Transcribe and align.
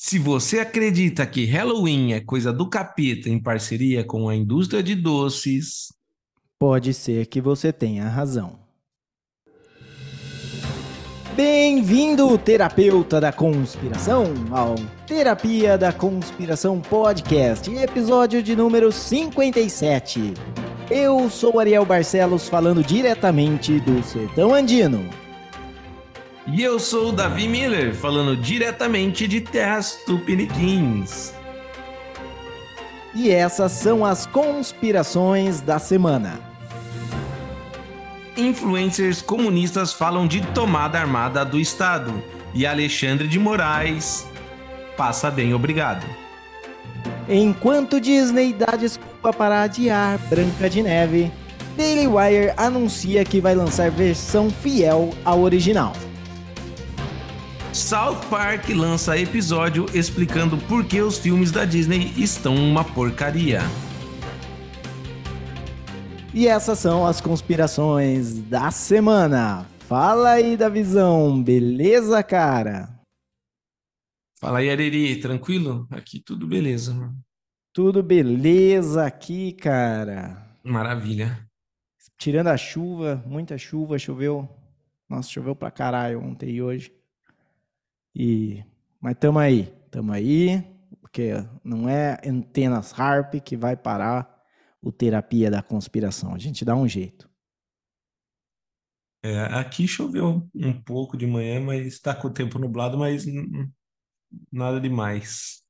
Se 0.00 0.16
você 0.16 0.60
acredita 0.60 1.26
que 1.26 1.44
Halloween 1.44 2.12
é 2.12 2.20
coisa 2.20 2.52
do 2.52 2.70
capeta 2.70 3.28
em 3.28 3.42
parceria 3.42 4.04
com 4.04 4.28
a 4.28 4.34
indústria 4.36 4.80
de 4.80 4.94
doces, 4.94 5.88
Pode 6.58 6.92
ser 6.92 7.26
que 7.26 7.40
você 7.40 7.72
tenha 7.72 8.08
razão. 8.08 8.58
Bem-vindo, 11.36 12.36
terapeuta 12.36 13.20
da 13.20 13.32
conspiração, 13.32 14.24
ao 14.50 14.74
Terapia 15.06 15.78
da 15.78 15.92
Conspiração 15.92 16.80
Podcast, 16.80 17.72
episódio 17.72 18.42
de 18.42 18.56
número 18.56 18.90
57. 18.90 20.34
Eu 20.90 21.30
sou 21.30 21.60
Ariel 21.60 21.86
Barcelos, 21.86 22.48
falando 22.48 22.82
diretamente 22.82 23.78
do 23.78 24.02
Sertão 24.02 24.52
Andino. 24.52 25.08
E 26.52 26.62
eu 26.62 26.78
sou 26.78 27.10
o 27.10 27.12
Davi 27.12 27.46
Miller, 27.46 27.94
falando 27.94 28.36
diretamente 28.36 29.28
de 29.28 29.40
Terras 29.40 29.98
Tupiniquins. 30.06 31.32
E 33.14 33.30
essas 33.30 33.72
são 33.72 34.04
as 34.04 34.26
conspirações 34.26 35.60
da 35.60 35.78
semana. 35.78 36.40
Influencers 38.36 39.20
comunistas 39.20 39.92
falam 39.92 40.26
de 40.26 40.40
tomada 40.48 40.98
armada 40.98 41.44
do 41.44 41.58
Estado 41.58 42.12
e 42.54 42.66
Alexandre 42.66 43.26
de 43.26 43.38
Moraes 43.38 44.26
passa 44.96 45.30
bem, 45.30 45.54
obrigado. 45.54 46.04
Enquanto 47.28 48.00
Disney 48.00 48.52
dá 48.52 48.76
desculpa 48.76 49.32
para 49.32 49.62
adiar 49.62 50.18
Branca 50.28 50.68
de 50.68 50.82
Neve, 50.82 51.30
Daily 51.76 52.08
Wire 52.08 52.52
anuncia 52.56 53.24
que 53.24 53.40
vai 53.40 53.54
lançar 53.54 53.90
versão 53.90 54.50
fiel 54.50 55.10
ao 55.24 55.40
original. 55.40 55.92
South 57.72 58.20
Park 58.30 58.70
lança 58.70 59.18
episódio 59.18 59.86
explicando 59.94 60.56
por 60.56 60.84
que 60.84 61.02
os 61.02 61.18
filmes 61.18 61.52
da 61.52 61.64
Disney 61.64 62.12
estão 62.16 62.54
uma 62.54 62.82
porcaria. 62.82 63.60
E 66.34 66.48
essas 66.48 66.78
são 66.78 67.06
as 67.06 67.20
conspirações 67.20 68.38
da 68.42 68.70
semana. 68.70 69.66
Fala 69.80 70.30
aí 70.30 70.56
da 70.56 70.68
visão, 70.68 71.42
beleza, 71.42 72.22
cara? 72.22 72.88
Fala 74.40 74.58
aí, 74.58 74.70
Areri, 74.70 75.20
tranquilo? 75.20 75.86
Aqui 75.90 76.20
tudo 76.20 76.46
beleza, 76.46 76.94
mano. 76.94 77.18
Tudo 77.72 78.02
beleza 78.02 79.04
aqui, 79.04 79.52
cara? 79.52 80.42
Maravilha. 80.64 81.46
Tirando 82.18 82.48
a 82.48 82.56
chuva, 82.56 83.22
muita 83.26 83.58
chuva, 83.58 83.98
choveu. 83.98 84.48
Nossa, 85.08 85.30
choveu 85.30 85.54
pra 85.54 85.70
caralho 85.70 86.20
ontem 86.20 86.50
e 86.50 86.62
hoje. 86.62 86.97
E 88.18 88.64
mas 89.00 89.16
tamo 89.16 89.38
aí, 89.38 89.66
tamo 89.92 90.12
aí, 90.12 90.60
porque 91.00 91.34
não 91.62 91.88
é 91.88 92.20
antenas 92.26 92.92
Harp 92.98 93.34
que 93.36 93.56
vai 93.56 93.76
parar 93.76 94.42
o 94.82 94.90
terapia 94.90 95.48
da 95.48 95.62
conspiração. 95.62 96.34
A 96.34 96.38
gente 96.38 96.64
dá 96.64 96.74
um 96.74 96.88
jeito. 96.88 97.30
É, 99.22 99.42
aqui 99.54 99.86
choveu 99.86 100.48
um 100.52 100.82
pouco 100.82 101.16
de 101.16 101.26
manhã, 101.26 101.60
mas 101.60 101.86
está 101.86 102.14
com 102.14 102.26
o 102.26 102.32
tempo 102.32 102.58
nublado, 102.58 102.98
mas 102.98 103.24
nada 104.50 104.80
demais. 104.80 105.62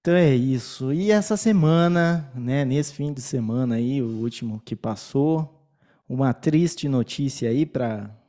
Então 0.00 0.14
é 0.14 0.34
isso. 0.34 0.92
E 0.92 1.10
essa 1.10 1.36
semana, 1.36 2.30
né, 2.34 2.64
nesse 2.64 2.94
fim 2.94 3.12
de 3.12 3.22
semana 3.22 3.76
aí, 3.76 4.02
o 4.02 4.18
último 4.20 4.60
que 4.60 4.76
passou, 4.76 5.70
uma 6.08 6.32
triste 6.34 6.88
notícia 6.88 7.48
aí 7.50 7.64
para 7.64 8.19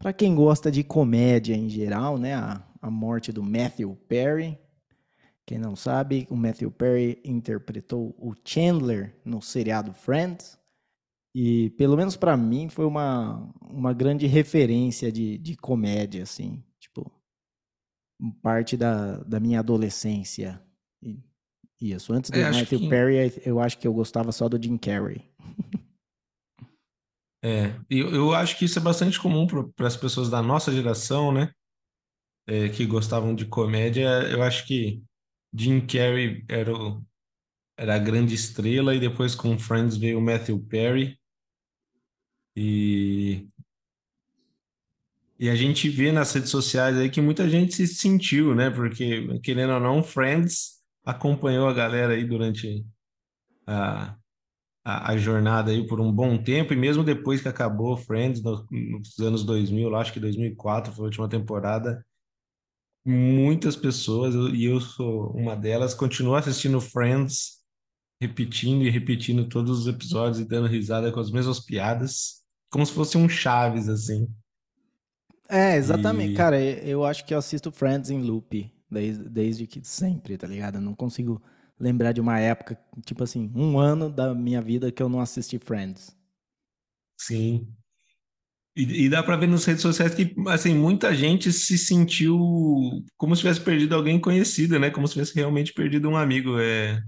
para 0.00 0.12
quem 0.14 0.34
gosta 0.34 0.70
de 0.70 0.82
comédia 0.82 1.54
em 1.54 1.68
geral, 1.68 2.16
né, 2.18 2.34
a, 2.34 2.66
a 2.80 2.90
morte 2.90 3.30
do 3.30 3.42
Matthew 3.42 3.94
Perry. 4.08 4.58
Quem 5.46 5.58
não 5.58 5.76
sabe, 5.76 6.26
o 6.30 6.36
Matthew 6.36 6.70
Perry 6.70 7.20
interpretou 7.24 8.14
o 8.18 8.32
Chandler 8.44 9.14
no 9.24 9.42
seriado 9.42 9.92
Friends. 9.92 10.58
E 11.34 11.70
pelo 11.70 11.96
menos 11.96 12.16
para 12.16 12.36
mim 12.36 12.68
foi 12.68 12.84
uma, 12.86 13.48
uma 13.62 13.92
grande 13.92 14.26
referência 14.26 15.12
de, 15.12 15.38
de 15.38 15.56
comédia, 15.56 16.22
assim, 16.24 16.62
tipo, 16.80 17.10
parte 18.42 18.76
da, 18.76 19.18
da 19.18 19.38
minha 19.38 19.60
adolescência. 19.60 20.60
E- 21.02 21.20
Isso, 21.80 22.12
antes 22.12 22.30
do 22.30 22.38
É, 22.38 22.50
Matthew 22.50 22.80
que- 22.80 22.88
Perry, 22.88 23.32
eu 23.44 23.60
acho 23.60 23.78
que 23.78 23.86
eu 23.86 23.92
gostava 23.92 24.32
só 24.32 24.48
do 24.48 24.60
Jim 24.62 24.76
Carrey. 24.78 25.28
É, 27.42 27.74
eu, 27.88 28.14
eu 28.14 28.34
acho 28.34 28.58
que 28.58 28.64
isso 28.66 28.78
é 28.78 28.82
bastante 28.82 29.18
comum 29.18 29.46
para 29.46 29.86
as 29.86 29.96
pessoas 29.96 30.28
da 30.30 30.42
nossa 30.42 30.72
geração, 30.72 31.32
né? 31.32 31.50
É, 32.46 32.68
que 32.68 32.86
gostavam 32.86 33.34
de 33.34 33.46
comédia. 33.46 34.08
Eu 34.30 34.42
acho 34.42 34.66
que 34.66 35.02
Jim 35.54 35.80
Carrey 35.86 36.44
era, 36.48 36.72
o- 36.76 37.04
era 37.78 37.96
a 37.96 37.98
grande 37.98 38.34
estrela, 38.34 38.94
e 38.94 39.00
depois 39.00 39.34
com 39.36 39.58
Friends 39.58 39.96
veio 39.98 40.20
Matthew 40.20 40.60
Perry. 40.68 41.18
E, 42.56 43.48
e 45.38 45.48
a 45.48 45.54
gente 45.56 45.88
vê 45.88 46.12
nas 46.12 46.32
redes 46.32 46.50
sociais 46.50 46.96
aí 46.96 47.08
que 47.10 47.20
muita 47.20 47.48
gente 47.48 47.74
se 47.74 47.86
sentiu, 47.86 48.54
né? 48.54 48.70
Porque, 48.70 49.38
querendo 49.40 49.72
ou 49.74 49.80
não, 49.80 50.02
Friends 50.02 50.80
acompanhou 51.04 51.66
a 51.68 51.72
galera 51.72 52.12
aí 52.14 52.24
durante 52.24 52.84
a, 53.66 54.16
a, 54.84 55.12
a 55.12 55.16
jornada 55.16 55.70
aí 55.70 55.86
por 55.86 56.00
um 56.00 56.12
bom 56.12 56.38
tempo, 56.42 56.72
e 56.72 56.76
mesmo 56.76 57.04
depois 57.04 57.40
que 57.42 57.48
acabou 57.48 57.96
Friends, 57.96 58.42
no- 58.42 58.66
nos 58.70 59.18
anos 59.20 59.44
2000, 59.44 59.88
lá, 59.90 60.00
acho 60.00 60.12
que 60.12 60.20
2004 60.20 60.92
foi 60.92 61.04
a 61.04 61.06
última 61.06 61.28
temporada, 61.28 62.04
muitas 63.04 63.76
pessoas, 63.76 64.34
eu- 64.34 64.54
e 64.54 64.64
eu 64.64 64.80
sou 64.80 65.30
uma 65.32 65.56
delas, 65.56 65.94
continuam 65.94 66.36
assistindo 66.36 66.80
Friends, 66.80 67.60
repetindo 68.20 68.84
e 68.84 68.90
repetindo 68.90 69.48
todos 69.48 69.80
os 69.80 69.86
episódios 69.88 70.40
e 70.40 70.44
dando 70.46 70.68
risada 70.68 71.12
com 71.12 71.20
as 71.20 71.30
mesmas 71.30 71.60
piadas, 71.60 72.42
como 72.70 72.86
se 72.86 72.92
fosse 72.92 73.18
um 73.18 73.28
Chaves, 73.28 73.88
assim. 73.88 74.28
É, 75.48 75.76
exatamente. 75.76 76.32
E- 76.32 76.34
Cara, 76.34 76.60
eu 76.60 77.04
acho 77.04 77.24
que 77.24 77.34
eu 77.34 77.38
assisto 77.38 77.72
Friends 77.72 78.10
em 78.10 78.20
loop 78.22 78.70
desde, 78.90 79.28
desde 79.28 79.66
que 79.66 79.80
sempre, 79.84 80.36
tá 80.38 80.46
ligado? 80.46 80.76
Eu 80.76 80.80
não 80.80 80.94
consigo 80.94 81.42
lembrar 81.80 82.12
de 82.12 82.20
uma 82.20 82.38
época, 82.38 82.78
tipo 83.04 83.24
assim, 83.24 83.50
um 83.54 83.78
ano 83.78 84.10
da 84.10 84.34
minha 84.34 84.60
vida 84.60 84.92
que 84.92 85.02
eu 85.02 85.08
não 85.08 85.20
assisti 85.20 85.58
Friends. 85.58 86.14
Sim. 87.18 87.66
E, 88.76 89.06
e 89.06 89.08
dá 89.08 89.22
pra 89.22 89.36
ver 89.36 89.48
nas 89.48 89.64
redes 89.64 89.82
sociais 89.82 90.14
que, 90.14 90.34
assim, 90.48 90.74
muita 90.74 91.14
gente 91.14 91.52
se 91.52 91.76
sentiu 91.76 92.38
como 93.16 93.34
se 93.34 93.42
tivesse 93.42 93.60
perdido 93.60 93.94
alguém 93.94 94.20
conhecido, 94.20 94.78
né? 94.78 94.90
Como 94.90 95.08
se 95.08 95.14
tivesse 95.14 95.34
realmente 95.34 95.72
perdido 95.72 96.08
um 96.08 96.16
amigo. 96.16 96.58
É, 96.58 97.02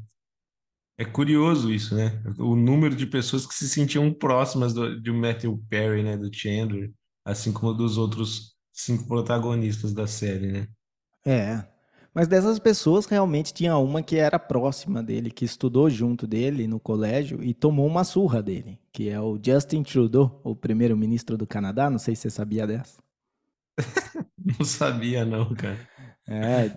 é 0.98 1.04
curioso 1.04 1.72
isso, 1.72 1.94
né? 1.94 2.22
O 2.38 2.56
número 2.56 2.96
de 2.96 3.06
pessoas 3.06 3.46
que 3.46 3.54
se 3.54 3.68
sentiam 3.68 4.12
próximas 4.12 4.74
do, 4.74 5.00
de 5.00 5.12
Matthew 5.12 5.62
Perry, 5.68 6.02
né? 6.02 6.16
Do 6.16 6.34
Chandler, 6.34 6.90
assim 7.24 7.52
como 7.52 7.72
dos 7.72 7.96
outros 7.96 8.56
cinco 8.72 9.06
protagonistas 9.06 9.92
da 9.92 10.06
série, 10.06 10.50
né? 10.50 10.68
É. 11.24 11.71
Mas 12.14 12.28
dessas 12.28 12.58
pessoas, 12.58 13.06
realmente 13.06 13.54
tinha 13.54 13.76
uma 13.78 14.02
que 14.02 14.16
era 14.16 14.38
próxima 14.38 15.02
dele, 15.02 15.30
que 15.30 15.46
estudou 15.46 15.88
junto 15.88 16.26
dele 16.26 16.66
no 16.66 16.78
colégio 16.78 17.42
e 17.42 17.54
tomou 17.54 17.86
uma 17.86 18.04
surra 18.04 18.42
dele, 18.42 18.78
que 18.92 19.08
é 19.08 19.18
o 19.18 19.40
Justin 19.42 19.82
Trudeau, 19.82 20.40
o 20.44 20.54
primeiro-ministro 20.54 21.38
do 21.38 21.46
Canadá. 21.46 21.88
Não 21.88 21.98
sei 21.98 22.14
se 22.14 22.22
você 22.22 22.30
sabia 22.30 22.66
dessa. 22.66 23.00
Não 24.58 24.66
sabia, 24.66 25.24
não, 25.24 25.54
cara. 25.54 25.78
É, 26.28 26.70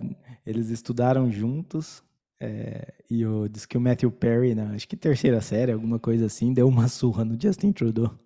eles 0.46 0.70
estudaram 0.70 1.30
juntos. 1.30 2.02
é, 2.40 2.94
e 3.10 3.26
o, 3.26 3.48
diz 3.48 3.66
que 3.66 3.76
o 3.76 3.80
Matthew 3.80 4.10
Perry, 4.12 4.54
na, 4.54 4.70
acho 4.70 4.86
que 4.88 4.96
terceira 4.96 5.40
série, 5.40 5.72
alguma 5.72 5.98
coisa 5.98 6.26
assim, 6.26 6.54
deu 6.54 6.68
uma 6.68 6.86
surra 6.88 7.24
no 7.24 7.36
Justin 7.40 7.72
Trudeau. 7.72 8.16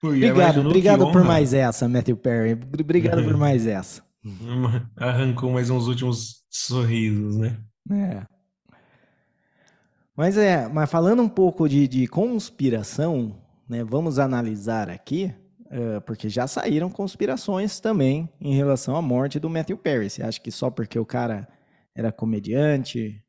Pô, 0.00 0.14
e 0.14 0.24
Obrigado, 0.30 0.60
obrigado 0.60 1.10
por 1.10 1.24
mais 1.24 1.52
essa, 1.52 1.88
Matthew 1.88 2.16
Perry. 2.16 2.52
Obrigado 2.52 3.24
por 3.24 3.36
mais 3.36 3.66
essa. 3.66 4.05
Arrancou 4.96 5.52
mais 5.52 5.70
uns 5.70 5.86
últimos 5.86 6.44
sorrisos, 6.50 7.36
né? 7.36 7.60
É. 7.90 8.26
Mas 10.16 10.36
é, 10.36 10.68
mas 10.68 10.90
falando 10.90 11.22
um 11.22 11.28
pouco 11.28 11.68
de, 11.68 11.86
de 11.86 12.06
conspiração, 12.06 13.40
né? 13.68 13.84
Vamos 13.84 14.18
analisar 14.18 14.88
aqui, 14.90 15.32
é, 15.70 16.00
porque 16.00 16.28
já 16.28 16.46
saíram 16.46 16.90
conspirações 16.90 17.78
também 17.80 18.28
em 18.40 18.54
relação 18.54 18.96
à 18.96 19.02
morte 19.02 19.38
do 19.38 19.50
Matthew 19.50 19.78
Perry. 19.78 20.10
Você 20.10 20.22
acha 20.22 20.40
que 20.40 20.50
só 20.50 20.70
porque 20.70 20.98
o 20.98 21.06
cara 21.06 21.46
era 21.94 22.10
comediante, 22.10 23.22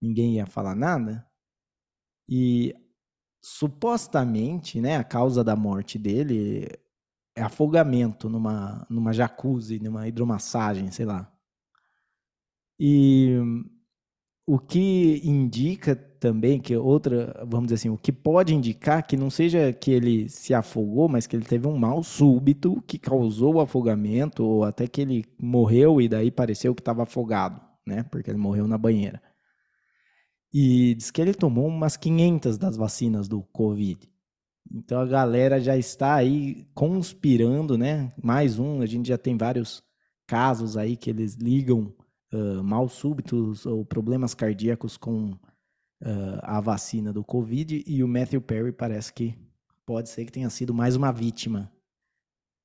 ninguém 0.00 0.34
ia 0.34 0.46
falar 0.46 0.74
nada? 0.74 1.26
E 2.28 2.74
supostamente, 3.42 4.80
né, 4.80 4.96
a 4.96 5.04
causa 5.04 5.42
da 5.42 5.56
morte 5.56 5.98
dele 5.98 6.68
é 7.36 7.42
afogamento 7.42 8.30
numa, 8.30 8.86
numa 8.88 9.12
jacuzzi, 9.12 9.78
numa 9.78 10.08
hidromassagem, 10.08 10.90
sei 10.90 11.04
lá. 11.04 11.30
E 12.80 13.36
o 14.46 14.58
que 14.58 15.20
indica 15.22 15.94
também 15.94 16.58
que 16.58 16.74
outra, 16.76 17.44
vamos 17.46 17.66
dizer 17.66 17.74
assim, 17.74 17.88
o 17.90 17.98
que 17.98 18.10
pode 18.10 18.54
indicar 18.54 19.06
que 19.06 19.16
não 19.16 19.28
seja 19.28 19.72
que 19.72 19.90
ele 19.90 20.28
se 20.30 20.54
afogou, 20.54 21.08
mas 21.08 21.26
que 21.26 21.36
ele 21.36 21.44
teve 21.44 21.66
um 21.68 21.76
mal 21.76 22.02
súbito 22.02 22.82
que 22.86 22.98
causou 22.98 23.56
o 23.56 23.60
afogamento, 23.60 24.42
ou 24.42 24.64
até 24.64 24.88
que 24.88 25.02
ele 25.02 25.24
morreu 25.38 26.00
e 26.00 26.08
daí 26.08 26.30
pareceu 26.30 26.74
que 26.74 26.80
estava 26.80 27.02
afogado, 27.02 27.60
né? 27.86 28.02
Porque 28.04 28.30
ele 28.30 28.38
morreu 28.38 28.66
na 28.66 28.78
banheira. 28.78 29.20
E 30.52 30.94
diz 30.94 31.10
que 31.10 31.20
ele 31.20 31.34
tomou 31.34 31.66
umas 31.66 31.96
500 31.98 32.56
das 32.56 32.76
vacinas 32.76 33.28
do 33.28 33.42
Covid. 33.42 34.10
Então 34.70 35.00
a 35.00 35.06
galera 35.06 35.60
já 35.60 35.76
está 35.76 36.14
aí 36.14 36.66
conspirando, 36.74 37.78
né? 37.78 38.12
Mais 38.22 38.58
um, 38.58 38.80
a 38.80 38.86
gente 38.86 39.08
já 39.08 39.18
tem 39.18 39.36
vários 39.36 39.82
casos 40.26 40.76
aí 40.76 40.96
que 40.96 41.10
eles 41.10 41.34
ligam 41.34 41.94
uh, 42.32 42.62
mal 42.62 42.88
súbitos 42.88 43.64
ou 43.64 43.84
problemas 43.84 44.34
cardíacos 44.34 44.96
com 44.96 45.30
uh, 45.30 46.40
a 46.42 46.60
vacina 46.60 47.12
do 47.12 47.24
Covid 47.24 47.84
e 47.86 48.02
o 48.02 48.08
Matthew 48.08 48.40
Perry 48.40 48.72
parece 48.72 49.12
que 49.12 49.34
pode 49.84 50.08
ser 50.08 50.24
que 50.24 50.32
tenha 50.32 50.50
sido 50.50 50.74
mais 50.74 50.96
uma 50.96 51.12
vítima 51.12 51.72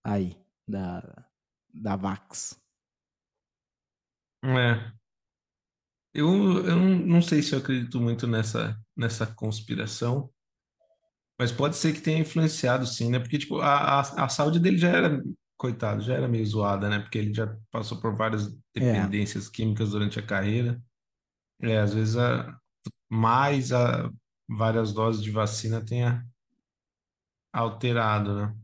aí 0.04 0.36
da, 0.68 1.26
da 1.74 1.96
Vax. 1.96 2.60
É. 4.44 4.92
Eu, 6.14 6.66
eu 6.66 6.76
não 6.76 7.22
sei 7.22 7.42
se 7.42 7.54
eu 7.54 7.60
acredito 7.60 8.02
muito 8.02 8.28
nessa, 8.28 8.78
nessa 8.98 9.26
conspiração, 9.26 10.30
mas 11.42 11.52
pode 11.52 11.76
ser 11.76 11.94
que 11.94 12.02
tenha 12.02 12.20
influenciado 12.20 12.86
sim, 12.86 13.10
né? 13.10 13.20
Porque, 13.20 13.40
tipo, 13.40 13.60
a, 13.62 14.02
a, 14.02 14.26
a 14.26 14.30
saúde 14.30 14.60
dele 14.60 14.78
já 14.78 14.90
era, 14.90 15.24
coitado, 15.58 16.02
já 16.04 16.16
era 16.16 16.28
meio 16.28 16.46
zoada, 16.46 16.90
né? 16.90 17.00
Porque 17.00 17.18
ele 17.18 17.34
já 17.34 17.56
passou 17.72 18.00
por 18.02 18.16
várias 18.16 18.56
É, 18.80 19.12
dependências 19.12 19.50
químicas 19.50 19.92
durante 19.92 20.20
a 20.20 20.26
carreira. 20.26 20.82
É, 21.62 21.80
às 21.80 21.94
vezes, 21.94 22.18
a, 22.18 22.58
mais 23.10 23.72
a, 23.74 24.12
várias 24.50 24.94
doses 24.94 25.24
de 25.24 25.32
vacina 25.32 25.86
tenha 25.86 26.26
alterado, 27.54 28.36
né? 28.36 28.56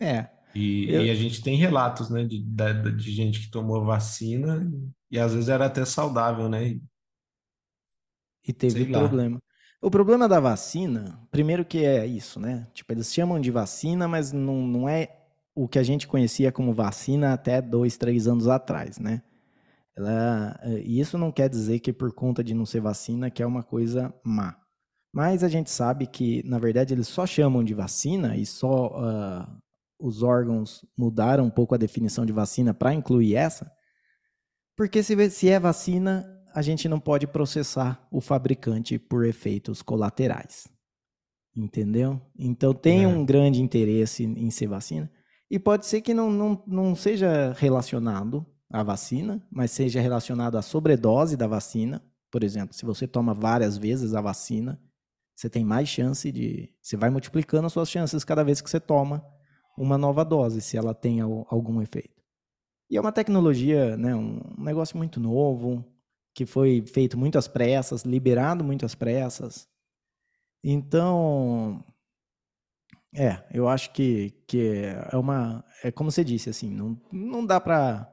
é. 0.00 0.30
E, 0.54 1.06
e 1.06 1.10
a 1.10 1.14
Eu, 1.14 1.14
gente 1.14 1.42
tem 1.42 1.56
relatos, 1.56 2.10
né, 2.10 2.24
de, 2.24 2.42
da- 2.44 2.72
de 2.72 3.10
gente 3.12 3.40
que 3.40 3.50
tomou 3.50 3.84
vacina 3.84 4.70
e 5.10 5.18
às 5.18 5.32
vezes 5.34 5.48
era 5.48 5.66
até 5.66 5.84
saudável, 5.84 6.48
né? 6.48 6.68
E, 6.68 6.82
e 8.42 8.52
teve 8.52 8.84
problema. 8.84 9.40
O 9.80 9.90
problema 9.90 10.28
da 10.28 10.40
vacina, 10.40 11.20
primeiro 11.30 11.64
que 11.64 11.84
é 11.84 12.04
isso, 12.04 12.40
né? 12.40 12.66
Tipo, 12.74 12.92
eles 12.92 13.12
chamam 13.12 13.40
de 13.40 13.50
vacina, 13.50 14.08
mas 14.08 14.32
não, 14.32 14.66
não 14.66 14.88
é 14.88 15.18
o 15.54 15.68
que 15.68 15.78
a 15.78 15.82
gente 15.82 16.08
conhecia 16.08 16.50
como 16.50 16.74
vacina 16.74 17.32
até 17.32 17.62
dois, 17.62 17.96
três 17.96 18.26
anos 18.26 18.48
atrás, 18.48 18.98
né? 18.98 19.22
Ela, 19.96 20.58
eh, 20.62 20.82
e 20.84 21.00
isso 21.00 21.16
não 21.16 21.30
quer 21.30 21.48
dizer 21.48 21.78
que 21.80 21.92
por 21.92 22.12
conta 22.12 22.42
de 22.42 22.54
não 22.54 22.66
ser 22.66 22.80
vacina 22.80 23.30
que 23.30 23.42
é 23.42 23.46
uma 23.46 23.62
coisa 23.62 24.12
má. 24.24 24.56
Mas 25.12 25.42
a 25.42 25.48
gente 25.48 25.70
sabe 25.70 26.06
que, 26.06 26.42
na 26.44 26.58
verdade, 26.58 26.92
eles 26.92 27.08
só 27.08 27.26
chamam 27.26 27.64
de 27.64 27.74
vacina 27.74 28.36
e 28.36 28.44
só 28.44 28.92
ah, 28.96 29.48
os 29.98 30.22
órgãos 30.22 30.84
mudaram 30.96 31.44
um 31.44 31.50
pouco 31.50 31.74
a 31.74 31.78
definição 31.78 32.26
de 32.26 32.32
vacina 32.32 32.74
para 32.74 32.94
incluir 32.94 33.34
essa, 33.34 33.70
porque 34.76 35.02
se, 35.02 35.30
se 35.30 35.48
é 35.48 35.58
vacina, 35.58 36.24
a 36.58 36.62
gente 36.62 36.88
não 36.88 36.98
pode 36.98 37.26
processar 37.26 38.06
o 38.10 38.20
fabricante 38.20 38.98
por 38.98 39.24
efeitos 39.24 39.80
colaterais. 39.82 40.68
Entendeu? 41.56 42.20
Então 42.38 42.74
tem 42.74 43.04
É, 43.04 43.08
um 43.08 43.24
grande 43.24 43.62
interesse 43.62 44.24
em 44.24 44.50
ser 44.50 44.66
vacina. 44.68 45.10
E 45.50 45.58
pode 45.58 45.86
ser 45.86 46.00
que 46.02 46.12
não, 46.12 46.30
não, 46.30 46.62
não 46.66 46.94
seja 46.94 47.52
relacionado 47.52 48.44
à 48.70 48.82
vacina, 48.82 49.42
mas 49.50 49.70
seja 49.70 50.00
relacionado 50.00 50.58
à 50.58 50.62
sobredose 50.62 51.36
da 51.36 51.46
vacina. 51.46 52.02
Por 52.30 52.44
exemplo, 52.44 52.74
se 52.74 52.84
você 52.84 53.06
toma 53.06 53.34
várias 53.34 53.78
vezes 53.78 54.14
a 54.14 54.20
vacina, 54.20 54.80
você 55.34 55.48
tem 55.48 55.64
mais 55.64 55.88
chance 55.88 56.30
de. 56.32 56.74
Você 56.82 56.96
vai 56.96 57.10
multiplicando 57.10 57.66
as 57.66 57.72
suas 57.72 57.88
chances 57.88 58.24
cada 58.24 58.44
vez 58.44 58.60
que 58.60 58.68
você 58.68 58.80
toma 58.80 59.24
uma 59.76 59.96
nova 59.96 60.24
dose, 60.24 60.60
se 60.60 60.76
ela 60.76 60.92
tem 60.94 61.20
al- 61.20 61.46
algum 61.48 61.80
efeito. 61.80 62.20
E 62.90 62.96
é 62.96 63.00
uma 63.00 63.12
tecnologia, 63.12 63.96
né, 63.96 64.14
um 64.14 64.40
negócio 64.58 64.96
muito 64.96 65.20
novo, 65.20 65.84
que 66.38 66.46
foi 66.46 66.84
feito 66.86 67.18
muito 67.18 67.36
às 67.36 67.48
pressas, 67.48 68.04
liberado 68.04 68.62
muito 68.62 68.86
às 68.86 68.94
pressas. 68.94 69.66
Então, 70.62 71.84
é, 73.12 73.42
eu 73.52 73.66
acho 73.66 73.92
que, 73.92 74.30
que 74.46 74.84
é 75.10 75.16
uma. 75.16 75.64
É 75.82 75.90
como 75.90 76.12
você 76.12 76.22
disse, 76.22 76.48
assim, 76.48 76.70
não, 76.70 76.96
não 77.10 77.44
dá 77.44 77.58
para 77.60 78.08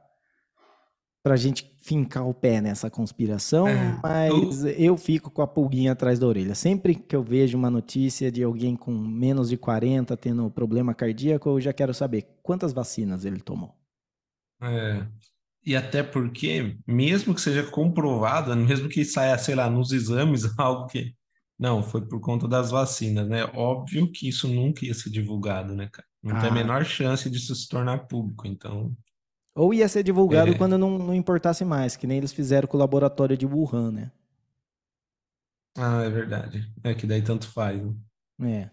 a 1.24 1.36
gente 1.36 1.72
fincar 1.78 2.26
o 2.26 2.34
pé 2.34 2.60
nessa 2.60 2.90
conspiração, 2.90 3.68
é, 3.68 4.00
mas 4.02 4.64
eu, 4.64 4.70
eu 4.72 4.96
fico 4.96 5.30
com 5.30 5.40
a 5.42 5.46
pulguinha 5.46 5.92
atrás 5.92 6.18
da 6.18 6.26
orelha. 6.26 6.56
Sempre 6.56 6.96
que 6.96 7.14
eu 7.14 7.22
vejo 7.22 7.56
uma 7.56 7.70
notícia 7.70 8.28
de 8.32 8.42
alguém 8.42 8.74
com 8.74 8.90
menos 8.90 9.48
de 9.48 9.56
40 9.56 10.16
tendo 10.16 10.50
problema 10.50 10.92
cardíaco, 10.92 11.48
eu 11.48 11.60
já 11.60 11.72
quero 11.72 11.94
saber 11.94 12.26
quantas 12.42 12.72
vacinas 12.72 13.24
ele 13.24 13.40
tomou. 13.40 13.72
é, 14.60 15.06
e 15.66 15.76
até 15.76 16.02
porque, 16.02 16.78
mesmo 16.86 17.34
que 17.34 17.40
seja 17.40 17.64
comprovado, 17.70 18.56
mesmo 18.56 18.88
que 18.88 19.04
saia, 19.04 19.36
sei 19.38 19.54
lá, 19.54 19.68
nos 19.70 19.92
exames, 19.92 20.44
algo 20.58 20.86
que. 20.88 21.14
Não, 21.58 21.82
foi 21.82 22.06
por 22.06 22.20
conta 22.20 22.46
das 22.48 22.70
vacinas, 22.70 23.28
né? 23.28 23.44
Óbvio 23.54 24.10
que 24.12 24.28
isso 24.28 24.46
nunca 24.48 24.84
ia 24.86 24.94
ser 24.94 25.10
divulgado, 25.10 25.74
né, 25.74 25.88
cara? 25.92 26.06
Não 26.22 26.36
tem 26.36 26.48
a 26.50 26.52
Ah, 26.52 26.52
menor 26.52 26.84
chance 26.84 27.30
disso 27.30 27.54
se 27.54 27.68
tornar 27.68 28.06
público. 28.08 28.46
Então, 28.46 28.94
ou 29.56 29.74
ia 29.74 29.88
ser 29.88 30.04
divulgado 30.04 30.54
é. 30.54 30.56
quando 30.56 30.78
não, 30.78 30.96
não 30.98 31.12
importasse 31.14 31.64
mais, 31.64 31.96
que 31.96 32.06
nem 32.06 32.18
eles 32.18 32.32
fizeram 32.32 32.68
com 32.68 32.76
o 32.76 32.80
laboratório 32.80 33.36
de 33.36 33.44
Wuhan, 33.46 33.90
né? 33.90 34.12
Ah, 35.76 36.02
é 36.02 36.10
verdade. 36.10 36.70
É 36.84 36.94
que 36.94 37.06
daí 37.06 37.22
tanto 37.22 37.50
faz, 37.50 37.82
né? 37.82 37.94
É. 38.40 38.70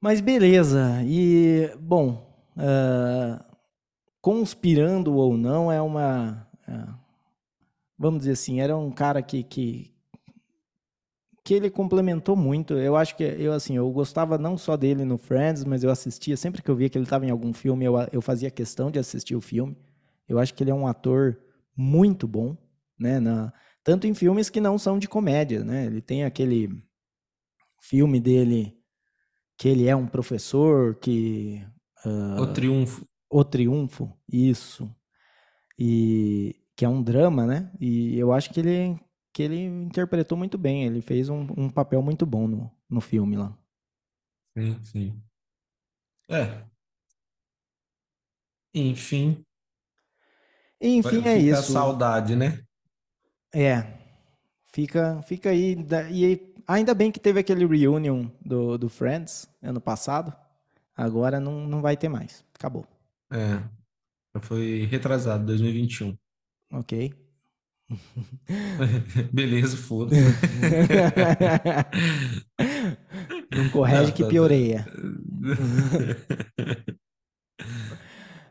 Mas 0.00 0.20
beleza. 0.20 1.02
E, 1.04 1.70
bom, 1.80 2.26
ah, 2.56 3.44
conspirando 4.26 5.14
ou 5.14 5.36
não, 5.36 5.70
é 5.70 5.80
uma. 5.80 6.48
ah, 6.66 6.98
vamos 7.96 8.18
dizer 8.18 8.32
assim, 8.32 8.60
era 8.60 8.76
um 8.76 8.90
cara 8.90 9.22
que, 9.22 9.44
que, 9.44 9.94
que 11.44 11.54
ele 11.54 11.70
complementou 11.70 12.34
muito. 12.34 12.74
Eu 12.74 12.96
acho 12.96 13.16
que 13.16 13.22
eu 13.22 13.52
assim, 13.52 13.76
eu 13.76 13.88
gostava 13.92 14.36
não 14.36 14.58
só 14.58 14.76
dele 14.76 15.04
no 15.04 15.16
Friends, 15.16 15.62
mas 15.62 15.84
eu 15.84 15.92
assistia 15.92 16.36
sempre 16.36 16.60
que 16.60 16.68
eu 16.68 16.74
via 16.74 16.88
que 16.88 16.98
ele 16.98 17.04
estava 17.04 17.24
em 17.24 17.30
algum 17.30 17.52
filme, 17.52 17.84
eu, 17.84 17.94
eu 18.10 18.20
fazia 18.20 18.50
questão 18.50 18.90
de 18.90 18.98
assistir 18.98 19.36
o 19.36 19.40
filme. 19.40 19.78
Eu 20.28 20.40
acho 20.40 20.52
que 20.54 20.64
ele 20.64 20.72
é 20.72 20.74
um 20.74 20.88
ator 20.88 21.38
muito 21.76 22.26
bom, 22.26 22.56
né? 22.98 23.20
Na, 23.20 23.52
tanto 23.84 24.08
em 24.08 24.14
filmes 24.14 24.50
que 24.50 24.60
não 24.60 24.76
são 24.76 24.98
de 24.98 25.06
comédia, 25.06 25.62
né? 25.62 25.86
Ele 25.86 26.00
tem 26.00 26.24
aquele 26.24 26.82
filme 27.80 28.18
dele 28.18 28.76
que 29.56 29.68
ele 29.68 29.86
é 29.86 29.94
um 29.94 30.08
professor 30.08 30.96
que 30.96 31.64
O 32.40 32.52
triunfo. 32.52 33.06
O 33.30 33.44
Triunfo, 33.44 34.12
isso. 34.30 34.94
E 35.78 36.56
que 36.76 36.84
é 36.84 36.88
um 36.88 37.02
drama, 37.02 37.46
né? 37.46 37.72
E 37.80 38.18
eu 38.18 38.32
acho 38.32 38.50
que 38.50 38.60
ele 38.60 38.98
que 39.32 39.42
ele 39.42 39.64
interpretou 39.64 40.38
muito 40.38 40.56
bem. 40.56 40.84
Ele 40.84 41.02
fez 41.02 41.28
um, 41.28 41.46
um 41.56 41.68
papel 41.68 42.00
muito 42.02 42.24
bom 42.24 42.48
no, 42.48 42.70
no 42.88 43.00
filme 43.00 43.36
lá. 43.36 43.56
Sim, 44.56 44.84
sim. 44.84 45.22
É, 46.28 46.64
enfim, 48.74 49.44
enfim, 50.80 51.18
é 51.24 51.38
fica 51.40 51.58
isso. 51.58 51.72
saudade, 51.72 52.36
né? 52.36 52.62
É, 53.54 53.98
fica 54.66 55.22
fica 55.22 55.50
aí. 55.50 55.76
E 56.12 56.54
ainda 56.66 56.94
bem 56.94 57.10
que 57.10 57.20
teve 57.20 57.40
aquele 57.40 57.66
reunion 57.66 58.28
do, 58.44 58.76
do 58.76 58.88
Friends 58.88 59.48
ano 59.62 59.80
passado. 59.80 60.34
Agora 60.96 61.38
não, 61.40 61.66
não 61.66 61.82
vai 61.82 61.96
ter 61.96 62.08
mais. 62.08 62.44
Acabou. 62.54 62.86
É, 63.32 63.62
foi 64.40 64.84
retrasado, 64.86 65.46
2021. 65.46 66.16
Ok? 66.72 67.12
Beleza, 69.32 69.76
foda-se. 69.76 70.20
Não 73.54 73.68
corrige 73.70 74.12
que 74.12 74.22
tá, 74.22 74.24
tá. 74.24 74.28
pioreia. 74.28 74.86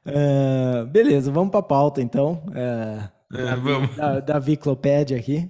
Ah, 0.05 0.85
beleza, 0.91 1.31
vamos 1.31 1.51
para 1.51 1.59
a 1.59 1.63
pauta 1.63 2.01
então. 2.01 2.43
Ah, 2.53 3.11
É, 3.33 3.43
Davi, 3.43 3.61
vamos. 3.61 3.95
da, 3.95 4.19
Daviclopédia 4.19 5.17
aqui. 5.17 5.49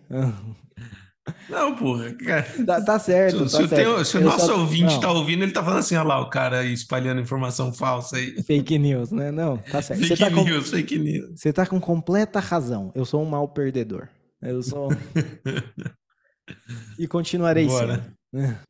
Não, 1.50 1.75
porra, 1.75 2.13
cara. 2.13 2.46
Tá, 2.65 2.82
tá 2.84 3.00
certo, 3.00 3.48
Se, 3.48 3.50
se 3.50 3.58
tá 3.58 3.63
o 3.63 3.67
certo. 3.67 3.82
teu- 3.96 4.05
se 4.05 4.17
o 4.17 4.22
nosso 4.22 4.46
só. 4.46 4.60
ouvinte 4.60 5.00
tá 5.01 5.08
Não, 5.08 5.15
ouvindo, 5.17 5.44
ele 5.44 5.51
tá 5.51 5.63
falando 5.63 5.79
assim, 5.79 5.96
olha 5.96 6.08
lá, 6.08 6.22
o 6.22 6.29
cara 6.29 6.60
aí 6.60 6.72
espalhando 6.74 7.20
informação 7.22 7.74
falsa 7.74 8.17
aí. 8.17 8.41
fake 8.44 8.77
news, 8.77 9.12
né? 9.12 9.32
Não, 9.32 9.58
tá 9.58 9.82
certo. 9.82 10.01
Fake 10.05 10.17
tá 10.20 10.29
com, 10.32 10.44
news, 10.44 10.70
fake 10.70 11.00
news. 11.00 11.39
você 11.39 11.51
tá 11.51 11.65
com 11.65 11.79
completa 11.79 12.39
razão. 12.39 12.91
Eu 12.94 13.05
sou 13.05 13.22
um 13.22 13.25
mau 13.25 13.48
perdedor. 13.48 14.08
Eu 14.41 14.62
sou. 14.62 14.89
E 17.00 17.08
continuarei 17.08 17.65
Bora. 17.67 18.03
sendo. 18.34 18.55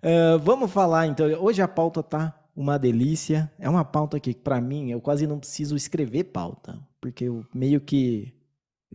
Ah, 0.00 0.36
vamos 0.40 0.70
falar 0.70 1.08
então. 1.08 1.26
Hoje 1.42 1.60
a 1.60 1.66
pauta 1.66 2.04
tá 2.04 2.32
uma 2.54 2.78
delícia. 2.78 3.50
É 3.58 3.68
uma 3.68 3.84
pauta 3.84 4.20
que, 4.20 4.32
para 4.32 4.60
mim, 4.60 4.92
eu 4.92 5.00
quase 5.00 5.26
não 5.26 5.40
preciso 5.40 5.74
escrever 5.74 6.24
pauta. 6.24 6.78
Porque 7.00 7.24
eu 7.24 7.44
meio 7.52 7.80
que. 7.80 8.32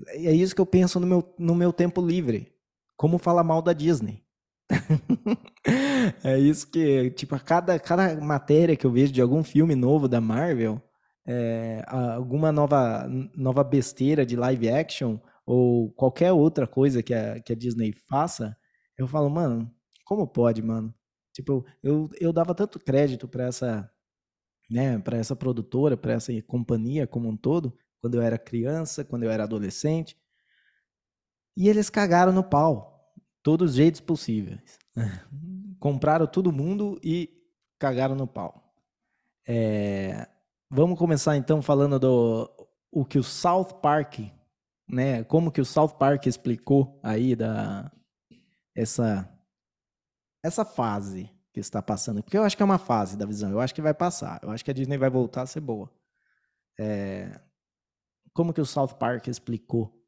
É 0.08 0.32
isso 0.32 0.56
que 0.56 0.62
eu 0.62 0.66
penso 0.66 1.02
no 1.02 1.06
meu, 1.08 1.36
no 1.38 1.54
meu 1.56 1.74
tempo 1.74 2.02
livre. 2.02 2.53
Como 2.98 3.18
falar 3.18 3.44
mal 3.44 3.62
da 3.62 3.74
Disney. 3.74 4.24
é 6.24 6.38
isso 6.40 6.70
que, 6.70 7.12
tipo, 7.12 7.36
a 7.36 7.40
cada, 7.40 7.80
cada 7.80 8.20
matéria 8.22 8.76
que 8.76 8.86
eu 8.86 8.92
vejo 8.92 9.14
de 9.14 9.22
algum 9.22 9.44
filme 9.44 9.76
novo 9.76 10.08
da 10.08 10.20
Marvel, 10.22 10.82
é, 11.26 11.84
alguma 11.88 12.52
nova, 12.52 13.08
nova 13.36 13.64
besteira 13.64 14.26
de 14.26 14.36
live 14.36 14.70
action 14.70 15.20
ou 15.46 15.92
qualquer 15.94 16.32
outra 16.32 16.68
coisa 16.68 17.04
que 17.04 17.14
a, 17.14 17.40
que 17.42 17.54
a 17.54 17.56
Disney 17.56 17.94
faça, 18.10 18.56
eu 18.98 19.08
falo, 19.08 19.30
mano, 19.30 19.72
como 20.06 20.28
pode, 20.28 20.62
mano? 20.62 20.94
Tipo, 21.34 21.66
eu, 21.82 22.10
eu 22.20 22.32
dava 22.32 22.54
tanto 22.54 22.80
crédito 22.80 23.28
para 23.28 23.46
essa, 23.46 23.90
né, 24.70 25.00
para 25.00 25.18
essa 25.18 25.36
produtora, 25.36 25.98
para 25.98 26.14
essa 26.14 26.32
companhia 26.44 27.08
como 27.08 27.30
um 27.30 27.38
todo, 27.38 27.76
quando 28.00 28.16
eu 28.16 28.22
era 28.22 28.38
criança, 28.38 29.04
quando 29.04 29.24
eu 29.24 29.32
era 29.32 29.44
adolescente. 29.44 30.18
E 31.56 31.70
eles 31.70 31.90
cagaram 31.90 32.32
no 32.32 32.44
pau, 32.44 33.14
todos 33.44 33.72
os 33.72 33.76
jeitos 33.76 34.02
possíveis. 34.02 34.78
Compraram 35.80 36.26
todo 36.26 36.52
mundo 36.52 37.00
e 37.04 37.30
cagaram 37.78 38.16
no 38.16 38.26
pau. 38.26 38.74
É, 39.48 40.28
vamos 40.70 40.98
começar 40.98 41.36
então 41.36 41.62
falando 41.62 42.00
do 42.00 42.50
o 42.92 43.04
que 43.04 43.20
o 43.20 43.24
South 43.24 43.80
Park, 43.82 44.20
né? 44.88 45.24
Como 45.26 45.52
que 45.52 45.62
o 45.62 45.66
South 45.66 45.96
Park 46.00 46.26
explicou 46.26 47.00
aí 47.04 47.36
da 47.36 47.92
essa 48.76 49.30
essa 50.44 50.66
fase 50.66 51.30
que 51.54 51.60
está 51.60 51.82
passando, 51.82 52.24
porque 52.24 52.38
eu 52.38 52.44
acho 52.44 52.58
que 52.58 52.64
é 52.64 52.66
uma 52.66 52.80
fase 52.80 53.16
da 53.16 53.26
visão, 53.26 53.52
eu 53.52 53.60
acho 53.60 53.76
que 53.76 53.82
vai 53.82 53.94
passar, 53.94 54.40
eu 54.42 54.50
acho 54.50 54.66
que 54.66 54.72
a 54.72 54.74
Disney 54.74 54.98
vai 54.98 55.10
voltar 55.10 55.44
a 55.44 55.46
ser 55.46 55.60
boa. 55.60 55.90
É, 56.80 57.40
como 58.34 58.54
que 58.54 58.60
o 58.60 58.66
South 58.66 58.96
Park 59.00 59.28
explicou 59.28 60.03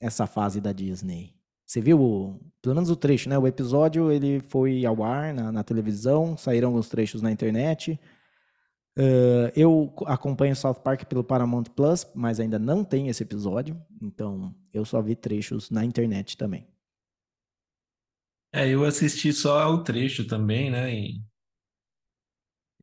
essa 0.00 0.26
fase 0.26 0.60
da 0.60 0.72
Disney? 0.72 1.34
Você 1.64 1.80
viu, 1.80 2.40
pelo 2.62 2.74
menos 2.74 2.90
o 2.90 2.96
trecho, 2.96 3.28
né? 3.28 3.36
O 3.36 3.46
episódio 3.46 4.10
ele 4.10 4.40
foi 4.40 4.86
ao 4.86 5.02
ar 5.02 5.34
na, 5.34 5.50
na 5.50 5.64
televisão, 5.64 6.36
saíram 6.36 6.68
alguns 6.68 6.88
trechos 6.88 7.20
na 7.20 7.32
internet. 7.32 7.98
Uh, 8.96 9.52
eu 9.54 9.92
acompanho 10.06 10.56
South 10.56 10.76
Park 10.76 11.04
pelo 11.04 11.24
Paramount 11.24 11.64
Plus, 11.74 12.06
mas 12.14 12.40
ainda 12.40 12.58
não 12.58 12.82
tem 12.82 13.08
esse 13.08 13.22
episódio, 13.22 13.78
então 14.00 14.54
eu 14.72 14.86
só 14.86 15.02
vi 15.02 15.14
trechos 15.14 15.70
na 15.70 15.84
internet 15.84 16.36
também. 16.36 16.66
É, 18.52 18.66
eu 18.66 18.84
assisti 18.84 19.34
só 19.34 19.58
ao 19.60 19.82
trecho 19.82 20.26
também, 20.26 20.70
né? 20.70 20.90
Em, 20.90 21.22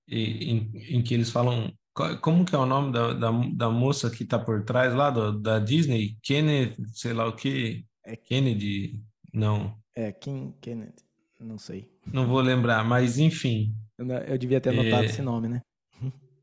em, 0.07 0.97
em 0.97 1.03
que 1.03 1.15
eles 1.15 1.31
falam. 1.31 1.73
Como 2.21 2.43
que 2.43 2.55
é 2.55 2.57
o 2.57 2.65
nome 2.65 2.91
da, 2.91 3.13
da, 3.13 3.31
da 3.53 3.69
moça 3.69 4.09
que 4.09 4.25
tá 4.25 4.39
por 4.39 4.63
trás 4.63 4.93
lá 4.95 5.11
do, 5.11 5.39
da 5.39 5.59
Disney? 5.59 6.17
Kennedy, 6.23 6.75
sei 6.91 7.13
lá 7.13 7.27
o 7.27 7.35
que. 7.35 7.85
É 8.03 8.15
Kennedy? 8.15 9.03
Não. 9.31 9.77
É, 9.95 10.11
Kim 10.11 10.53
Kennedy, 10.59 11.03
não 11.39 11.57
sei. 11.57 11.91
Não 12.11 12.25
vou 12.27 12.41
lembrar, 12.41 12.83
mas 12.83 13.19
enfim. 13.19 13.75
Eu, 13.97 14.07
eu 14.07 14.37
devia 14.37 14.59
ter 14.59 14.69
anotado 14.69 15.03
é... 15.03 15.05
esse 15.05 15.21
nome, 15.21 15.47
né? 15.47 15.61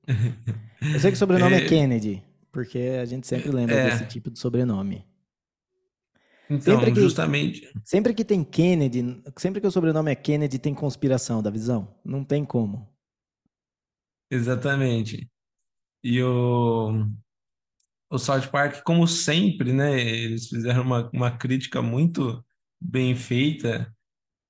Eu 0.81 0.99
sei 0.99 1.11
que 1.11 1.17
o 1.17 1.19
sobrenome 1.19 1.57
é, 1.57 1.59
é 1.59 1.69
Kennedy, 1.69 2.25
porque 2.51 2.99
a 3.01 3.05
gente 3.05 3.27
sempre 3.27 3.51
lembra 3.51 3.75
é... 3.75 3.91
desse 3.91 4.07
tipo 4.07 4.31
de 4.31 4.39
sobrenome. 4.39 5.05
Então, 6.49 6.79
sempre 6.79 6.93
que, 6.93 7.01
justamente. 7.01 7.73
Sempre 7.85 8.15
que 8.15 8.25
tem 8.25 8.43
Kennedy, 8.43 9.23
sempre 9.37 9.61
que 9.61 9.67
o 9.67 9.71
sobrenome 9.71 10.11
é 10.11 10.15
Kennedy, 10.15 10.59
tem 10.59 10.75
conspiração 10.75 11.43
da 11.43 11.51
visão. 11.51 11.95
Não 12.05 12.25
tem 12.25 12.45
como. 12.45 12.89
Exatamente. 14.31 15.31
E 16.03 16.23
o, 16.23 17.07
o 18.11 18.19
South 18.19 18.49
Park, 18.51 18.83
como 18.83 19.07
sempre, 19.07 19.73
né? 19.73 20.01
Eles 20.01 20.49
fizeram 20.49 20.83
uma, 20.83 21.11
uma 21.13 21.31
crítica 21.37 21.83
muito 21.83 22.45
bem 22.81 23.15
feita, 23.15 23.95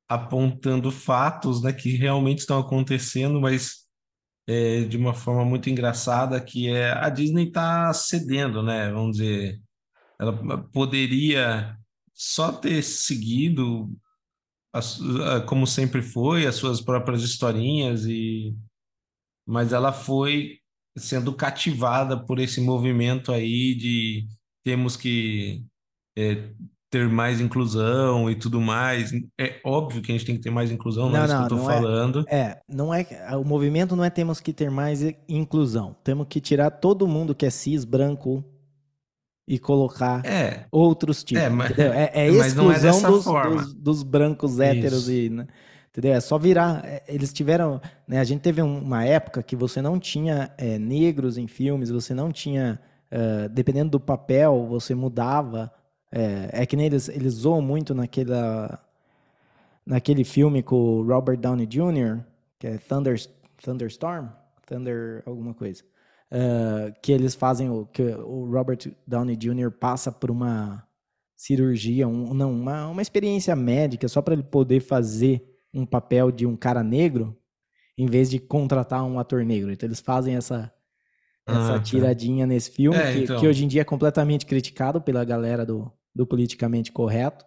apontando 0.09 0.90
fatos 0.90 1.62
né, 1.62 1.73
que 1.73 1.97
realmente 1.97 2.38
estão 2.38 2.59
acontecendo, 2.59 3.40
mas 3.40 3.87
é, 4.47 4.85
de 4.85 4.97
uma 4.97 5.14
forma 5.14 5.45
muito 5.45 5.69
engraçada, 5.69 6.40
que 6.40 6.69
é 6.69 6.92
a 6.92 7.09
Disney 7.09 7.49
está 7.49 7.92
cedendo, 7.92 8.62
né? 8.62 8.90
Vamos 8.92 9.19
dizer, 9.19 9.61
ela 10.19 10.62
poderia 10.73 11.76
só 12.14 12.52
ter 12.52 12.83
seguido 12.83 13.90
como 15.47 15.66
sempre 15.66 16.00
foi, 16.00 16.47
as 16.47 16.54
suas 16.54 16.80
próprias 16.80 17.23
historinhas 17.23 18.04
e 18.07 18.57
mas 19.45 19.73
ela 19.73 19.92
foi 19.92 20.60
sendo 21.00 21.33
cativada 21.33 22.16
por 22.16 22.38
esse 22.38 22.61
movimento 22.61 23.33
aí 23.33 23.75
de 23.75 24.26
temos 24.64 24.97
que 24.97 25.64
é, 26.16 26.50
ter 26.90 27.09
mais 27.09 27.40
inclusão 27.40 28.30
e 28.30 28.35
tudo 28.35 28.61
mais. 28.61 29.12
É 29.38 29.61
óbvio 29.64 30.02
que 30.02 30.12
a 30.12 30.14
gente 30.14 30.26
tem 30.26 30.37
que 30.37 30.42
ter 30.42 30.50
mais 30.50 30.71
inclusão, 30.71 31.04
não, 31.09 31.12
não 31.12 31.21
é 31.21 31.25
isso 31.25 31.37
que 31.37 31.42
eu 31.42 31.49
tô 31.49 31.71
é. 31.71 31.75
falando. 31.75 32.25
É, 32.28 32.37
é, 32.37 32.61
não 32.69 32.92
é, 32.92 33.07
o 33.37 33.45
movimento 33.45 33.97
não 33.97 34.04
é 34.04 34.11
temos 34.11 34.40
que 34.40 34.52
ter 34.52 34.71
mais 34.71 35.00
inclusão. 35.28 35.97
Temos 36.04 36.26
que 36.28 36.40
tirar 36.40 36.71
todo 36.71 37.09
mundo 37.09 37.35
que 37.35 37.47
é 37.47 37.50
cis, 37.50 37.85
branco, 37.85 38.45
e 39.50 39.59
colocar 39.59 40.25
é, 40.25 40.66
outros 40.71 41.25
tipos. 41.25 41.42
É, 41.42 41.49
mas, 41.49 41.76
é, 41.76 42.11
é 42.14 42.28
exclusão 42.30 42.99
é 42.99 43.11
dos, 43.11 43.25
dos, 43.25 43.75
dos, 43.75 44.02
brancos 44.04 44.61
héteros 44.61 45.09
Isso. 45.09 45.11
e. 45.11 45.30
Né? 45.30 45.47
Entendeu? 46.00 46.16
É 46.16 46.21
só 46.21 46.38
virar. 46.38 46.85
É, 46.85 47.02
eles 47.07 47.33
tiveram. 47.33 47.80
Né, 48.09 48.19
a 48.19 48.25
gente 48.25 48.40
teve 48.40 48.62
uma 48.62 49.04
época 49.04 49.42
que 49.42 49.54
você 49.54 49.83
não 49.83 49.99
tinha 49.99 50.50
é, 50.57 50.78
negros 50.78 51.37
em 51.37 51.47
filmes, 51.47 51.90
você 51.90 52.14
não 52.14 52.33
tinha. 52.33 52.80
Uh, 53.12 53.49
dependendo 53.49 53.90
do 53.90 54.00
papel, 54.00 54.66
você 54.69 54.95
mudava. 54.95 55.73
É, 56.12 56.62
é 56.62 56.66
que 56.66 56.76
nem 56.76 56.87
eles, 56.87 57.09
eles 57.09 57.35
zoam 57.35 57.61
muito 57.61 57.92
naquela, 57.95 58.80
naquele 59.85 60.25
filme 60.25 60.62
com 60.62 60.76
o 60.76 61.02
Robert 61.02 61.37
Downey 61.37 61.66
Jr., 61.66 62.21
que 62.59 62.66
é 62.69 62.78
Thunder, 62.78 63.21
Thunderstorm? 63.62 64.28
Thunder 64.66 65.23
alguma 65.26 65.52
coisa 65.52 65.83
uh, 66.30 66.95
que 67.02 67.12
eles 67.12 67.35
fazem, 67.35 67.69
o, 67.69 67.87
que 67.87 68.02
o 68.02 68.50
Robert 68.50 68.78
Downey 69.07 69.37
Jr. 69.37 69.71
passa 69.71 70.11
por 70.12 70.30
uma 70.30 70.87
cirurgia, 71.37 72.07
um, 72.07 72.35
não, 72.35 72.52
uma, 72.52 72.88
uma 72.88 73.02
experiência 73.02 73.57
médica 73.57 74.07
só 74.09 74.23
para 74.23 74.35
ele 74.35 74.42
poder 74.42 74.80
fazer 74.80 75.50
um 75.73 75.87
papel 75.87 76.31
de 76.31 76.47
um 76.47 76.57
cara 76.57 76.83
negro, 76.83 77.37
em 77.97 78.07
vez 78.07 78.31
de 78.31 78.39
contratar 78.39 79.05
um 79.05 79.19
ator 79.19 79.45
negro. 79.45 79.73
Então 79.73 79.87
eles 79.87 80.00
fazem 80.00 80.37
essa, 80.37 80.73
essa 81.47 81.75
ah, 81.75 81.79
tá. 81.79 81.81
tiradinha 81.81 82.47
nesse 82.47 82.71
filme, 82.71 82.97
é, 82.97 83.12
que, 83.12 83.19
então... 83.21 83.41
que, 83.41 83.47
hoje 83.47 83.65
em 83.65 83.69
dia 83.69 83.83
é 83.83 83.85
completamente 83.85 84.47
criticado 84.47 85.00
pela 85.00 85.25
galera 85.25 85.65
do, 85.65 85.91
do 86.15 86.27
politicamente 86.27 86.93
correto. 86.93 87.45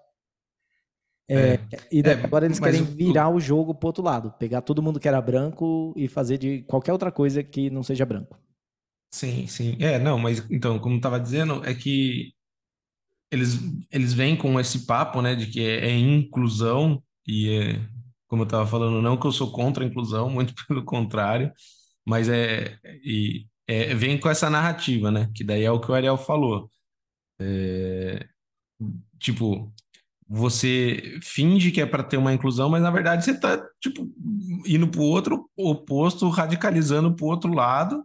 É, 1.27 1.53
é, 1.53 1.59
e 1.91 2.01
é, 2.01 2.11
agora 2.11 2.45
eles 2.45 2.59
querem 2.59 2.83
virar 2.83 3.29
o... 3.29 3.39
jogo 3.39 3.73
pro 3.73 3.87
outro 3.87 4.03
lado, 4.03 4.33
pegar 4.37 4.61
todo 4.61 4.83
mundo 4.83 4.99
que 4.99 5.07
era 5.07 5.21
branco 5.21 5.93
e 5.95 6.07
fazer 6.07 6.37
de 6.37 6.63
qualquer 6.63 6.91
outra 6.91 7.11
coisa 7.11 7.41
que 7.41 7.69
não 7.69 7.81
seja 7.81 8.05
branco. 8.05 8.37
Sim, 9.09 9.47
sim. 9.47 9.77
É, 9.79 9.97
não, 9.97 10.17
mas 10.17 10.45
então, 10.49 10.79
como 10.79 10.97
estava 10.97 11.19
dizendo, 11.19 11.63
é 11.65 11.73
que 11.73 12.33
eles, 13.31 13.59
eles 13.91 14.13
vêm 14.13 14.35
com 14.35 14.59
esse 14.59 14.85
papo, 14.85 15.21
né, 15.21 15.33
de 15.33 15.47
que 15.47 15.61
é, 15.61 15.87
é 15.87 15.97
inclusão, 15.97 17.01
e 17.25 17.49
é, 17.49 17.89
como 18.33 18.41
eu 18.41 18.45
estava 18.45 18.65
falando, 18.65 18.99
não 18.99 19.15
que 19.15 19.27
eu 19.27 19.31
sou 19.31 19.51
contra 19.51 19.83
a 19.83 19.87
inclusão, 19.87 20.27
muito 20.31 20.55
pelo 20.67 20.83
contrário, 20.83 21.51
mas 22.03 22.27
é, 22.27 22.79
e, 23.03 23.45
é, 23.67 23.93
vem 23.93 24.19
com 24.19 24.27
essa 24.27 24.49
narrativa, 24.49 25.11
né, 25.11 25.29
que 25.35 25.43
daí 25.43 25.63
é 25.63 25.69
o 25.71 25.79
que 25.79 25.91
o 25.91 25.93
Ariel 25.93 26.17
falou. 26.17 26.67
É, 27.39 28.25
tipo, 29.19 29.71
você 30.27 31.19
finge 31.21 31.69
que 31.71 31.79
é 31.79 31.85
para 31.85 32.03
ter 32.03 32.17
uma 32.17 32.33
inclusão, 32.33 32.69
mas 32.69 32.81
na 32.81 32.89
verdade 32.89 33.23
você 33.23 33.31
está 33.31 33.63
tipo 33.79 34.11
indo 34.65 34.87
para 34.87 35.01
o 35.01 35.05
outro 35.05 35.47
oposto, 35.55 36.27
radicalizando 36.29 37.15
para 37.15 37.25
o 37.25 37.29
outro 37.29 37.53
lado 37.53 38.03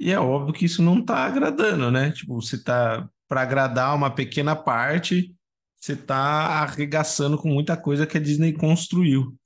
e 0.00 0.10
é 0.10 0.18
óbvio 0.18 0.54
que 0.54 0.64
isso 0.64 0.82
não 0.82 1.00
está 1.00 1.26
agradando, 1.26 1.90
né? 1.90 2.12
Tipo, 2.12 2.40
você 2.40 2.62
tá 2.62 3.06
para 3.28 3.42
agradar 3.42 3.94
uma 3.94 4.10
pequena 4.10 4.56
parte, 4.56 5.34
você 5.76 5.94
tá 5.94 6.16
arregaçando 6.62 7.36
com 7.36 7.48
muita 7.48 7.76
coisa 7.76 8.06
que 8.06 8.16
a 8.16 8.20
Disney 8.20 8.54
construiu. 8.54 9.36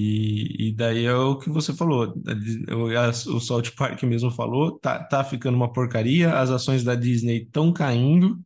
E, 0.00 0.68
e 0.68 0.72
daí 0.72 1.06
é 1.06 1.12
o 1.12 1.36
que 1.36 1.50
você 1.50 1.74
falou, 1.74 2.14
o 3.26 3.40
Salt 3.40 3.74
Park 3.74 4.00
mesmo 4.04 4.30
falou, 4.30 4.78
tá, 4.78 5.02
tá 5.02 5.24
ficando 5.24 5.56
uma 5.56 5.72
porcaria, 5.72 6.38
as 6.38 6.50
ações 6.50 6.84
da 6.84 6.94
Disney 6.94 7.42
estão 7.42 7.72
caindo, 7.72 8.40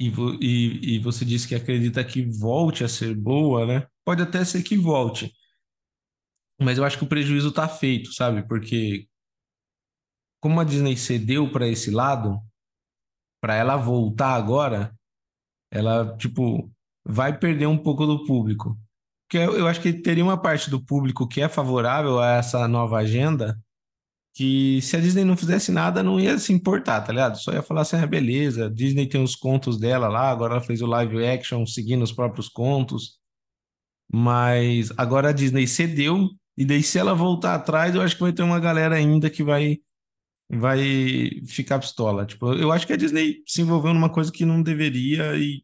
e, 0.00 0.08
e, 0.40 0.94
e 0.94 0.98
você 1.00 1.22
disse 1.22 1.46
que 1.46 1.54
acredita 1.54 2.02
que 2.02 2.22
volte 2.22 2.82
a 2.82 2.88
ser 2.88 3.14
boa, 3.14 3.66
né? 3.66 3.86
Pode 4.06 4.22
até 4.22 4.42
ser 4.42 4.62
que 4.62 4.74
volte, 4.74 5.30
mas 6.58 6.78
eu 6.78 6.84
acho 6.84 6.96
que 6.96 7.04
o 7.04 7.08
prejuízo 7.08 7.50
está 7.50 7.68
feito, 7.68 8.10
sabe? 8.14 8.48
Porque 8.48 9.06
como 10.40 10.60
a 10.60 10.64
Disney 10.64 10.96
cedeu 10.96 11.52
para 11.52 11.68
esse 11.68 11.90
lado, 11.90 12.40
para 13.38 13.54
ela 13.54 13.76
voltar 13.76 14.34
agora, 14.34 14.96
ela, 15.70 16.16
tipo, 16.16 16.72
vai 17.04 17.38
perder 17.38 17.66
um 17.66 17.76
pouco 17.76 18.06
do 18.06 18.24
público. 18.24 18.78
Eu, 19.32 19.58
eu 19.58 19.66
acho 19.68 19.80
que 19.80 19.92
teria 19.92 20.24
uma 20.24 20.40
parte 20.40 20.70
do 20.70 20.84
público 20.84 21.28
que 21.28 21.40
é 21.40 21.48
favorável 21.48 22.18
a 22.20 22.36
essa 22.36 22.66
nova 22.68 22.98
agenda, 22.98 23.58
que 24.34 24.80
se 24.82 24.96
a 24.96 25.00
Disney 25.00 25.24
não 25.24 25.36
fizesse 25.36 25.72
nada, 25.72 26.02
não 26.02 26.20
ia 26.20 26.38
se 26.38 26.52
importar, 26.52 27.02
tá 27.02 27.12
ligado? 27.12 27.38
Só 27.38 27.52
ia 27.52 27.62
falar 27.62 27.82
assim, 27.82 27.96
ah, 27.96 28.06
beleza, 28.06 28.70
Disney 28.70 29.08
tem 29.08 29.22
os 29.22 29.36
contos 29.36 29.78
dela 29.78 30.08
lá, 30.08 30.30
agora 30.30 30.54
ela 30.54 30.62
fez 30.62 30.80
o 30.82 30.86
live 30.86 31.26
action 31.26 31.66
seguindo 31.66 32.02
os 32.02 32.12
próprios 32.12 32.48
contos. 32.48 33.18
Mas 34.12 34.90
agora 34.96 35.30
a 35.30 35.32
Disney 35.32 35.66
cedeu, 35.66 36.28
e 36.56 36.64
daí 36.64 36.82
se 36.82 36.98
ela 36.98 37.14
voltar 37.14 37.54
atrás, 37.54 37.94
eu 37.94 38.02
acho 38.02 38.16
que 38.16 38.22
vai 38.22 38.32
ter 38.32 38.42
uma 38.42 38.60
galera 38.60 38.96
ainda 38.96 39.30
que 39.30 39.42
vai 39.42 39.78
vai 40.50 41.42
ficar 41.46 41.78
pistola. 41.78 42.24
Tipo, 42.26 42.54
eu 42.54 42.72
acho 42.72 42.86
que 42.86 42.92
a 42.92 42.96
Disney 42.96 43.42
se 43.46 43.62
envolveu 43.62 43.92
numa 43.92 44.10
coisa 44.10 44.32
que 44.32 44.44
não 44.44 44.62
deveria 44.62 45.36
e 45.36 45.62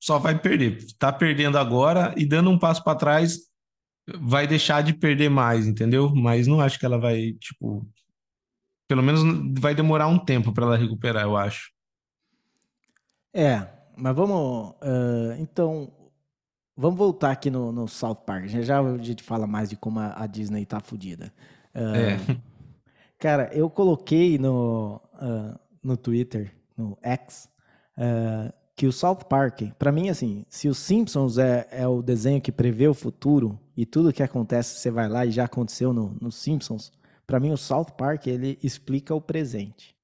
só 0.00 0.18
vai 0.18 0.38
perder. 0.38 0.78
Tá 0.98 1.12
perdendo 1.12 1.58
agora 1.58 2.14
e 2.16 2.24
dando 2.24 2.50
um 2.50 2.58
passo 2.58 2.82
para 2.82 2.98
trás 2.98 3.48
vai 4.20 4.46
deixar 4.46 4.82
de 4.82 4.94
perder 4.94 5.28
mais, 5.28 5.66
entendeu? 5.66 6.14
Mas 6.14 6.46
não 6.46 6.60
acho 6.60 6.78
que 6.78 6.86
ela 6.86 6.98
vai, 6.98 7.32
tipo, 7.32 7.86
pelo 8.86 9.02
menos 9.02 9.22
vai 9.60 9.74
demorar 9.74 10.06
um 10.08 10.18
tempo 10.18 10.52
para 10.52 10.64
ela 10.64 10.76
recuperar, 10.76 11.24
eu 11.24 11.36
acho. 11.36 11.70
É, 13.34 13.68
mas 13.96 14.16
vamos, 14.16 14.70
uh, 14.76 15.34
então, 15.38 15.92
vamos 16.74 16.98
voltar 16.98 17.32
aqui 17.32 17.50
no, 17.50 17.70
no 17.70 17.86
South 17.86 18.22
Park. 18.26 18.46
Já, 18.46 18.62
já 18.62 18.80
a 18.80 18.98
gente 18.98 19.22
fala 19.22 19.46
mais 19.46 19.68
de 19.68 19.76
como 19.76 20.00
a, 20.00 20.22
a 20.22 20.26
Disney 20.26 20.64
tá 20.64 20.80
fodida. 20.80 21.32
Uh, 21.74 21.94
é. 21.94 22.40
Cara, 23.18 23.50
eu 23.52 23.68
coloquei 23.68 24.38
no, 24.38 25.02
uh, 25.14 25.58
no 25.82 25.96
Twitter, 25.96 26.54
no 26.76 26.96
X, 27.02 27.48
que 28.78 28.86
o 28.86 28.92
South 28.92 29.24
Park, 29.28 29.62
para 29.76 29.90
mim, 29.90 30.08
assim, 30.08 30.46
se 30.48 30.68
os 30.68 30.78
Simpsons 30.78 31.36
é, 31.36 31.66
é 31.68 31.88
o 31.88 32.00
desenho 32.00 32.40
que 32.40 32.52
prevê 32.52 32.86
o 32.86 32.94
futuro 32.94 33.58
e 33.76 33.84
tudo 33.84 34.12
que 34.12 34.22
acontece 34.22 34.78
você 34.78 34.88
vai 34.88 35.08
lá 35.08 35.26
e 35.26 35.32
já 35.32 35.46
aconteceu 35.46 35.92
no, 35.92 36.16
no 36.20 36.30
Simpsons, 36.30 36.92
para 37.26 37.40
mim 37.40 37.50
o 37.50 37.56
South 37.56 37.96
Park 37.98 38.28
ele 38.28 38.56
explica 38.62 39.12
o 39.12 39.20
presente. 39.20 39.96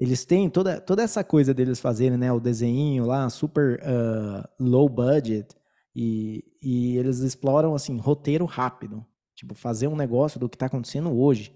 Eles 0.00 0.24
têm 0.24 0.48
toda, 0.48 0.80
toda 0.80 1.02
essa 1.02 1.22
coisa 1.22 1.52
deles 1.52 1.78
fazerem, 1.78 2.16
né, 2.16 2.32
o 2.32 2.40
desenho 2.40 3.04
lá 3.04 3.28
super 3.28 3.78
uh, 3.80 4.48
low 4.58 4.88
budget 4.88 5.54
e, 5.94 6.42
e 6.62 6.96
eles 6.96 7.18
exploram 7.18 7.74
assim 7.74 7.98
roteiro 7.98 8.46
rápido, 8.46 9.04
tipo 9.34 9.54
fazer 9.54 9.88
um 9.88 9.96
negócio 9.96 10.40
do 10.40 10.48
que 10.48 10.56
está 10.56 10.66
acontecendo 10.66 11.14
hoje. 11.14 11.54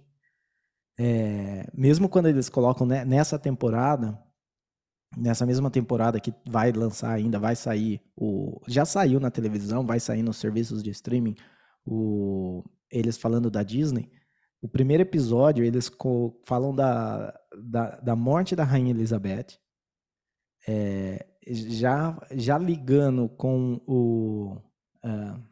É, 0.98 1.66
mesmo 1.72 2.06
quando 2.06 2.26
eles 2.26 2.50
colocam 2.50 2.86
né, 2.86 3.02
nessa 3.02 3.38
temporada 3.38 4.22
nessa 5.16 5.46
mesma 5.46 5.70
temporada 5.70 6.20
que 6.20 6.32
vai 6.46 6.72
lançar 6.72 7.12
ainda, 7.12 7.38
vai 7.38 7.56
sair 7.56 8.00
o 8.16 8.60
já 8.66 8.84
saiu 8.84 9.20
na 9.20 9.30
televisão, 9.30 9.86
vai 9.86 10.00
sair 10.00 10.22
nos 10.22 10.36
serviços 10.36 10.82
de 10.82 10.90
streaming, 10.90 11.34
o 11.84 12.62
eles 12.90 13.16
falando 13.16 13.50
da 13.50 13.62
Disney. 13.62 14.10
O 14.60 14.68
primeiro 14.68 15.02
episódio 15.02 15.64
eles 15.64 15.90
falam 16.44 16.74
da, 16.74 17.32
da, 17.56 18.00
da 18.00 18.16
morte 18.16 18.56
da 18.56 18.64
rainha 18.64 18.90
Elizabeth, 18.90 19.58
é, 20.66 21.26
já 21.46 22.18
já 22.32 22.58
ligando 22.58 23.28
com 23.28 23.80
o 23.86 24.56
uh, 25.04 25.48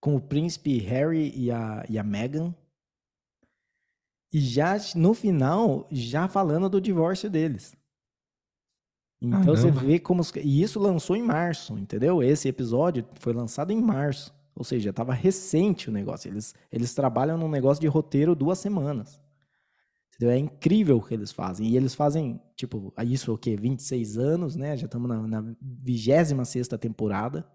com 0.00 0.16
o 0.16 0.20
príncipe 0.20 0.78
Harry 0.78 1.32
e 1.36 1.50
a, 1.50 1.84
e 1.88 1.98
a 1.98 2.02
Meghan 2.02 2.54
e 4.32 4.40
já 4.40 4.76
no 4.94 5.14
final, 5.14 5.86
já 5.90 6.28
falando 6.28 6.68
do 6.68 6.80
divórcio 6.80 7.30
deles. 7.30 7.75
Então 9.20 9.40
Caramba. 9.40 9.56
você 9.56 9.70
vê 9.70 9.98
como. 9.98 10.22
E 10.42 10.62
isso 10.62 10.78
lançou 10.78 11.16
em 11.16 11.22
março, 11.22 11.78
entendeu? 11.78 12.22
Esse 12.22 12.48
episódio 12.48 13.06
foi 13.18 13.32
lançado 13.32 13.72
em 13.72 13.80
março. 13.80 14.34
Ou 14.54 14.64
seja, 14.64 14.90
estava 14.90 15.12
recente 15.12 15.90
o 15.90 15.92
negócio. 15.92 16.30
Eles, 16.30 16.54
eles 16.72 16.94
trabalham 16.94 17.36
num 17.36 17.48
negócio 17.48 17.80
de 17.80 17.86
roteiro 17.86 18.34
duas 18.34 18.58
semanas. 18.58 19.20
Entendeu? 20.14 20.34
É 20.34 20.38
incrível 20.38 20.96
o 20.96 21.02
que 21.02 21.12
eles 21.12 21.30
fazem. 21.30 21.68
E 21.68 21.76
eles 21.76 21.94
fazem, 21.94 22.40
tipo, 22.56 22.92
isso 23.04 23.34
o 23.34 23.38
quê? 23.38 23.54
26 23.54 24.16
anos, 24.16 24.56
né? 24.56 24.74
Já 24.76 24.86
estamos 24.86 25.08
na, 25.08 25.26
na 25.26 25.54
26 25.60 26.68
temporada. 26.80 27.46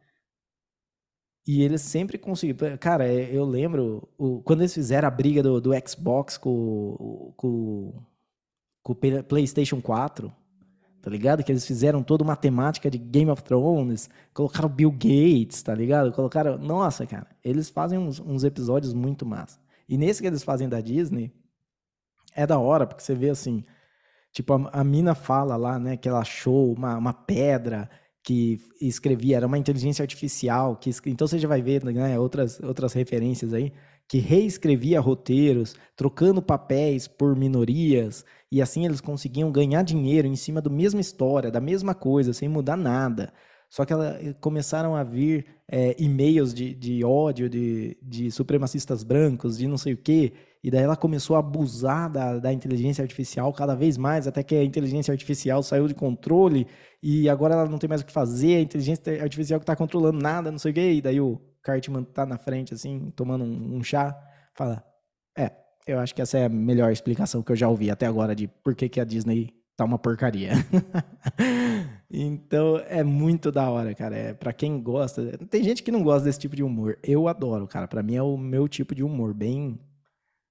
E 1.47 1.63
eles 1.63 1.81
sempre 1.81 2.19
conseguiram. 2.19 2.77
Cara, 2.77 3.07
é, 3.07 3.35
eu 3.35 3.45
lembro 3.45 4.07
o, 4.15 4.43
quando 4.43 4.61
eles 4.61 4.73
fizeram 4.73 5.07
a 5.07 5.11
briga 5.11 5.41
do, 5.41 5.59
do 5.59 5.71
Xbox 5.87 6.37
com, 6.37 7.33
com, 7.35 8.03
com 8.83 8.93
o 8.93 9.23
PlayStation 9.23 9.81
4, 9.81 10.31
tá 11.01 11.09
ligado? 11.09 11.43
Que 11.43 11.51
eles 11.51 11.65
fizeram 11.65 12.03
toda 12.03 12.23
uma 12.23 12.35
temática 12.35 12.89
de 12.89 12.97
Game 12.97 13.31
of 13.31 13.43
Thrones, 13.43 14.09
colocaram 14.33 14.69
Bill 14.69 14.91
Gates, 14.91 15.61
tá 15.63 15.73
ligado? 15.73 16.11
Colocaram. 16.11 16.57
Nossa, 16.57 17.05
cara, 17.05 17.27
eles 17.43 17.69
fazem 17.69 17.97
uns, 17.97 18.19
uns 18.19 18.43
episódios 18.43 18.93
muito 18.93 19.25
massa. 19.25 19.59
E 19.89 19.97
nesse 19.97 20.21
que 20.21 20.27
eles 20.27 20.43
fazem 20.43 20.69
da 20.69 20.79
Disney, 20.79 21.33
é 22.35 22.45
da 22.45 22.59
hora, 22.59 22.85
porque 22.85 23.03
você 23.03 23.15
vê 23.15 23.29
assim. 23.29 23.63
Tipo, 24.31 24.53
a, 24.53 24.81
a 24.81 24.83
mina 24.83 25.13
fala 25.13 25.57
lá, 25.57 25.77
né, 25.77 25.97
que 25.97 26.07
ela 26.07 26.19
achou 26.19 26.73
uma, 26.73 26.97
uma 26.97 27.13
pedra 27.13 27.89
que 28.23 28.59
escrevia, 28.79 29.37
era 29.37 29.47
uma 29.47 29.57
inteligência 29.57 30.03
artificial, 30.03 30.75
que 30.75 30.91
então 31.07 31.27
você 31.27 31.39
já 31.39 31.47
vai 31.47 31.61
ver 31.61 31.83
né, 31.83 32.19
outras, 32.19 32.59
outras 32.61 32.93
referências 32.93 33.53
aí, 33.53 33.73
que 34.07 34.19
reescrevia 34.19 34.99
roteiros, 34.99 35.75
trocando 35.95 36.41
papéis 36.41 37.07
por 37.07 37.35
minorias, 37.35 38.23
e 38.51 38.61
assim 38.61 38.85
eles 38.85 39.01
conseguiam 39.01 39.51
ganhar 39.51 39.83
dinheiro 39.83 40.27
em 40.27 40.35
cima 40.35 40.61
da 40.61 40.69
mesma 40.69 40.99
história, 40.99 41.49
da 41.49 41.61
mesma 41.61 41.95
coisa, 41.95 42.33
sem 42.33 42.49
mudar 42.49 42.75
nada. 42.75 43.31
Só 43.69 43.85
que 43.85 43.93
ela, 43.93 44.17
eh, 44.21 44.33
começaram 44.41 44.95
a 44.95 45.03
vir 45.03 45.45
é, 45.71 45.95
e-mails 45.97 46.53
de, 46.53 46.75
de 46.75 47.05
ódio 47.05 47.49
de, 47.49 47.97
de 48.01 48.29
supremacistas 48.29 49.01
brancos, 49.01 49.57
de 49.57 49.65
não 49.67 49.77
sei 49.77 49.93
o 49.93 49.97
quê, 49.97 50.33
e 50.61 50.69
daí 50.69 50.83
ela 50.83 50.97
começou 50.97 51.37
a 51.37 51.39
abusar 51.39 52.11
da, 52.11 52.37
da 52.37 52.51
inteligência 52.51 53.01
artificial 53.01 53.53
cada 53.53 53.73
vez 53.73 53.97
mais, 53.97 54.27
até 54.27 54.43
que 54.43 54.55
a 54.55 54.63
inteligência 54.63 55.13
artificial 55.13 55.63
saiu 55.63 55.87
de 55.87 55.95
controle 55.95 56.67
e 57.01 57.29
agora 57.29 57.53
ela 57.55 57.65
não 57.65 57.77
tem 57.77 57.87
mais 57.87 58.01
o 58.01 58.05
que 58.05 58.11
fazer, 58.11 58.57
a 58.57 58.61
inteligência 58.61 59.23
artificial 59.23 59.59
que 59.59 59.63
está 59.63 59.75
controlando 59.75 60.19
nada, 60.19 60.51
não 60.51 60.59
sei 60.59 60.71
o 60.71 60.73
quê. 60.75 60.91
E 60.93 61.01
daí 61.01 61.21
o 61.21 61.39
Cartman 61.63 62.03
tá 62.03 62.25
na 62.25 62.37
frente, 62.37 62.73
assim, 62.73 63.11
tomando 63.15 63.43
um, 63.45 63.77
um 63.77 63.83
chá, 63.83 64.15
fala: 64.53 64.83
É, 65.37 65.51
eu 65.85 65.99
acho 65.99 66.13
que 66.13 66.21
essa 66.21 66.37
é 66.37 66.45
a 66.45 66.49
melhor 66.49 66.91
explicação 66.91 67.41
que 67.41 67.51
eu 67.51 67.55
já 67.55 67.67
ouvi 67.67 67.89
até 67.89 68.05
agora 68.05 68.35
de 68.35 68.47
por 68.47 68.75
que, 68.75 68.87
que 68.87 68.99
a 68.99 69.03
Disney 69.03 69.53
tá 69.75 69.85
uma 69.85 69.97
porcaria. 69.97 70.51
então 72.09 72.77
é 72.87 73.03
muito 73.03 73.51
da 73.51 73.69
hora, 73.69 73.95
cara. 73.95 74.15
É 74.15 74.33
para 74.33 74.53
quem 74.53 74.81
gosta. 74.81 75.37
Tem 75.49 75.63
gente 75.63 75.81
que 75.81 75.91
não 75.91 76.03
gosta 76.03 76.25
desse 76.25 76.39
tipo 76.39 76.55
de 76.55 76.63
humor. 76.63 76.99
Eu 77.03 77.27
adoro, 77.27 77.67
cara. 77.67 77.87
Para 77.87 78.03
mim 78.03 78.15
é 78.15 78.21
o 78.21 78.37
meu 78.37 78.67
tipo 78.67 78.93
de 78.93 79.03
humor, 79.03 79.33
bem 79.33 79.79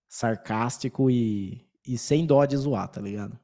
sarcástico 0.08 1.10
e, 1.10 1.64
e 1.86 1.96
sem 1.96 2.26
dó 2.26 2.44
de 2.44 2.56
zoar, 2.56 2.88
tá 2.88 3.00
ligado? 3.00 3.38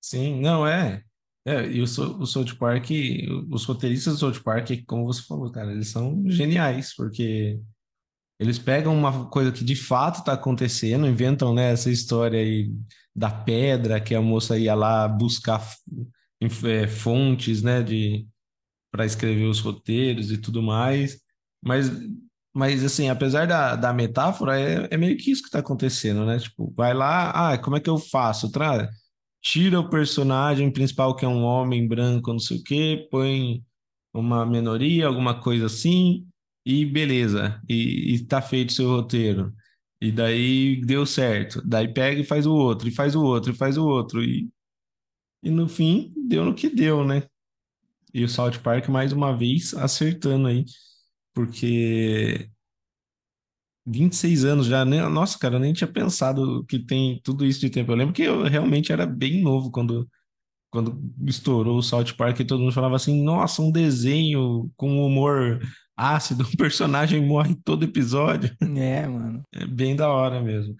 Sim, 0.00 0.40
não 0.40 0.66
é. 0.66 1.02
É, 1.46 1.66
e 1.66 1.80
o, 1.80 1.84
o 1.84 2.26
South 2.26 2.56
Park, 2.58 2.90
os 3.50 3.64
roteiristas 3.64 4.14
do 4.14 4.18
South 4.20 4.42
Park, 4.42 4.70
como 4.86 5.04
você 5.04 5.22
falou, 5.22 5.50
cara, 5.50 5.72
eles 5.72 5.90
são 5.90 6.22
geniais, 6.30 6.94
porque 6.94 7.60
eles 8.44 8.58
pegam 8.58 8.96
uma 8.96 9.26
coisa 9.26 9.50
que 9.52 9.64
de 9.64 9.76
fato 9.76 10.20
está 10.20 10.34
acontecendo, 10.34 11.06
inventam, 11.06 11.54
né, 11.54 11.72
essa 11.72 11.90
história 11.90 12.38
aí 12.40 12.70
da 13.14 13.30
pedra, 13.30 14.00
que 14.00 14.14
a 14.14 14.22
moça 14.22 14.58
ia 14.58 14.74
lá 14.74 15.08
buscar 15.08 15.64
é, 16.64 16.86
fontes, 16.86 17.62
né, 17.62 17.82
de 17.82 18.26
para 18.90 19.06
escrever 19.06 19.46
os 19.46 19.60
roteiros 19.60 20.30
e 20.30 20.38
tudo 20.38 20.62
mais, 20.62 21.18
mas 21.62 21.90
mas, 22.56 22.84
assim, 22.84 23.08
apesar 23.08 23.48
da, 23.48 23.74
da 23.74 23.92
metáfora, 23.92 24.58
é, 24.58 24.86
é 24.88 24.96
meio 24.96 25.16
que 25.16 25.28
isso 25.32 25.42
que 25.42 25.48
está 25.48 25.58
acontecendo, 25.58 26.24
né? 26.24 26.38
Tipo, 26.38 26.72
vai 26.76 26.94
lá, 26.94 27.52
ah, 27.52 27.58
como 27.58 27.76
é 27.76 27.80
que 27.80 27.90
eu 27.90 27.98
faço? 27.98 28.50
Tra 28.52 28.88
tira 29.42 29.80
o 29.80 29.90
personagem 29.90 30.70
principal, 30.72 31.16
que 31.16 31.24
é 31.24 31.28
um 31.28 31.42
homem 31.42 31.86
branco, 31.86 32.32
não 32.32 32.38
sei 32.38 32.58
o 32.58 32.62
quê, 32.62 33.08
põe 33.10 33.62
uma 34.14 34.46
minoria, 34.46 35.06
alguma 35.06 35.40
coisa 35.40 35.66
assim, 35.66 36.26
e 36.64 36.84
beleza. 36.84 37.60
E, 37.68 38.14
e 38.14 38.26
tá 38.26 38.40
feito 38.42 38.72
seu 38.72 38.88
roteiro. 38.88 39.54
E 40.00 40.12
daí 40.12 40.80
deu 40.84 41.06
certo. 41.06 41.62
Daí 41.66 41.88
pega 41.92 42.20
e 42.20 42.24
faz 42.24 42.46
o 42.46 42.54
outro, 42.54 42.88
e 42.88 42.90
faz 42.92 43.14
o 43.16 43.22
outro, 43.22 43.52
e 43.52 43.54
faz 43.56 43.78
o 43.78 43.86
outro. 43.86 44.22
E, 44.22 44.48
e 45.42 45.50
no 45.50 45.68
fim, 45.68 46.12
deu 46.28 46.44
no 46.44 46.54
que 46.54 46.68
deu, 46.68 47.04
né? 47.04 47.24
E 48.12 48.24
o 48.24 48.28
South 48.28 48.60
Park, 48.62 48.88
mais 48.88 49.12
uma 49.12 49.36
vez, 49.36 49.74
acertando 49.74 50.48
aí 50.48 50.64
porque 51.34 52.48
26 53.86 54.44
anos 54.44 54.66
já, 54.66 54.84
né? 54.84 55.06
Nossa, 55.08 55.38
cara, 55.38 55.56
eu 55.56 55.60
nem 55.60 55.72
tinha 55.72 55.88
pensado 55.88 56.64
que 56.66 56.78
tem 56.78 57.20
tudo 57.22 57.44
isso 57.44 57.60
de 57.60 57.68
tempo. 57.68 57.92
Eu 57.92 57.96
lembro 57.96 58.14
que 58.14 58.22
eu 58.22 58.44
realmente 58.44 58.92
era 58.92 59.04
bem 59.06 59.42
novo 59.42 59.70
quando, 59.70 60.08
quando 60.70 60.98
estourou 61.26 61.78
o 61.78 61.82
South 61.82 62.14
Park 62.16 62.40
e 62.40 62.44
todo 62.46 62.60
mundo 62.60 62.72
falava 62.72 62.96
assim: 62.96 63.22
nossa, 63.22 63.62
um 63.62 63.70
desenho 63.72 64.70
com 64.76 65.04
humor 65.04 65.60
ácido, 65.96 66.44
um 66.52 66.56
personagem 66.56 67.24
morre 67.24 67.54
todo 67.54 67.84
episódio. 67.84 68.54
É, 68.76 69.06
mano. 69.06 69.42
É 69.52 69.66
bem 69.66 69.94
da 69.94 70.08
hora 70.08 70.40
mesmo. 70.40 70.74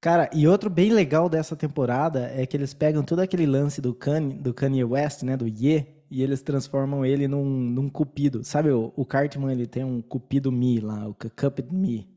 Cara, 0.00 0.28
e 0.34 0.48
outro 0.48 0.68
bem 0.68 0.92
legal 0.92 1.28
dessa 1.28 1.54
temporada 1.54 2.28
é 2.34 2.44
que 2.44 2.56
eles 2.56 2.74
pegam 2.74 3.04
todo 3.04 3.20
aquele 3.20 3.46
lance 3.46 3.80
do 3.80 3.94
Kanye, 3.94 4.34
do 4.34 4.52
Kanye 4.52 4.82
West, 4.82 5.22
né, 5.22 5.36
do 5.36 5.46
Ye, 5.46 5.86
e 6.10 6.22
eles 6.22 6.42
transformam 6.42 7.06
ele 7.06 7.28
num, 7.28 7.44
num 7.44 7.88
cupido. 7.88 8.42
Sabe, 8.42 8.70
o, 8.70 8.92
o 8.96 9.06
Cartman, 9.06 9.52
ele 9.52 9.66
tem 9.66 9.84
um 9.84 10.02
cupido 10.02 10.50
Mi 10.50 10.80
lá, 10.80 11.08
o 11.08 11.14
Cupid 11.14 11.70
Mi. 11.70 12.08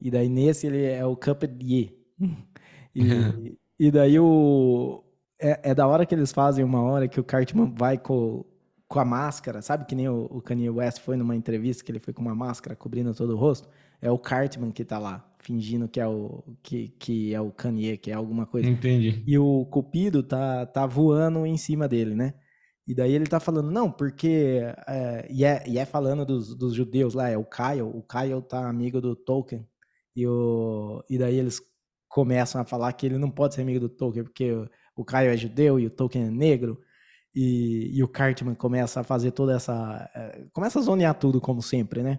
E 0.00 0.10
daí 0.10 0.28
nesse 0.28 0.66
ele 0.66 0.84
é 0.84 1.04
o 1.04 1.16
Cupid 1.16 1.62
Ye. 1.62 1.92
E, 2.96 3.02
e 3.76 3.90
daí 3.90 4.20
o. 4.20 5.02
É, 5.40 5.70
é, 5.70 5.74
da 5.74 5.84
hora 5.84 6.06
que 6.06 6.14
eles 6.14 6.30
fazem 6.30 6.64
uma 6.64 6.80
hora 6.80 7.08
que 7.08 7.18
o 7.18 7.24
Cartman 7.24 7.74
vai 7.74 7.98
com, 7.98 8.44
com 8.88 9.00
a 9.00 9.04
máscara, 9.04 9.62
sabe 9.62 9.86
que 9.86 9.94
nem 9.94 10.08
o, 10.08 10.26
o 10.30 10.40
Kanye 10.40 10.70
West 10.70 11.00
foi 11.00 11.16
numa 11.16 11.34
entrevista 11.34 11.82
que 11.82 11.90
ele 11.90 11.98
foi 11.98 12.12
com 12.12 12.22
uma 12.22 12.34
máscara 12.34 12.76
cobrindo 12.76 13.14
todo 13.14 13.34
o 13.34 13.36
rosto? 13.36 13.68
É 14.00 14.10
o 14.10 14.18
Cartman 14.18 14.70
que 14.70 14.84
tá 14.84 14.98
lá, 14.98 15.24
fingindo 15.38 15.88
que 15.88 16.00
é 16.00 16.06
o 16.06 16.44
que, 16.62 16.88
que 16.98 17.34
é 17.34 17.40
o 17.40 17.50
Kanye, 17.50 17.96
que 17.96 18.10
é 18.10 18.14
alguma 18.14 18.46
coisa. 18.46 18.68
Entendi. 18.68 19.22
E 19.26 19.38
o 19.38 19.64
Cupido 19.66 20.22
tá, 20.22 20.66
tá 20.66 20.86
voando 20.86 21.46
em 21.46 21.56
cima 21.56 21.88
dele, 21.88 22.14
né? 22.14 22.34
E 22.86 22.94
daí 22.94 23.12
ele 23.12 23.24
tá 23.24 23.40
falando, 23.40 23.70
não, 23.70 23.90
porque. 23.90 24.60
É, 24.86 25.26
e, 25.30 25.44
é, 25.44 25.64
e 25.66 25.78
é 25.78 25.86
falando 25.86 26.26
dos, 26.26 26.54
dos 26.54 26.74
judeus 26.74 27.14
lá, 27.14 27.30
é 27.30 27.36
o 27.38 27.44
Kyle. 27.44 27.82
O 27.82 28.02
Kyle 28.02 28.42
tá 28.42 28.68
amigo 28.68 29.00
do 29.00 29.16
Tolkien. 29.16 29.66
E, 30.14 30.26
o, 30.26 31.02
e 31.08 31.16
daí 31.16 31.36
eles 31.36 31.62
começam 32.08 32.60
a 32.60 32.64
falar 32.64 32.92
que 32.92 33.06
ele 33.06 33.18
não 33.18 33.30
pode 33.30 33.54
ser 33.54 33.62
amigo 33.62 33.80
do 33.80 33.88
Tolkien, 33.88 34.24
porque 34.24 34.52
o, 34.52 34.68
o 34.94 35.04
Caio 35.04 35.30
é 35.30 35.36
judeu 35.36 35.80
e 35.80 35.86
o 35.86 35.90
Tolkien 35.90 36.26
é 36.26 36.30
negro. 36.30 36.78
E, 37.34 37.90
e 37.92 38.02
o 38.02 38.08
Cartman 38.08 38.54
começa 38.54 39.00
a 39.00 39.04
fazer 39.04 39.32
toda 39.32 39.54
essa. 39.54 40.10
Eh, 40.14 40.46
começa 40.52 40.78
a 40.78 40.82
zonear 40.82 41.14
tudo, 41.14 41.40
como 41.40 41.60
sempre, 41.60 42.02
né? 42.02 42.18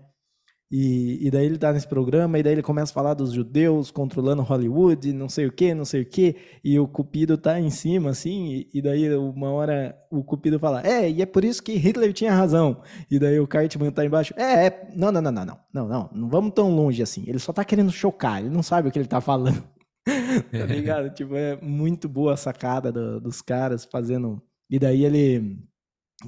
E, 0.72 1.28
e, 1.28 1.32
daí 1.32 1.46
ele 1.46 1.60
tá 1.60 1.72
nesse 1.72 1.88
programa, 1.88 2.40
e 2.40 2.44
daí 2.44 2.54
ele 2.54 2.64
começa 2.64 2.92
a 2.92 2.94
falar 2.94 3.14
dos 3.14 3.32
judeus 3.32 3.92
controlando 3.92 4.42
Hollywood, 4.42 5.14
não 5.14 5.30
sei 5.30 5.46
o 5.46 5.52
que, 5.52 5.76
não 5.76 5.86
sei 5.86 6.02
o 6.02 6.06
que, 6.06 6.36
e 6.64 6.80
o 6.80 6.88
Cupido 6.88 7.38
tá 7.38 7.60
em 7.60 7.70
cima, 7.70 8.10
assim, 8.10 8.48
e, 8.48 8.70
e, 8.74 8.82
daí 8.82 9.16
uma 9.16 9.52
hora 9.52 9.96
o 10.12 10.24
Cupido 10.24 10.60
fala, 10.60 10.82
é, 10.86 11.10
e 11.10 11.22
é 11.22 11.26
por 11.26 11.46
isso 11.46 11.62
que 11.62 11.76
Hitler 11.76 12.12
tinha 12.14 12.34
razão. 12.34 12.82
E 13.10 13.20
daí 13.20 13.40
o 13.40 13.48
Cartman 13.48 13.92
tá 13.92 14.04
embaixo, 14.04 14.34
é, 14.36 14.66
é, 14.66 14.90
não, 14.96 15.12
não, 15.12 15.22
não, 15.22 15.32
não, 15.32 15.46
não, 15.46 15.60
não, 15.72 15.88
não, 15.88 16.10
não 16.12 16.30
vamos 16.30 16.52
tão 16.54 16.76
longe 16.76 17.02
assim. 17.02 17.24
Ele 17.28 17.40
só 17.40 17.54
tá 17.54 17.64
querendo 17.64 17.92
chocar, 17.92 18.42
ele 18.42 18.50
não 18.50 18.64
sabe 18.64 18.90
o 18.90 18.92
que 18.92 18.98
ele 18.98 19.08
tá 19.08 19.22
falando. 19.22 19.64
tá 20.52 20.66
ligado? 20.66 21.10
tipo, 21.14 21.36
é 21.36 21.60
muito 21.62 22.10
boa 22.10 22.34
a 22.34 22.38
sacada 22.38 22.92
do, 22.92 23.20
dos 23.22 23.42
caras 23.42 23.86
fazendo. 23.86 24.42
E 24.70 24.80
daí 24.80 25.06
ele. 25.06 25.58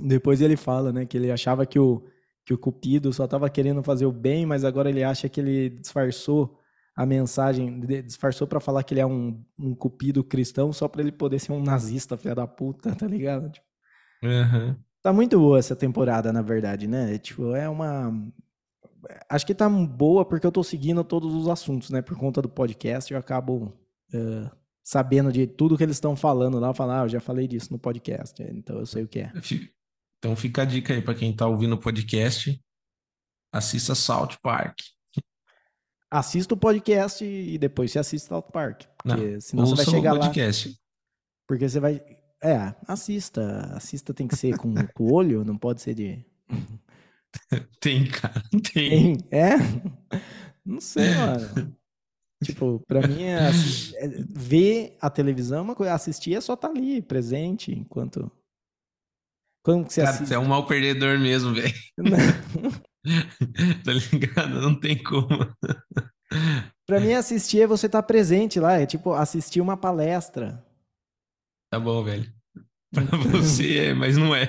Depois 0.02 0.42
ele 0.42 0.58
fala, 0.58 0.92
né, 0.92 1.06
que 1.06 1.18
ele 1.18 1.32
achava 1.32 1.66
que 1.66 1.80
o, 1.80 2.04
que 2.46 2.54
o 2.54 2.58
Cupido 2.58 3.12
só 3.14 3.26
tava 3.26 3.50
querendo 3.50 3.82
fazer 3.82 4.06
o 4.06 4.12
bem, 4.12 4.46
mas 4.46 4.64
agora 4.64 4.90
ele 4.90 5.04
acha 5.04 5.30
que 5.30 5.40
ele 5.40 5.70
disfarçou 5.70 6.60
a 6.96 7.06
mensagem, 7.06 7.80
disfarçou 8.06 8.48
para 8.48 8.60
falar 8.60 8.84
que 8.84 8.94
ele 8.94 9.02
é 9.02 9.06
um, 9.06 9.44
um 9.58 9.74
Cupido 9.74 10.24
cristão 10.24 10.74
só 10.74 10.88
para 10.88 11.02
ele 11.02 11.12
poder 11.12 11.40
ser 11.40 11.54
um 11.54 11.62
nazista, 11.62 12.18
filha 12.18 12.36
da 12.36 12.46
puta, 12.46 12.94
tá 12.96 13.08
ligado? 13.08 13.50
Tipo, 13.50 13.66
uhum. 14.24 14.76
Tá 15.02 15.14
muito 15.14 15.40
boa 15.40 15.58
essa 15.58 15.76
temporada, 15.76 16.34
na 16.34 16.42
verdade, 16.42 16.88
né? 16.88 17.18
Tipo, 17.18 17.56
é 17.56 17.70
uma 17.70 18.12
acho 19.30 19.46
que 19.46 19.54
tá 19.54 19.70
boa 19.70 20.26
porque 20.26 20.46
eu 20.46 20.52
tô 20.52 20.64
seguindo 20.64 21.04
todos 21.04 21.34
os 21.34 21.48
assuntos, 21.48 21.90
né? 21.90 22.02
Por 22.02 22.18
conta 22.18 22.42
do 22.42 22.50
podcast, 22.50 23.14
eu 23.14 23.20
acabo 23.20 23.74
uh, 24.14 24.52
sabendo 24.88 25.34
de 25.34 25.46
tudo 25.46 25.78
que 25.78 25.84
eles 25.84 25.98
estão 25.98 26.16
falando 26.16 26.60
lá. 26.60 26.74
Falar, 26.74 27.02
ah, 27.02 27.04
eu 27.04 27.10
já 27.10 27.20
falei 27.20 27.46
disso 27.46 27.74
no 27.74 27.78
podcast, 27.78 28.42
então 28.42 28.80
eu 28.80 28.86
sei 28.86 29.04
o 29.04 29.08
que 29.08 29.20
é. 29.20 29.34
Então 30.18 30.34
fica 30.34 30.62
a 30.62 30.66
dica 30.66 30.94
aí 30.94 31.02
para 31.02 31.14
quem 31.14 31.36
tá 31.36 31.46
ouvindo 31.46 31.76
o 31.76 31.78
podcast, 31.78 32.58
assista 33.52 33.94
South 33.94 34.38
Park. 34.42 34.80
Assista 36.10 36.54
o 36.54 36.58
podcast 36.58 37.26
e 37.26 37.58
depois 37.58 37.92
você 37.92 38.00
assiste 38.00 38.28
South 38.28 38.44
Park. 38.44 38.84
Porque 39.04 39.28
Não, 39.28 39.42
senão 39.42 39.66
você 39.66 39.84
vai 39.84 39.94
chegar 39.94 40.16
o 40.16 40.20
podcast. 40.22 40.70
lá. 40.70 40.76
Porque 41.46 41.68
você 41.68 41.80
vai. 41.82 42.02
É, 42.42 42.74
assista. 42.88 43.74
Assista 43.76 44.14
tem 44.14 44.26
que 44.26 44.38
ser 44.38 44.56
com, 44.56 44.74
com 44.96 45.04
o 45.04 45.14
olho, 45.14 45.44
não 45.44 45.58
pode 45.58 45.82
ser 45.82 45.96
de. 45.96 46.26
Tem, 47.82 48.08
cara, 48.08 48.42
tem. 48.74 49.18
tem. 49.18 49.18
É? 49.32 49.58
Não 50.66 50.80
sei, 50.80 51.14
mano. 51.14 51.76
tipo, 52.44 52.82
pra 52.88 53.08
mim, 53.08 53.24
é, 53.24 53.50
é, 53.96 54.08
ver 54.30 54.98
a 55.02 55.10
televisão 55.10 55.60
é 55.60 55.62
uma 55.62 55.76
coisa, 55.76 55.94
assistir 55.94 56.36
é 56.36 56.42
só 56.42 56.54
estar 56.54 56.70
tá 56.70 56.74
ali, 56.74 57.02
presente, 57.02 57.72
enquanto. 57.72 58.32
Quando 59.64 59.90
você 59.90 60.02
Cara, 60.02 60.14
assiste? 60.14 60.30
você 60.30 60.36
é 60.36 60.40
um 60.40 60.46
mal 60.46 60.66
perdedor 60.66 61.20
mesmo, 61.20 61.54
velho. 61.54 61.74
tá 63.84 63.92
ligado? 63.92 64.62
Não 64.62 64.80
tem 64.80 65.02
como. 65.02 65.28
pra 66.86 67.00
mim, 67.00 67.14
assistir 67.14 67.62
é 67.62 67.68
você 67.68 67.88
estar 67.88 68.02
tá 68.02 68.08
presente 68.08 68.60
lá, 68.60 68.80
é 68.80 68.86
tipo 68.86 69.14
assistir 69.14 69.60
uma 69.60 69.76
palestra. 69.76 70.64
Tá 71.70 71.80
bom, 71.80 72.04
velho. 72.04 72.32
Pra 72.94 73.04
você 73.04 73.78
é, 73.78 73.94
mas 73.94 74.16
não 74.16 74.34
é. 74.34 74.48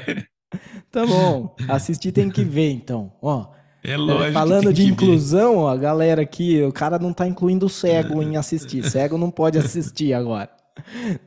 Tá 0.90 1.04
bom. 1.04 1.56
Assistir 1.68 2.12
tem 2.12 2.30
que 2.30 2.44
ver, 2.44 2.70
então. 2.70 3.12
Ó, 3.20 3.52
é 3.82 3.96
lógico. 3.96 4.32
Falando 4.32 4.72
de 4.72 4.86
inclusão, 4.86 5.58
ó, 5.58 5.68
a 5.68 5.76
galera 5.76 6.22
aqui, 6.22 6.62
o 6.62 6.72
cara 6.72 6.98
não 6.98 7.12
tá 7.12 7.26
incluindo 7.26 7.66
o 7.66 7.70
cego 7.70 8.22
em 8.22 8.36
assistir. 8.36 8.88
Cego 8.88 9.16
não 9.16 9.30
pode 9.30 9.58
assistir 9.58 10.12
agora. 10.12 10.50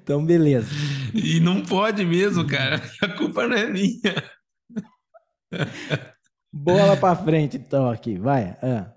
Então, 0.01 0.25
beleza. 0.25 0.69
E 1.13 1.39
não 1.39 1.61
pode 1.61 2.05
mesmo, 2.05 2.45
cara. 2.47 2.81
A 3.01 3.07
culpa 3.09 3.47
não 3.47 3.55
é 3.55 3.69
minha. 3.69 4.15
Bola 6.53 6.97
pra 6.97 7.15
frente, 7.15 7.57
então, 7.57 7.89
aqui. 7.89 8.17
Vai. 8.17 8.57
Ah. 8.61 8.93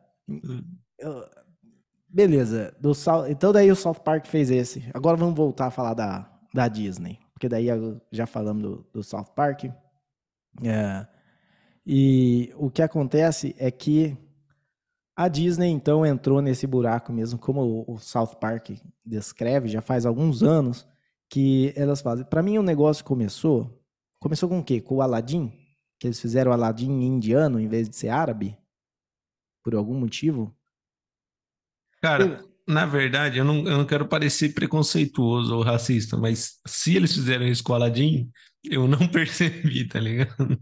Beleza. 2.08 2.74
Do 2.80 2.92
Então, 3.28 3.52
daí 3.52 3.70
o 3.70 3.76
South 3.76 4.00
Park 4.04 4.26
fez 4.26 4.50
esse. 4.50 4.88
Agora 4.94 5.16
vamos 5.16 5.34
voltar 5.34 5.66
a 5.66 5.70
falar 5.70 5.94
da, 5.94 6.30
da 6.52 6.68
Disney. 6.68 7.18
Porque 7.32 7.48
daí 7.48 7.66
já 8.12 8.26
falamos 8.26 8.62
do, 8.62 8.86
do 8.92 9.02
South 9.02 9.32
Park. 9.34 9.64
É, 10.62 11.06
e 11.86 12.52
o 12.56 12.70
que 12.70 12.82
acontece 12.82 13.54
é 13.58 13.70
que 13.70 14.16
a 15.16 15.28
Disney 15.28 15.68
então 15.68 16.04
entrou 16.04 16.40
nesse 16.40 16.66
buraco 16.66 17.12
mesmo, 17.12 17.38
como 17.38 17.84
o 17.86 17.98
South 17.98 18.36
Park 18.40 18.70
descreve, 19.04 19.68
já 19.68 19.80
faz 19.80 20.04
alguns 20.04 20.42
anos 20.42 20.86
que 21.30 21.72
elas 21.76 22.00
fazem. 22.00 22.24
Para 22.24 22.42
mim 22.42 22.58
o 22.58 22.62
negócio 22.62 23.04
começou, 23.04 23.82
começou 24.18 24.48
com 24.48 24.58
o 24.58 24.64
quê? 24.64 24.80
Com 24.80 24.96
o 24.96 25.02
Aladdin, 25.02 25.52
que 25.98 26.06
eles 26.06 26.20
fizeram 26.20 26.50
o 26.50 26.54
Aladdin 26.54 26.90
indiano 26.90 27.60
em 27.60 27.68
vez 27.68 27.88
de 27.88 27.96
ser 27.96 28.08
árabe, 28.08 28.56
por 29.62 29.74
algum 29.74 29.94
motivo. 29.94 30.54
Cara, 32.00 32.44
na 32.66 32.84
verdade, 32.84 33.38
eu 33.38 33.44
não, 33.44 33.58
eu 33.58 33.78
não 33.78 33.86
quero 33.86 34.08
parecer 34.08 34.52
preconceituoso 34.52 35.54
ou 35.54 35.62
racista, 35.62 36.16
mas 36.16 36.60
se 36.66 36.96
eles 36.96 37.14
fizeram 37.14 37.46
isso 37.46 37.62
com 37.62 37.72
o 37.72 37.76
Aladdin, 37.76 38.30
eu 38.64 38.88
não 38.88 39.06
percebi, 39.08 39.86
tá 39.86 40.00
ligado? 40.00 40.58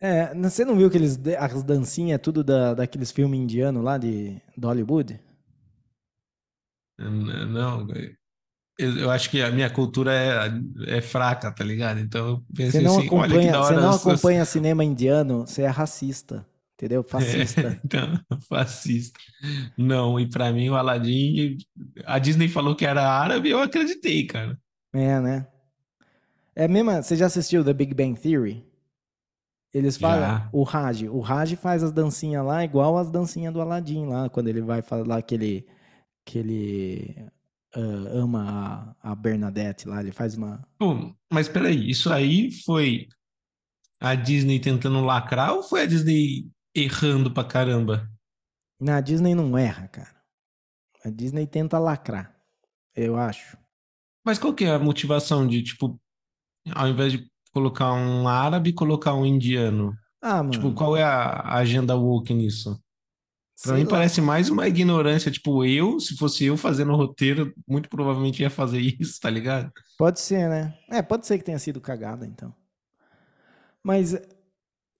É, 0.00 0.34
você 0.34 0.64
não 0.64 0.76
viu 0.76 0.90
que 0.90 0.98
eles, 0.98 1.18
as 1.38 1.62
dancinhas 1.62 2.20
tudo 2.20 2.44
da, 2.44 2.74
daqueles 2.74 3.10
filmes 3.10 3.40
indianos 3.40 3.82
lá 3.82 3.96
de, 3.96 4.40
de 4.56 4.66
Hollywood? 4.66 5.18
Não, 6.98 7.86
eu, 8.78 8.96
eu, 8.98 9.10
acho 9.10 9.30
que 9.30 9.40
a 9.40 9.50
minha 9.50 9.70
cultura 9.70 10.12
é, 10.12 10.96
é 10.98 11.00
fraca, 11.00 11.50
tá 11.50 11.64
ligado? 11.64 12.00
Então 12.00 12.28
eu 12.28 12.44
pensei 12.54 12.80
você 12.80 12.86
não 12.86 12.98
assim, 12.98 13.06
acompanha, 13.06 13.58
Você 13.58 13.74
não 13.74 13.90
acompanha 13.92 14.44
cinema 14.44 14.84
indiano, 14.84 15.46
você 15.46 15.62
é 15.62 15.68
racista. 15.68 16.46
Entendeu? 16.74 17.02
Fascista. 17.08 17.60
É, 17.60 17.80
então, 17.84 18.20
fascista. 18.48 19.18
Não, 19.76 20.18
e 20.20 20.28
para 20.28 20.52
mim 20.52 20.70
o 20.70 20.76
Aladdin, 20.76 21.56
a 22.04 22.20
Disney 22.20 22.48
falou 22.48 22.76
que 22.76 22.86
era 22.86 23.02
árabe, 23.02 23.50
eu 23.50 23.60
acreditei, 23.60 24.24
cara. 24.26 24.56
É, 24.94 25.20
né? 25.20 25.46
É 26.58 26.66
mesmo, 26.66 26.90
você 26.90 27.14
já 27.14 27.26
assistiu 27.26 27.64
The 27.64 27.72
Big 27.72 27.94
Bang 27.94 28.20
Theory? 28.20 28.66
Eles 29.72 29.96
falam, 29.96 30.50
o 30.52 30.64
Raj, 30.64 31.04
o 31.04 31.20
Raj 31.20 31.54
faz 31.54 31.84
as 31.84 31.92
dancinhas 31.92 32.44
lá 32.44 32.64
igual 32.64 32.98
as 32.98 33.08
dancinhas 33.12 33.54
do 33.54 33.60
Aladdin 33.60 34.06
lá, 34.06 34.28
quando 34.28 34.48
ele 34.48 34.60
vai 34.60 34.82
falar 34.82 35.22
que 35.22 35.36
ele, 35.36 35.68
que 36.26 36.36
ele 36.40 37.30
uh, 37.76 38.18
ama 38.18 38.96
a, 39.00 39.12
a, 39.12 39.14
Bernadette 39.14 39.86
lá, 39.86 40.00
ele 40.00 40.10
faz 40.10 40.36
uma... 40.36 40.66
Pô, 40.76 41.14
mas 41.32 41.48
peraí, 41.48 41.88
isso 41.88 42.12
aí 42.12 42.50
foi 42.64 43.06
a 44.00 44.16
Disney 44.16 44.58
tentando 44.58 45.00
lacrar 45.00 45.54
ou 45.54 45.62
foi 45.62 45.82
a 45.82 45.86
Disney 45.86 46.50
errando 46.74 47.32
pra 47.32 47.44
caramba. 47.44 48.10
Na 48.80 49.00
Disney 49.00 49.32
não 49.32 49.56
erra, 49.56 49.86
cara. 49.86 50.16
A 51.04 51.10
Disney 51.10 51.46
tenta 51.46 51.78
lacrar, 51.78 52.36
eu 52.96 53.16
acho. 53.16 53.56
Mas 54.24 54.40
qual 54.40 54.52
que 54.52 54.64
é 54.64 54.70
a 54.72 54.78
motivação 54.80 55.46
de, 55.46 55.62
tipo, 55.62 56.00
ao 56.74 56.88
invés 56.88 57.12
de 57.12 57.26
colocar 57.52 57.92
um 57.92 58.28
árabe, 58.28 58.72
colocar 58.72 59.14
um 59.14 59.24
indiano? 59.26 59.94
Ah, 60.20 60.42
mano. 60.42 60.50
Tipo, 60.50 60.72
qual 60.72 60.96
é 60.96 61.02
a 61.02 61.54
agenda 61.54 61.94
woke 61.96 62.32
nisso? 62.34 62.80
Pra 63.62 63.72
Sei 63.72 63.74
mim 63.74 63.84
lá. 63.84 63.90
parece 63.90 64.20
mais 64.20 64.48
uma 64.48 64.68
ignorância. 64.68 65.30
Tipo, 65.30 65.64
eu, 65.64 65.98
se 65.98 66.16
fosse 66.16 66.44
eu 66.44 66.56
fazendo 66.56 66.92
o 66.92 66.96
roteiro, 66.96 67.52
muito 67.66 67.88
provavelmente 67.88 68.42
ia 68.42 68.50
fazer 68.50 68.80
isso, 69.00 69.18
tá 69.20 69.28
ligado? 69.28 69.72
Pode 69.96 70.20
ser, 70.20 70.48
né? 70.48 70.78
É, 70.88 71.02
pode 71.02 71.26
ser 71.26 71.38
que 71.38 71.44
tenha 71.44 71.58
sido 71.58 71.80
cagada, 71.80 72.24
então. 72.24 72.54
Mas, 73.82 74.14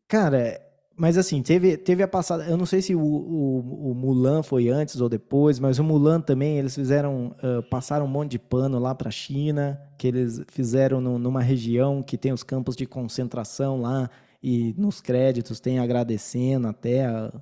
cara, 0.09 0.61
mas 0.99 1.17
assim, 1.17 1.41
teve, 1.43 1.77
teve 1.77 2.03
a 2.03 2.09
passada. 2.09 2.45
Eu 2.45 2.57
não 2.57 2.67
sei 2.67 2.83
se 2.83 2.95
o, 2.95 3.01
o, 3.01 3.91
o, 3.91 3.95
Mulan 3.95 4.43
foi 4.43 4.69
antes 4.69 5.01
ou 5.01 5.09
depois, 5.09 5.61
mas 5.61 5.79
o 5.79 5.85
Mulan 5.85 6.21
também, 6.21 6.59
eles 6.59 6.75
fizeram. 6.75 7.37
Uh, 7.43 7.63
passaram 7.71 8.05
um 8.05 8.09
monte 8.09 8.33
de 8.33 8.39
pano 8.39 8.81
lá 8.81 8.95
para 8.95 9.09
a 9.09 9.13
China, 9.13 9.81
que 9.97 10.09
eles 10.09 10.43
fizeram 10.49 11.01
no, 11.01 11.17
numa 11.17 11.41
região 11.41 12.03
que 12.03 12.19
tem 12.19 12.33
os 12.33 12.43
campos 12.43 12.75
de 12.75 12.85
concentração 12.85 13.81
lá, 13.81 14.11
e 14.43 14.75
nos 14.77 15.01
créditos 15.01 15.61
tem 15.61 15.79
agradecendo 15.79 16.67
até 16.67 17.07
a, 17.07 17.33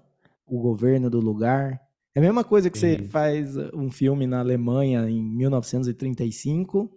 o 0.47 0.61
governo 0.61 1.09
do 1.09 1.19
lugar. 1.19 1.81
É 2.15 2.19
a 2.19 2.23
mesma 2.23 2.45
coisa 2.45 2.69
que 2.69 2.79
você 2.79 2.99
faz 3.05 3.57
um 3.73 3.91
filme 3.91 4.27
na 4.27 4.41
Alemanha 4.41 5.09
em 5.09 5.23
1935 5.23 6.91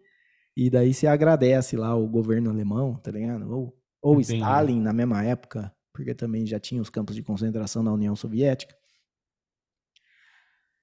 e 0.56 0.70
daí 0.70 0.94
você 0.94 1.08
agradece 1.08 1.78
lá 1.78 1.96
o 1.96 2.06
governo 2.06 2.50
alemão, 2.50 2.96
tá 2.96 3.12
ligado? 3.12 3.50
Ou, 3.50 3.74
ou. 4.02 4.20
Stalin 4.20 4.82
na 4.82 4.92
mesma 4.92 5.24
época, 5.24 5.74
porque 6.00 6.16
também 6.16 6.46
já 6.46 6.58
tinha 6.58 6.82
os 6.82 6.90
campos 6.90 7.14
de 7.14 7.22
concentração 7.22 7.84
na 7.84 7.92
União 7.92 8.16
Soviética. 8.16 8.74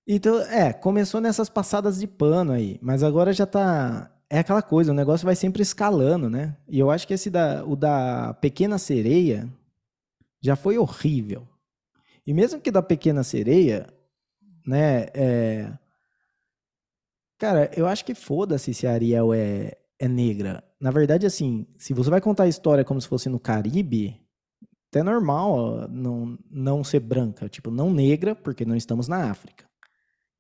Então, 0.07 0.39
é, 0.43 0.75
começou 0.75 1.23
nessas 1.23 1.49
passadas 1.49 1.99
de 1.99 2.07
pano 2.07 2.53
aí, 2.53 2.79
mas 2.83 3.03
agora 3.03 3.33
já 3.33 3.47
tá. 3.47 4.13
É 4.29 4.41
aquela 4.41 4.61
coisa, 4.61 4.93
o 4.93 4.95
negócio 4.95 5.25
vai 5.25 5.35
sempre 5.35 5.63
escalando, 5.63 6.29
né? 6.29 6.55
E 6.69 6.79
eu 6.79 6.91
acho 6.91 7.07
que 7.07 7.15
esse 7.15 7.31
da, 7.31 7.65
o 7.65 7.75
da 7.75 8.35
Pequena 8.35 8.77
Sereia 8.77 9.49
já 10.39 10.55
foi 10.55 10.77
horrível. 10.77 11.49
E 12.27 12.35
mesmo 12.35 12.61
que 12.61 12.71
da 12.71 12.83
Pequena 12.83 13.25
Sereia, 13.25 13.87
né? 14.67 15.07
É... 15.15 15.73
Cara, 17.39 17.71
eu 17.75 17.87
acho 17.87 18.05
que 18.05 18.15
foda-se 18.15 18.75
se 18.75 18.87
a 18.87 18.93
Ariel 18.93 19.33
é, 19.33 19.79
é 19.99 20.09
negra. 20.09 20.63
Na 20.79 20.91
verdade, 20.91 21.25
assim, 21.25 21.67
se 21.79 21.95
você 21.95 22.11
vai 22.11 22.21
contar 22.21 22.45
a 22.45 22.49
história 22.49 22.85
como 22.85 23.01
se 23.01 23.09
fosse 23.09 23.31
no 23.31 23.41
Caribe, 23.41 24.26
até 24.97 25.03
normal 25.03 25.87
não, 25.91 26.39
não 26.51 26.83
ser 26.83 27.01
branca. 27.01 27.49
Tipo, 27.49 27.71
não 27.71 27.93
negra, 27.93 28.35
porque 28.35 28.65
não 28.65 28.75
estamos 28.75 29.07
na 29.07 29.31
África. 29.31 29.67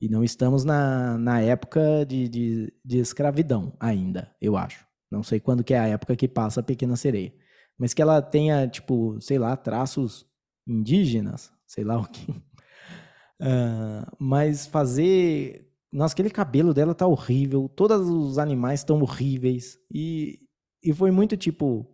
E 0.00 0.08
não 0.08 0.24
estamos 0.24 0.64
na, 0.64 1.18
na 1.18 1.40
época 1.40 2.04
de, 2.06 2.28
de, 2.28 2.72
de 2.84 2.98
escravidão 2.98 3.74
ainda, 3.78 4.34
eu 4.40 4.56
acho. 4.56 4.86
Não 5.10 5.22
sei 5.22 5.40
quando 5.40 5.64
que 5.64 5.74
é 5.74 5.78
a 5.78 5.88
época 5.88 6.16
que 6.16 6.28
passa 6.28 6.60
a 6.60 6.62
Pequena 6.62 6.96
Sereia. 6.96 7.34
Mas 7.78 7.92
que 7.92 8.00
ela 8.00 8.22
tenha, 8.22 8.66
tipo, 8.66 9.20
sei 9.20 9.38
lá, 9.38 9.56
traços 9.56 10.26
indígenas, 10.66 11.52
sei 11.66 11.84
lá 11.84 11.98
o 12.00 12.06
que. 12.06 12.30
Uh, 12.30 14.06
mas 14.18 14.66
fazer. 14.66 15.70
Nossa, 15.92 16.14
aquele 16.14 16.30
cabelo 16.30 16.72
dela 16.72 16.94
tá 16.94 17.06
horrível. 17.06 17.68
Todos 17.68 18.08
os 18.08 18.38
animais 18.38 18.80
estão 18.80 19.00
horríveis. 19.00 19.78
E, 19.92 20.40
e 20.82 20.92
foi 20.94 21.10
muito 21.10 21.36
tipo. 21.36 21.86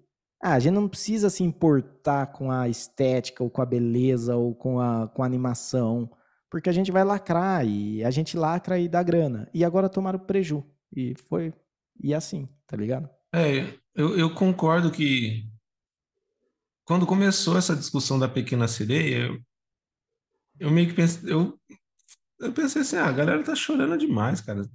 Ah, 0.45 0.55
a 0.55 0.59
gente 0.59 0.75
não 0.75 0.89
precisa 0.89 1.31
se 1.31 1.45
importar 1.45 2.27
com 2.33 2.51
a 2.51 2.69
estética, 2.69 3.45
ou 3.45 3.49
com 3.49 3.63
a 3.63 3.67
beleza, 3.67 4.35
ou 4.35 4.53
com 4.53 4.81
a, 4.81 5.07
com 5.07 5.23
a 5.23 5.27
animação. 5.27 6.11
Porque 6.51 6.69
a 6.69 6.73
gente 6.73 6.91
vai 6.91 7.05
lacrar 7.05 7.65
e 7.65 8.03
a 8.03 8.11
gente 8.11 8.37
lacra 8.37 8.77
e 8.77 8.89
dá 8.89 9.05
grana. 9.05 9.49
E 9.55 9.65
agora 9.65 9.89
tomaram 9.89 10.19
preju. 10.19 10.65
E 10.95 11.15
foi. 11.29 11.55
E 12.03 12.13
assim, 12.13 12.49
tá 12.67 12.77
ligado? 12.77 13.09
É, 13.33 13.79
eu, 13.95 14.19
eu 14.19 14.35
concordo 14.35 14.91
que 14.91 15.49
quando 16.85 17.07
começou 17.07 17.57
essa 17.57 17.77
discussão 17.77 18.19
da 18.19 18.29
Pequena 18.29 18.67
Sereia, 18.67 19.29
eu, 19.29 19.41
eu 20.59 20.71
meio 20.73 20.89
que 20.89 20.95
pensei, 20.95 21.33
eu, 21.33 21.57
eu 22.41 22.53
pensei 22.53 22.83
assim, 22.83 22.97
ah, 22.97 23.07
a 23.07 23.13
galera 23.13 23.45
tá 23.45 23.55
chorando 23.55 23.97
demais, 23.97 24.41
cara. 24.41 24.69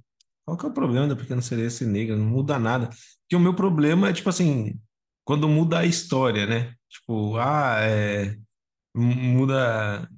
Qual 0.46 0.56
que 0.56 0.64
é 0.64 0.68
o 0.70 0.72
problema 0.72 1.06
da 1.06 1.14
Pequena 1.14 1.42
Sereia 1.42 1.68
ser 1.68 1.86
negra? 1.86 2.16
Não 2.16 2.24
muda 2.24 2.58
nada. 2.58 2.88
Porque 2.88 3.36
o 3.36 3.40
meu 3.40 3.54
problema 3.54 4.08
é, 4.08 4.12
tipo 4.14 4.30
assim, 4.30 4.80
quando 5.28 5.46
muda 5.46 5.80
a 5.80 5.84
história, 5.84 6.46
né? 6.46 6.74
Tipo, 6.88 7.36
ah, 7.36 7.76
é, 7.82 8.34
muda 8.94 10.08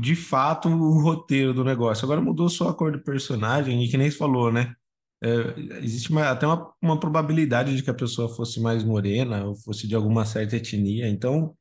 de 0.00 0.14
fato 0.14 0.68
o 0.68 1.02
roteiro 1.02 1.52
do 1.52 1.64
negócio. 1.64 2.04
Agora 2.04 2.20
mudou 2.20 2.48
só 2.48 2.68
a 2.68 2.74
cor 2.74 2.92
do 2.92 3.02
personagem, 3.02 3.82
e 3.82 3.88
que 3.90 3.96
nem 3.96 4.08
você 4.08 4.16
falou, 4.16 4.52
né? 4.52 4.72
É, 5.20 5.80
existe 5.82 6.08
uma, 6.12 6.30
até 6.30 6.46
uma, 6.46 6.72
uma 6.80 7.00
probabilidade 7.00 7.74
de 7.74 7.82
que 7.82 7.90
a 7.90 7.94
pessoa 7.94 8.28
fosse 8.28 8.60
mais 8.60 8.84
morena 8.84 9.44
ou 9.44 9.56
fosse 9.56 9.88
de 9.88 9.96
alguma 9.96 10.24
certa 10.24 10.56
etnia, 10.56 11.08
então 11.08 11.56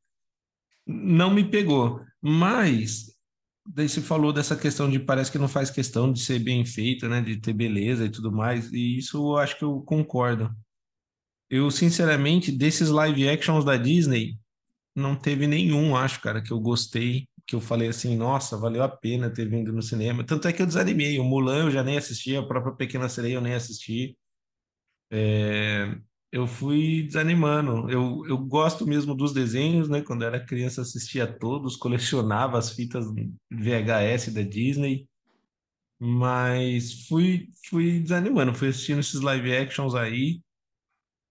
não 0.86 1.32
me 1.34 1.44
pegou. 1.44 2.00
Mas 2.22 3.08
daí 3.66 3.90
você 3.90 4.02
falou 4.02 4.32
dessa 4.32 4.56
questão 4.56 4.88
de 4.88 5.00
parece 5.00 5.32
que 5.32 5.40
não 5.40 5.48
faz 5.48 5.72
questão 5.72 6.14
de 6.14 6.20
ser 6.20 6.38
bem 6.38 6.64
feita, 6.64 7.10
né? 7.10 7.22
De 7.22 7.38
ter 7.38 7.54
beleza 7.54 8.06
e 8.06 8.12
tudo 8.12 8.32
mais, 8.32 8.72
e 8.72 9.00
isso 9.00 9.18
eu 9.18 9.38
acho 9.38 9.58
que 9.58 9.64
eu 9.66 9.82
concordo. 9.82 10.56
Eu, 11.54 11.70
sinceramente, 11.70 12.52
desses 12.52 12.90
live 12.90 13.30
actions 13.30 13.64
da 13.64 13.78
Disney, 13.78 14.40
não 14.96 15.16
teve 15.16 15.46
nenhum, 15.46 15.96
acho, 15.96 16.20
cara, 16.20 16.42
que 16.42 16.52
eu 16.52 16.60
gostei, 16.60 17.28
que 17.46 17.56
eu 17.56 17.62
falei 17.62 17.90
assim, 17.90 18.18
nossa, 18.18 18.58
valeu 18.58 18.82
a 18.82 18.90
pena 18.90 19.30
ter 19.30 19.48
vindo 19.48 19.72
no 19.72 19.80
cinema. 19.84 20.24
Tanto 20.26 20.48
é 20.48 20.54
que 20.54 20.64
eu 20.64 20.66
desanimei. 20.66 21.20
O 21.20 21.24
Mulan 21.24 21.66
eu 21.66 21.72
já 21.72 21.84
nem 21.84 21.96
assisti, 21.96 22.36
a 22.36 22.42
própria 22.42 22.74
Pequena 22.74 23.08
Sereia 23.08 23.36
eu 23.36 23.42
nem 23.42 23.54
assisti. 23.54 24.18
É, 25.12 25.96
eu 26.32 26.48
fui 26.48 27.04
desanimando. 27.04 27.88
Eu, 27.88 28.26
eu 28.28 28.38
gosto 28.40 28.88
mesmo 28.88 29.14
dos 29.14 29.32
desenhos, 29.32 29.88
né? 29.88 30.02
Quando 30.02 30.24
era 30.24 30.44
criança 30.44 30.82
assistia 30.82 31.28
todos, 31.28 31.76
colecionava 31.78 32.58
as 32.58 32.72
fitas 32.72 33.06
VHS 33.52 34.34
da 34.34 34.42
Disney, 34.42 35.08
mas 36.00 37.06
fui, 37.08 37.50
fui 37.70 38.00
desanimando, 38.00 38.56
fui 38.56 38.70
assistindo 38.70 39.02
esses 39.02 39.22
live 39.22 39.56
actions 39.56 39.94
aí 39.94 40.42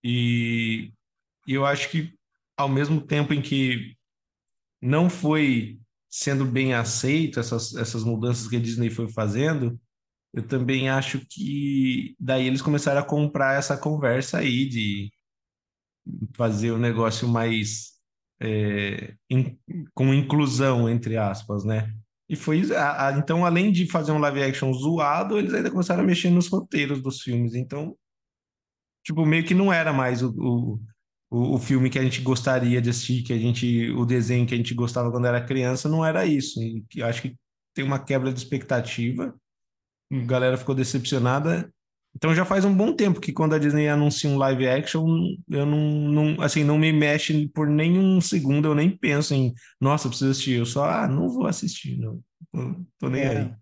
e, 0.03 0.93
e 1.47 1.55
eu 1.55 1.65
acho 1.65 1.91
que 1.91 2.15
ao 2.57 2.69
mesmo 2.69 3.01
tempo 3.01 3.33
em 3.33 3.43
que 3.43 3.97
não 4.81 5.09
foi 5.09 5.79
sendo 6.09 6.45
bem 6.45 6.75
aceito 6.75 7.41
essas, 7.41 7.75
essas 7.75 8.05
mudanças 8.05 8.49
que 8.49 8.57
a 8.57 8.61
Disney 8.61 8.91
foi 8.91 9.09
fazendo, 9.09 9.81
eu 10.35 10.47
também 10.47 10.89
acho 10.89 11.21
que 11.27 12.15
daí 12.19 12.47
eles 12.47 12.63
começaram 12.63 13.01
a 13.01 13.05
comprar 13.05 13.59
essa 13.59 13.77
conversa 13.77 14.39
aí 14.39 14.67
de 14.69 15.11
fazer 16.35 16.71
o 16.73 16.79
negócio 16.79 17.29
mais 17.29 17.93
é, 18.41 19.15
in, 19.31 19.57
com 19.95 20.13
inclusão, 20.13 20.89
entre 20.89 21.17
aspas, 21.17 21.65
né? 21.65 21.95
E 22.29 22.35
foi, 22.37 22.75
a, 22.75 23.09
a, 23.09 23.13
então, 23.19 23.45
além 23.45 23.71
de 23.71 23.87
fazer 23.87 24.11
um 24.11 24.19
live 24.19 24.43
action 24.43 24.73
zoado, 24.73 25.39
eles 25.39 25.53
ainda 25.53 25.71
começaram 25.71 26.03
a 26.03 26.07
mexer 26.07 26.31
nos 26.31 26.49
roteiros 26.49 27.03
dos 27.03 27.21
filmes. 27.21 27.55
Então, 27.55 27.97
tipo, 29.05 29.25
meio 29.27 29.45
que 29.45 29.55
não 29.55 29.73
era 29.73 29.93
mais 29.93 30.23
o, 30.23 30.31
o 30.37 30.81
o, 31.33 31.59
filme 31.59 31.89
que 31.89 31.99
a 31.99 32.03
gente 32.03 32.21
gostaria 32.21 32.81
de 32.81 32.91
assistir, 32.91 33.23
que 33.23 33.33
a 33.33 33.39
gente, 33.39 33.91
o 33.93 34.05
desenho 34.05 34.47
que 34.47 34.53
a 34.53 34.57
gente 34.57 34.75
gostava 34.75 35.11
quando 35.11 35.27
era 35.27 35.41
criança, 35.43 35.89
não 35.89 36.05
era 36.05 36.27
isso. 36.27 36.63
E 36.63 36.85
que 36.91 37.03
acho 37.03 37.23
que 37.23 37.35
tem 37.75 37.85
uma 37.85 37.99
quebra 37.99 38.31
de 38.31 38.39
expectativa. 38.39 39.35
A 40.13 40.19
galera 40.27 40.59
ficou 40.59 40.75
decepcionada. 40.75 41.73
Então 42.15 42.35
já 42.35 42.45
faz 42.45 42.67
um 42.67 42.75
bom 42.75 42.93
tempo 42.93 43.19
que 43.19 43.33
quando 43.33 43.55
a 43.55 43.59
Disney 43.59 43.89
anuncia 43.89 44.29
um 44.29 44.37
live 44.37 44.69
action, 44.69 45.07
eu 45.49 45.65
não, 45.65 45.79
não 45.79 46.43
assim, 46.43 46.63
não 46.63 46.77
me 46.77 46.93
mexe 46.93 47.49
por 47.49 47.67
nenhum 47.67 48.21
segundo, 48.21 48.69
eu 48.69 48.75
nem 48.75 48.91
penso 48.91 49.33
em, 49.33 49.55
nossa, 49.81 50.11
preciso 50.11 50.31
assistir. 50.31 50.59
Eu 50.59 50.67
só, 50.67 50.85
ah, 50.85 51.09
não 51.09 51.31
vou 51.31 51.47
assistir, 51.47 51.97
não. 51.97 52.21
Tô, 52.53 52.75
tô 52.99 53.09
nem 53.09 53.23
é. 53.23 53.39
aí. 53.39 53.55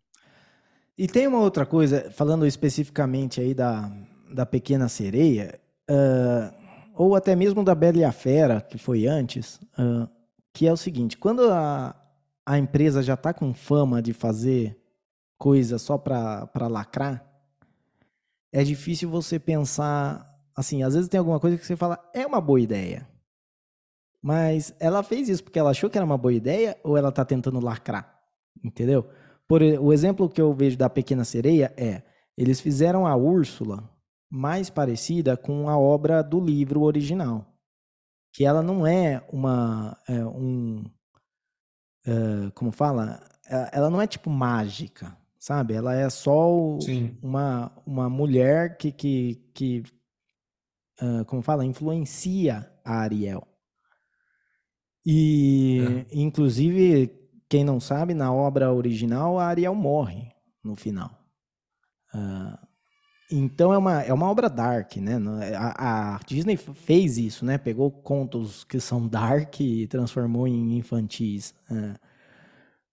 E 0.99 1.07
tem 1.07 1.29
uma 1.29 1.39
outra 1.39 1.65
coisa, 1.65 2.11
falando 2.11 2.45
especificamente 2.45 3.41
aí 3.41 3.55
da, 3.55 3.89
da 4.33 4.47
Pequena 4.47 4.89
Sereia, 4.89 5.61
uh, 5.91 6.55
ou 6.95 7.15
até 7.15 7.35
mesmo 7.35 7.65
da 7.65 7.75
Bela 7.75 7.99
e 7.99 8.05
a 8.05 8.13
Fera, 8.13 8.61
que 8.61 8.79
foi 8.79 9.07
antes, 9.07 9.57
uh, 9.79 10.09
que 10.53 10.67
é 10.67 10.73
o 10.73 10.77
seguinte: 10.77 11.17
quando 11.17 11.51
a, 11.51 11.95
a 12.45 12.59
empresa 12.59 13.03
já 13.03 13.15
está 13.15 13.33
com 13.33 13.53
fama 13.53 14.01
de 14.03 14.13
fazer 14.13 14.79
coisa 15.39 15.79
só 15.79 15.97
para 15.97 16.69
lacrar, 16.69 17.25
é 18.53 18.63
difícil 18.63 19.09
você 19.09 19.39
pensar. 19.39 20.29
Assim, 20.55 20.83
às 20.83 20.95
vezes 20.95 21.09
tem 21.09 21.19
alguma 21.19 21.41
coisa 21.41 21.57
que 21.57 21.65
você 21.65 21.77
fala, 21.77 21.99
é 22.13 22.27
uma 22.27 22.41
boa 22.41 22.61
ideia. 22.61 23.09
Mas 24.21 24.75
ela 24.79 25.03
fez 25.03 25.29
isso 25.29 25.43
porque 25.43 25.59
ela 25.59 25.71
achou 25.71 25.89
que 25.89 25.97
era 25.97 26.05
uma 26.05 26.19
boa 26.19 26.35
ideia 26.35 26.77
ou 26.85 26.99
ela 26.99 27.09
está 27.09 27.25
tentando 27.25 27.59
lacrar? 27.61 28.21
Entendeu? 28.63 29.09
Por, 29.49 29.63
o 29.63 29.93
exemplo 29.93 30.29
que 30.29 30.41
eu 30.41 30.53
vejo 30.53 30.77
da 30.77 30.91
Pequena 30.91 31.25
Sereia 31.25 31.73
é: 31.77 32.03
eles 32.37 32.61
fizeram 32.61 33.07
a 33.07 33.17
Úrsula 33.17 33.89
mais 34.31 34.71
parecida 34.71 35.37
com 35.37 35.69
a 35.69 35.77
obra 35.77 36.23
do 36.23 36.41
livro 36.41 36.83
original, 36.83 37.53
que 38.33 38.45
ela 38.45 38.63
não 38.63 38.87
é 38.87 39.27
uma 39.33 39.99
é, 40.09 40.25
um 40.25 40.85
é, 42.07 42.51
como 42.55 42.71
fala, 42.71 43.21
ela 43.73 43.91
não 43.91 44.01
é 44.01 44.07
tipo 44.07 44.31
mágica, 44.31 45.17
sabe? 45.39 45.75
Ela 45.75 45.95
é 45.95 46.09
só 46.09 46.49
uma 47.21 47.73
uma 47.85 48.09
mulher 48.09 48.77
que 48.77 48.93
que, 48.93 49.35
que 49.53 49.83
uh, 51.03 51.25
como 51.25 51.43
fala, 51.43 51.65
influencia 51.65 52.71
a 52.85 53.01
Ariel. 53.01 53.47
E 55.05 55.81
é. 55.81 56.07
inclusive 56.13 57.17
quem 57.49 57.65
não 57.65 57.81
sabe, 57.81 58.15
na 58.15 58.33
obra 58.33 58.73
original 58.73 59.39
a 59.39 59.47
Ariel 59.47 59.75
morre 59.75 60.33
no 60.63 60.77
final. 60.77 61.11
Uh, 62.15 62.70
então 63.31 63.73
é 63.73 63.79
uma, 63.79 64.03
é 64.03 64.13
uma 64.13 64.29
obra 64.29 64.49
dark, 64.49 64.97
né? 64.97 65.19
A, 65.57 66.15
a, 66.15 66.21
Disney 66.27 66.57
fez 66.57 67.17
isso, 67.19 67.45
né? 67.45 67.59
Pegou 67.59 67.91
contos 67.91 68.65
que 68.65 68.81
são 68.81 69.07
dark 69.07 69.61
e 69.61 69.87
transformou 69.87 70.49
em 70.49 70.77
infantis. 70.77 71.55
É. 71.71 71.95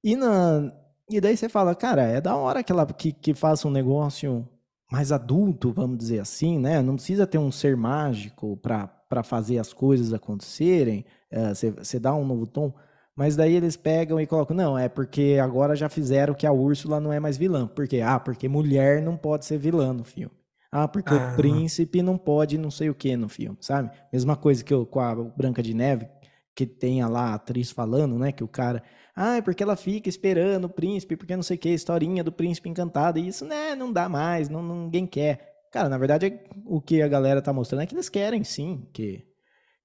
E, 0.04 0.16
na, 0.16 0.72
e 1.10 1.20
daí 1.20 1.36
você 1.36 1.50
fala, 1.50 1.74
cara, 1.76 2.04
é 2.04 2.22
da 2.22 2.36
hora 2.36 2.64
que 2.64 2.72
ela 2.72 2.86
que, 2.86 3.12
que 3.12 3.34
faça 3.34 3.68
um 3.68 3.72
negócio 3.72 4.48
mais 4.92 5.12
adulto, 5.12 5.74
vamos 5.74 5.98
dizer 5.98 6.20
assim, 6.20 6.60
né? 6.60 6.82
Não 6.82 6.96
precisa 6.96 7.28
ter 7.28 7.38
um 7.38 7.52
ser 7.52 7.76
mágico 7.76 8.58
para 8.58 9.24
fazer 9.24 9.58
as 9.58 9.74
coisas 9.74 10.14
acontecerem. 10.14 11.06
É, 11.30 11.54
você, 11.54 11.72
você 11.72 12.00
dá 12.00 12.14
um 12.16 12.26
novo 12.26 12.46
tom. 12.48 12.74
Mas 13.18 13.36
daí 13.36 13.56
eles 13.56 13.76
pegam 13.76 14.22
e 14.22 14.28
colocam, 14.28 14.56
não, 14.56 14.78
é 14.78 14.88
porque 14.88 15.40
agora 15.42 15.76
já 15.76 15.90
fizeram 15.90 16.36
que 16.36 16.46
a 16.46 16.52
Úrsula 16.52 17.00
não 17.00 17.12
é 17.12 17.20
mais 17.20 17.36
vilã. 17.36 17.66
Por 17.66 17.88
quê? 17.88 18.00
Ah, 18.00 18.20
porque 18.20 18.48
mulher 18.48 19.02
não 19.02 19.18
pode 19.18 19.44
ser 19.44 19.58
vilã 19.58 19.92
no 19.92 20.04
filme. 20.04 20.32
Ah, 20.72 20.88
porque 20.88 21.16
ah. 21.16 21.32
o 21.34 21.36
príncipe 21.36 22.04
não 22.04 22.16
pode 22.16 22.60
não 22.60 22.70
sei 22.70 22.92
o 22.92 22.94
que 22.94 23.18
no 23.18 23.28
filme, 23.28 23.58
sabe? 23.60 23.90
Mesma 24.14 24.36
coisa 24.36 24.64
que 24.64 24.72
eu, 24.72 24.86
com 24.86 25.00
a 25.00 25.16
Branca 25.16 25.64
de 25.64 25.74
Neve, 25.74 26.08
que 26.54 26.68
tenha 26.68 27.08
lá 27.08 27.32
a 27.32 27.34
atriz 27.34 27.72
falando, 27.72 28.20
né? 28.20 28.32
Que 28.32 28.44
o 28.44 28.48
cara. 28.48 28.84
Ah, 29.16 29.38
é 29.38 29.42
porque 29.42 29.64
ela 29.64 29.76
fica 29.76 30.08
esperando 30.08 30.66
o 30.66 30.70
príncipe, 30.70 31.16
porque 31.16 31.36
não 31.36 31.42
sei 31.42 31.58
o 31.58 31.60
que, 31.60 31.70
historinha 31.70 32.24
do 32.24 32.32
príncipe 32.32 32.70
encantado. 32.70 33.18
E 33.18 33.28
isso, 33.28 33.46
né, 33.46 33.74
não 33.74 33.92
dá 33.92 34.08
mais, 34.08 34.48
não, 34.48 34.62
ninguém 34.62 35.08
quer. 35.08 35.56
Cara, 35.72 35.90
na 35.90 35.98
verdade, 35.98 36.40
o 36.66 36.80
que 36.80 37.02
a 37.02 37.08
galera 37.08 37.42
tá 37.42 37.52
mostrando 37.52 37.82
é 37.82 37.88
que 37.88 37.96
eles 37.96 38.10
querem 38.10 38.44
sim, 38.44 38.88
que 38.94 39.26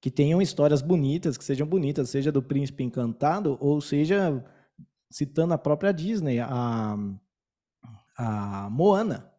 que 0.02 0.10
tenham 0.10 0.42
histórias 0.42 0.82
bonitas, 0.82 1.38
que 1.38 1.44
sejam 1.44 1.64
bonitas, 1.64 2.10
seja 2.10 2.32
do 2.32 2.42
Príncipe 2.42 2.82
Encantado 2.82 3.56
ou 3.60 3.80
seja 3.80 4.44
citando 5.08 5.54
a 5.54 5.58
própria 5.58 5.92
Disney, 5.92 6.40
a, 6.40 6.98
a 8.18 8.68
Moana. 8.68 9.30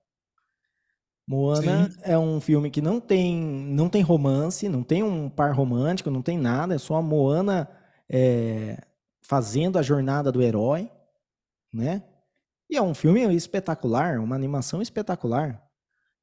Moana 1.27 1.91
Sim. 1.91 1.99
é 2.03 2.17
um 2.17 2.39
filme 2.39 2.71
que 2.71 2.81
não 2.81 3.01
tem, 3.01 3.35
não 3.41 3.89
tem 3.89 4.01
romance, 4.01 4.69
não 4.69 4.83
tem 4.83 5.03
um 5.03 5.29
par 5.29 5.53
romântico, 5.53 6.09
não 6.09 6.21
tem 6.21 6.37
nada, 6.37 6.75
é 6.75 6.77
só 6.77 6.95
a 6.95 7.01
Moana 7.01 7.69
é, 8.09 8.81
fazendo 9.21 9.77
a 9.77 9.81
jornada 9.81 10.31
do 10.31 10.41
herói, 10.41 10.89
né? 11.73 12.03
E 12.69 12.77
é 12.77 12.81
um 12.81 12.93
filme 12.93 13.21
espetacular, 13.35 14.17
uma 14.17 14.35
animação 14.35 14.81
espetacular. 14.81 15.61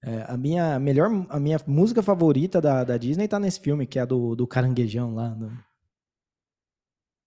É, 0.02 0.24
a 0.28 0.36
minha 0.36 0.78
melhor, 0.78 1.10
a 1.28 1.38
minha 1.38 1.58
música 1.66 2.02
favorita 2.02 2.60
da, 2.60 2.84
da 2.84 2.96
Disney 2.96 3.28
tá 3.28 3.38
nesse 3.38 3.60
filme, 3.60 3.86
que 3.86 3.98
é 3.98 4.02
a 4.02 4.06
do, 4.06 4.34
do 4.34 4.46
caranguejão 4.46 5.14
lá. 5.14 5.34
No... 5.34 5.52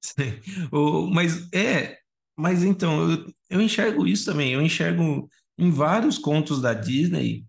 o, 0.71 1.07
mas 1.07 1.51
é, 1.53 1.99
mas 2.35 2.63
então, 2.63 3.11
eu, 3.11 3.33
eu 3.49 3.61
enxergo 3.61 4.07
isso 4.07 4.25
também. 4.25 4.53
Eu 4.53 4.61
enxergo 4.61 5.29
em 5.57 5.69
vários 5.69 6.17
contos 6.17 6.61
da 6.61 6.73
Disney, 6.73 7.45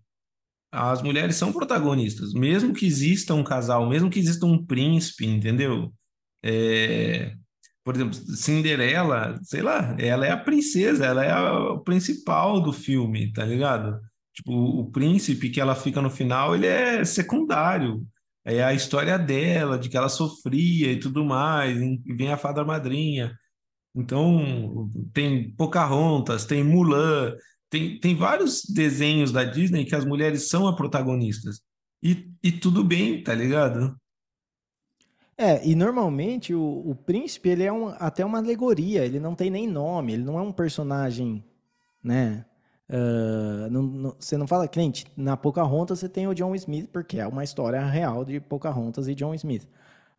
as 0.71 1.01
mulheres 1.01 1.35
são 1.37 1.53
protagonistas, 1.53 2.33
mesmo 2.33 2.73
que 2.73 2.85
exista 2.85 3.33
um 3.33 3.43
casal, 3.43 3.87
mesmo 3.87 4.09
que 4.09 4.19
exista 4.19 4.45
um 4.45 4.63
príncipe, 4.63 5.25
entendeu? 5.25 5.93
É, 6.43 7.33
por 7.83 7.95
exemplo, 7.95 8.13
Cinderela, 8.13 9.39
sei 9.43 9.61
lá, 9.61 9.95
ela 9.99 10.25
é 10.25 10.31
a 10.31 10.37
princesa, 10.37 11.05
ela 11.05 11.23
é 11.23 11.31
a 11.31 11.77
principal 11.79 12.61
do 12.61 12.73
filme, 12.73 13.31
tá 13.31 13.45
ligado? 13.45 13.99
Tipo, 14.35 14.51
o 14.53 14.91
príncipe 14.91 15.49
que 15.49 15.61
ela 15.61 15.75
fica 15.75 16.01
no 16.01 16.09
final, 16.09 16.53
ele 16.53 16.67
é 16.67 17.05
secundário. 17.05 18.05
É 18.43 18.63
a 18.63 18.73
história 18.73 19.17
dela, 19.17 19.79
de 19.79 19.89
que 19.89 19.97
ela 19.97 20.09
sofria 20.09 20.91
e 20.91 20.99
tudo 20.99 21.25
mais, 21.25 21.77
e 21.81 22.13
vem 22.13 22.31
a 22.31 22.37
fada 22.37 22.63
madrinha. 22.63 23.33
Então, 23.95 24.91
tem 25.13 25.51
Pocahontas, 25.55 26.45
tem 26.45 26.63
Mulan, 26.63 27.33
tem, 27.69 27.97
tem 27.99 28.15
vários 28.15 28.63
desenhos 28.65 29.31
da 29.31 29.45
Disney 29.45 29.85
que 29.85 29.95
as 29.95 30.05
mulheres 30.05 30.49
são 30.49 30.67
as 30.67 30.75
protagonistas. 30.75 31.61
E, 32.03 32.29
e 32.43 32.51
tudo 32.51 32.83
bem, 32.83 33.23
tá 33.23 33.33
ligado? 33.33 33.95
É, 35.37 35.65
e 35.65 35.75
normalmente 35.75 36.53
o, 36.53 36.89
o 36.89 36.93
príncipe, 36.93 37.49
ele 37.49 37.63
é 37.63 37.71
um, 37.71 37.87
até 37.87 38.23
uma 38.23 38.37
alegoria, 38.37 39.05
ele 39.05 39.19
não 39.19 39.33
tem 39.33 39.49
nem 39.49 39.67
nome, 39.67 40.13
ele 40.13 40.23
não 40.23 40.37
é 40.37 40.41
um 40.41 40.51
personagem, 40.51 41.43
né? 42.03 42.45
Uh, 42.87 43.69
não, 43.71 43.81
não, 43.81 44.15
você 44.19 44.37
não 44.37 44.45
fala, 44.45 44.67
cliente, 44.67 45.05
na 45.17 45.35
Pocahontas 45.35 45.99
você 45.99 46.09
tem 46.09 46.27
o 46.27 46.33
John 46.35 46.53
Smith, 46.55 46.87
porque 46.91 47.19
é 47.19 47.27
uma 47.27 47.43
história 47.43 47.83
real 47.83 48.23
de 48.23 48.39
Pocahontas 48.39 49.07
e 49.07 49.15
John 49.15 49.33
Smith. 49.33 49.67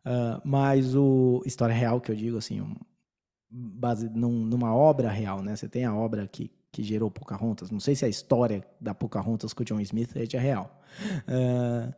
Uh, 0.05 0.41
mas 0.43 0.95
o. 0.95 1.41
História 1.45 1.75
real 1.75 1.99
que 1.99 2.11
eu 2.11 2.15
digo, 2.15 2.37
assim, 2.37 2.61
um, 2.61 2.75
base 3.49 4.09
num, 4.09 4.45
numa 4.45 4.75
obra 4.75 5.09
real, 5.09 5.41
né? 5.41 5.55
Você 5.55 5.67
tem 5.67 5.85
a 5.85 5.95
obra 5.95 6.27
que, 6.27 6.51
que 6.71 6.83
gerou 6.83 7.11
Pocahontas. 7.11 7.71
Não 7.71 7.79
sei 7.79 7.95
se 7.95 8.05
a 8.05 8.09
história 8.09 8.65
da 8.79 8.93
Pocahontas 8.93 9.53
com 9.53 9.63
o 9.63 9.65
John 9.65 9.79
Smith 9.81 10.15
é 10.15 10.37
real. 10.37 10.81
Uh, 11.27 11.93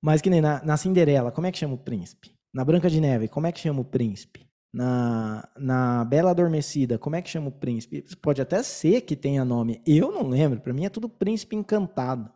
mas 0.00 0.20
que 0.20 0.30
nem 0.30 0.40
na, 0.40 0.62
na 0.64 0.76
Cinderela, 0.76 1.32
como 1.32 1.46
é 1.46 1.52
que 1.52 1.58
chama 1.58 1.74
o 1.74 1.78
príncipe? 1.78 2.32
Na 2.52 2.64
Branca 2.64 2.88
de 2.88 3.00
Neve, 3.00 3.28
como 3.28 3.46
é 3.46 3.52
que 3.52 3.60
chama 3.60 3.80
o 3.80 3.84
príncipe? 3.84 4.47
Na, 4.72 5.48
na 5.56 6.04
Bela 6.04 6.30
Adormecida, 6.30 6.98
como 6.98 7.16
é 7.16 7.22
que 7.22 7.30
chama 7.30 7.48
o 7.48 7.52
príncipe? 7.52 8.04
Pode 8.16 8.40
até 8.40 8.62
ser 8.62 9.02
que 9.02 9.16
tenha 9.16 9.44
nome. 9.44 9.82
Eu 9.86 10.12
não 10.12 10.28
lembro. 10.28 10.60
Para 10.60 10.72
mim 10.72 10.84
é 10.84 10.90
tudo 10.90 11.08
príncipe 11.08 11.56
encantado. 11.56 12.30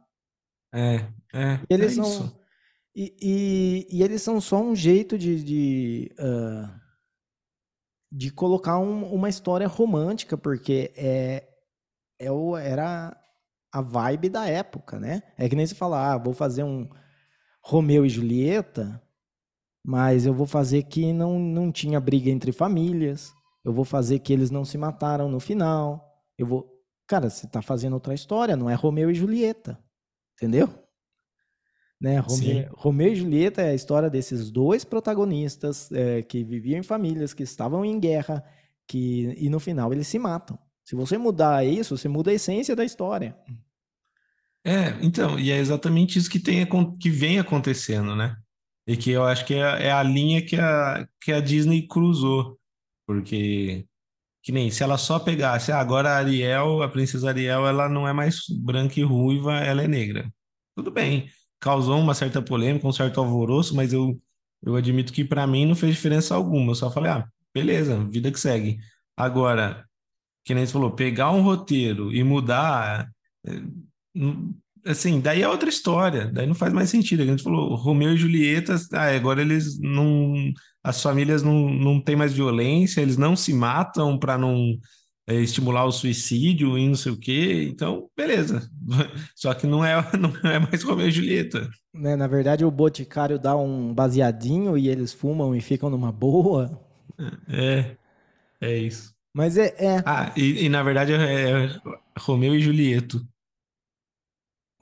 É, 0.75 1.07
é. 1.35 1.61
E 1.69 1.75
eles 1.75 1.93
é 1.93 2.03
são. 2.03 2.05
Isso. 2.05 2.43
E, 2.95 3.17
e, 3.23 3.99
e, 3.99 4.03
eles 4.03 4.23
são 4.23 4.41
só 4.41 4.63
um 4.63 4.75
jeito 4.75 5.19
de. 5.19 5.43
de, 5.43 6.15
uh, 6.19 6.83
de 8.11 8.31
colocar 8.31 8.79
um, 8.79 9.05
uma 9.13 9.29
história 9.29 9.67
romântica, 9.67 10.37
porque 10.37 10.93
é, 10.97 11.49
é 12.19 12.31
o, 12.31 12.57
era 12.57 13.17
a 13.73 13.81
vibe 13.81 14.29
da 14.29 14.47
época, 14.47 14.99
né? 14.99 15.23
É 15.39 15.49
que 15.49 15.57
nem 15.57 15.67
se 15.67 15.75
falar, 15.75 16.13
ah, 16.13 16.19
vou 16.19 16.35
fazer 16.35 16.63
um 16.63 16.89
Romeu 17.63 18.05
e 18.05 18.11
Julieta 18.11 19.03
mas 19.85 20.27
eu 20.27 20.35
vou 20.35 20.47
fazer 20.47 20.85
que 20.85 21.13
não, 21.13 21.39
não 21.39 21.73
tinha 21.73 22.01
briga 22.01 22.31
entre 22.31 22.53
famílias, 22.53 23.33
eu 23.65 23.73
vou 23.73 23.85
fazer 23.85 24.19
que 24.21 24.33
eles 24.33 24.51
não 24.51 24.65
se 24.65 24.79
mataram 24.79 25.29
no 25.29 25.41
final, 25.41 26.05
eu 26.39 26.47
vou... 26.47 26.71
Cara, 27.07 27.29
você 27.29 27.47
está 27.47 27.61
fazendo 27.61 27.95
outra 27.95 28.15
história, 28.15 28.57
não 28.57 28.71
é 28.71 28.75
Romeu 28.75 29.11
e 29.11 29.15
Julieta, 29.15 29.79
entendeu? 30.35 30.69
Né? 32.01 32.19
Romeu, 32.19 32.69
Romeu, 32.75 33.13
e 33.13 33.17
Julieta 33.17 33.63
é 33.63 33.71
a 33.71 33.75
história 33.75 34.11
desses 34.11 34.51
dois 34.51 34.85
protagonistas 34.85 35.91
é, 35.93 36.23
que 36.23 36.43
viviam 36.43 36.81
em 36.81 36.83
famílias, 36.83 37.33
que 37.33 37.45
estavam 37.45 37.85
em 37.85 38.01
guerra, 38.01 38.45
que 38.89 39.35
e 39.37 39.49
no 39.49 39.61
final 39.61 39.93
eles 39.93 40.09
se 40.09 40.19
matam. 40.19 40.59
Se 40.85 40.97
você 40.97 41.17
mudar 41.17 41.65
isso, 41.65 41.97
você 41.97 42.09
muda 42.09 42.33
a 42.33 42.35
essência 42.35 42.75
da 42.75 42.85
história. 42.85 43.37
É, 44.65 44.97
então, 45.01 45.39
e 45.39 45.51
é 45.51 45.59
exatamente 45.59 46.19
isso 46.19 46.31
que, 46.31 46.41
tem, 46.41 46.67
que 46.99 47.11
vem 47.11 47.39
acontecendo, 47.39 48.17
né? 48.17 48.37
E 48.87 48.97
que 48.97 49.11
eu 49.11 49.25
acho 49.25 49.45
que 49.47 49.55
é, 49.55 49.87
é 49.87 49.93
a 49.93 50.03
linha 50.03 50.45
que 50.45 50.57
a, 50.57 51.07
que 51.21 51.33
a 51.33 51.41
Disney 51.41 51.87
cruzou. 51.87 52.59
Porque, 53.07 53.87
que 54.43 54.53
nem 54.53 54.71
se 54.71 54.83
ela 54.83 54.99
só 54.99 55.19
pegasse, 55.19 55.73
ah, 55.73 55.79
agora 55.81 56.11
a 56.11 56.17
Ariel, 56.19 56.83
a 56.83 56.89
princesa 56.89 57.29
Ariel, 57.29 57.67
ela 57.67 57.89
não 57.89 58.07
é 58.09 58.13
mais 58.13 58.41
branca 58.49 58.99
e 58.99 59.03
ruiva, 59.03 59.59
ela 59.59 59.83
é 59.83 59.89
negra. 59.89 60.33
Tudo 60.75 60.91
bem, 60.91 61.29
causou 61.61 62.01
uma 62.01 62.15
certa 62.15 62.43
polêmica, 62.43 62.87
um 62.87 62.93
certo 62.93 63.21
alvoroço, 63.21 63.75
mas 63.77 63.93
eu, 63.93 64.21
eu 64.63 64.77
admito 64.77 65.13
que 65.13 65.25
para 65.25 65.47
mim 65.47 65.67
não 65.67 65.75
fez 65.75 65.95
diferença 65.95 66.35
alguma. 66.35 66.73
Eu 66.73 66.77
só 66.77 66.91
falei, 66.91 67.11
ah, 67.13 67.29
beleza, 67.55 68.05
vida 68.09 68.33
que 68.33 68.41
segue. 68.41 68.79
Agora, 69.17 69.87
que 70.45 70.55
nem 70.55 70.67
você 70.67 70.73
falou, 70.73 70.93
pegar 70.93 71.31
um 71.31 71.43
roteiro 71.43 72.13
e 72.13 72.23
mudar. 72.25 73.11
Assim, 74.85 75.21
daí 75.21 75.43
é 75.43 75.49
outra 75.49 75.69
história, 75.69 76.27
daí 76.33 76.47
não 76.47 76.55
faz 76.55 76.73
mais 76.73 76.91
sentido. 76.91 77.23
A 77.23 77.27
gente 77.27 77.43
falou, 77.43 77.75
Romeu 77.77 78.15
e 78.15 78.17
Julieta, 78.17 78.77
ah, 78.93 79.15
agora 79.15 79.41
eles 79.41 79.79
não. 79.79 80.35
As 80.83 81.01
famílias 81.01 81.43
não, 81.43 81.71
não 81.71 82.01
têm 82.01 82.17
mais 82.17 82.33
violência, 82.33 83.01
eles 83.01 83.17
não 83.17 83.37
se 83.37 83.53
matam 83.53 84.19
para 84.19 84.37
não 84.37 84.77
é, 85.27 85.35
estimular 85.37 85.85
o 85.85 85.93
suicídio 85.93 86.77
e 86.77 86.89
não 86.89 86.97
sei 86.97 87.13
o 87.13 87.19
quê. 87.19 87.69
Então, 87.71 88.09
beleza. 88.17 88.69
Só 89.37 89.55
que 89.55 89.67
não 89.67 89.85
é, 89.85 89.95
não 90.19 90.35
é 90.51 90.59
mais 90.59 90.83
Romeu 90.83 91.09
e 91.09 91.13
Julieta. 91.13 91.71
Né, 91.95 92.17
na 92.17 92.27
verdade, 92.27 92.65
o 92.65 92.71
Boticário 92.71 93.39
dá 93.39 93.57
um 93.57 93.95
baseadinho 93.95 94.77
e 94.77 94.89
eles 94.89 95.13
fumam 95.13 95.55
e 95.55 95.61
ficam 95.61 95.89
numa 95.89 96.11
boa. 96.11 96.81
É, 97.49 97.97
é 98.61 98.79
isso. 98.79 99.13
Mas 99.35 99.57
é. 99.57 99.75
é... 99.79 100.03
Ah, 100.05 100.33
e, 100.37 100.67
e 100.67 100.69
na 100.69 100.83
verdade 100.83 101.13
é, 101.13 101.65
é 101.65 101.81
Romeu 102.19 102.55
e 102.55 102.61
Julieto. 102.61 103.27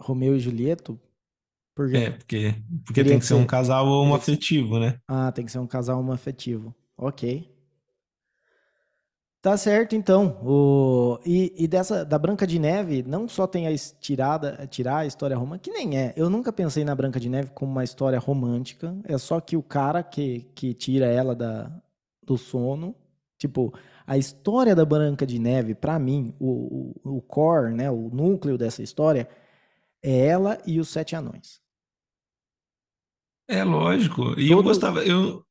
Romeu 0.00 0.36
e 0.36 0.40
Julieto? 0.40 0.98
Por 1.74 1.94
É, 1.94 2.10
porque, 2.10 2.54
porque 2.84 3.04
tem 3.04 3.18
que 3.18 3.26
ser 3.26 3.34
um 3.34 3.46
casal 3.46 3.86
homoafetivo, 3.86 4.78
né? 4.78 4.98
Ah, 5.06 5.30
tem 5.30 5.44
que 5.44 5.52
ser 5.52 5.58
um 5.58 5.66
casal 5.66 6.00
homoafetivo. 6.00 6.74
Ok. 6.96 7.48
Tá 9.40 9.56
certo, 9.56 9.96
então. 9.96 10.38
O... 10.44 11.18
E, 11.24 11.54
e, 11.56 11.66
dessa 11.66 12.04
da 12.04 12.18
Branca 12.18 12.46
de 12.46 12.58
Neve, 12.58 13.02
não 13.02 13.26
só 13.26 13.46
tem 13.46 13.66
a 13.66 13.74
tirada, 13.98 14.66
tirar 14.66 14.98
a 14.98 15.06
história 15.06 15.36
romântica, 15.36 15.70
que 15.70 15.78
nem 15.78 15.98
é. 15.98 16.12
Eu 16.14 16.28
nunca 16.28 16.52
pensei 16.52 16.84
na 16.84 16.94
Branca 16.94 17.18
de 17.18 17.30
Neve 17.30 17.50
como 17.54 17.72
uma 17.72 17.84
história 17.84 18.18
romântica. 18.18 18.94
É 19.04 19.16
só 19.16 19.40
que 19.40 19.56
o 19.56 19.62
cara 19.62 20.02
que, 20.02 20.46
que 20.54 20.75
tira 20.75 21.06
ela 21.06 21.35
da, 21.35 21.70
do 22.22 22.37
sono. 22.37 22.94
Tipo, 23.38 23.72
a 24.06 24.18
história 24.18 24.75
da 24.75 24.85
Branca 24.85 25.25
de 25.25 25.38
Neve, 25.38 25.75
para 25.75 25.98
mim, 25.98 26.35
o, 26.38 26.92
o, 27.02 27.16
o 27.16 27.22
core, 27.22 27.72
né, 27.72 27.90
o 27.90 28.10
núcleo 28.12 28.58
dessa 28.58 28.83
história 28.83 29.27
é 30.03 30.27
ela 30.27 30.61
e 30.67 30.81
os 30.81 30.88
Sete 30.88 31.15
Anões. 31.15 31.61
É 33.48 33.65
lógico. 33.65 34.38
E 34.38 34.51
eu 34.51 34.63
gostava. 34.63 35.05
Eu, 35.05 35.44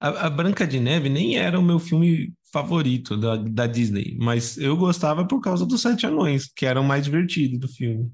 a, 0.00 0.26
a, 0.26 0.30
Branca 0.30 0.66
de 0.66 0.80
Neve 0.80 1.08
nem 1.08 1.38
era 1.38 1.58
o 1.58 1.62
meu 1.62 1.78
filme 1.78 2.34
favorito 2.52 3.16
da, 3.16 3.36
da 3.36 3.66
Disney, 3.66 4.16
mas 4.20 4.58
eu 4.58 4.76
gostava 4.76 5.24
por 5.26 5.40
causa 5.40 5.64
dos 5.64 5.80
Sete 5.80 6.06
Anões, 6.06 6.50
que 6.52 6.66
eram 6.66 6.82
mais 6.82 7.04
divertidos 7.04 7.60
do 7.60 7.68
filme. 7.68 8.12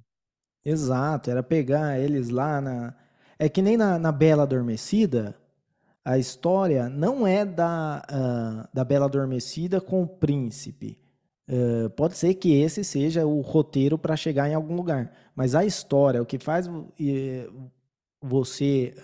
Exato, 0.65 1.31
era 1.31 1.43
pegar 1.43 1.99
eles 1.99 2.29
lá 2.29 2.61
na. 2.61 2.95
É 3.39 3.49
que 3.49 3.63
nem 3.63 3.77
na, 3.77 3.99
na 3.99 4.13
Bela 4.13 4.43
Adormecida, 4.43 5.37
a 6.05 6.19
história 6.19 6.89
não 6.89 7.27
é 7.27 7.45
da, 7.45 8.03
uh, 8.11 8.69
da 8.75 8.85
Bela 8.85 9.07
Adormecida 9.07 9.81
com 9.81 10.03
o 10.03 10.09
príncipe. 10.09 10.99
Uh, 11.49 11.89
pode 11.91 12.17
ser 12.17 12.35
que 12.35 12.53
esse 12.53 12.83
seja 12.83 13.25
o 13.25 13.41
roteiro 13.41 13.97
para 13.97 14.17
chegar 14.17 14.49
em 14.49 14.55
algum 14.55 14.75
lugar. 14.75 15.13
Mas 15.35 15.55
a 15.55 15.65
história, 15.65 16.21
o 16.21 16.27
que 16.27 16.39
faz 16.39 16.67
uh, 16.67 17.71
você 18.21 18.95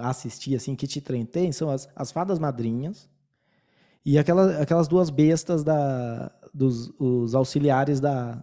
assistir, 0.00 0.56
assim, 0.56 0.74
que 0.74 0.86
te 0.86 0.98
entretém, 0.98 1.52
são 1.52 1.70
as, 1.70 1.88
as 1.94 2.10
fadas 2.10 2.38
madrinhas 2.38 3.08
e 4.04 4.18
aquela, 4.18 4.60
aquelas 4.60 4.88
duas 4.88 5.10
bestas 5.10 5.62
da, 5.62 6.28
dos 6.52 6.88
os 6.98 7.34
auxiliares 7.34 8.00
da, 8.00 8.42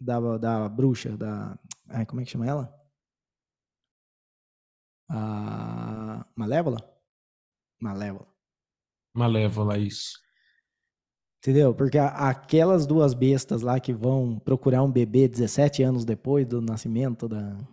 da, 0.00 0.38
da 0.38 0.68
bruxa, 0.68 1.16
da. 1.16 1.58
Ai, 1.88 2.06
como 2.06 2.20
é 2.20 2.24
que 2.24 2.30
chama 2.30 2.46
ela? 2.46 2.74
A 5.10 6.26
Malévola? 6.34 6.78
Malévola. 7.80 8.28
Malévola, 9.14 9.78
isso. 9.78 10.18
Entendeu? 11.40 11.72
Porque 11.72 11.98
aquelas 11.98 12.86
duas 12.86 13.14
bestas 13.14 13.62
lá 13.62 13.78
que 13.78 13.92
vão 13.92 14.40
procurar 14.44 14.82
um 14.82 14.90
bebê 14.90 15.28
17 15.28 15.82
anos 15.82 16.04
depois 16.04 16.46
do 16.46 16.60
nascimento 16.60 17.28
da. 17.28 17.56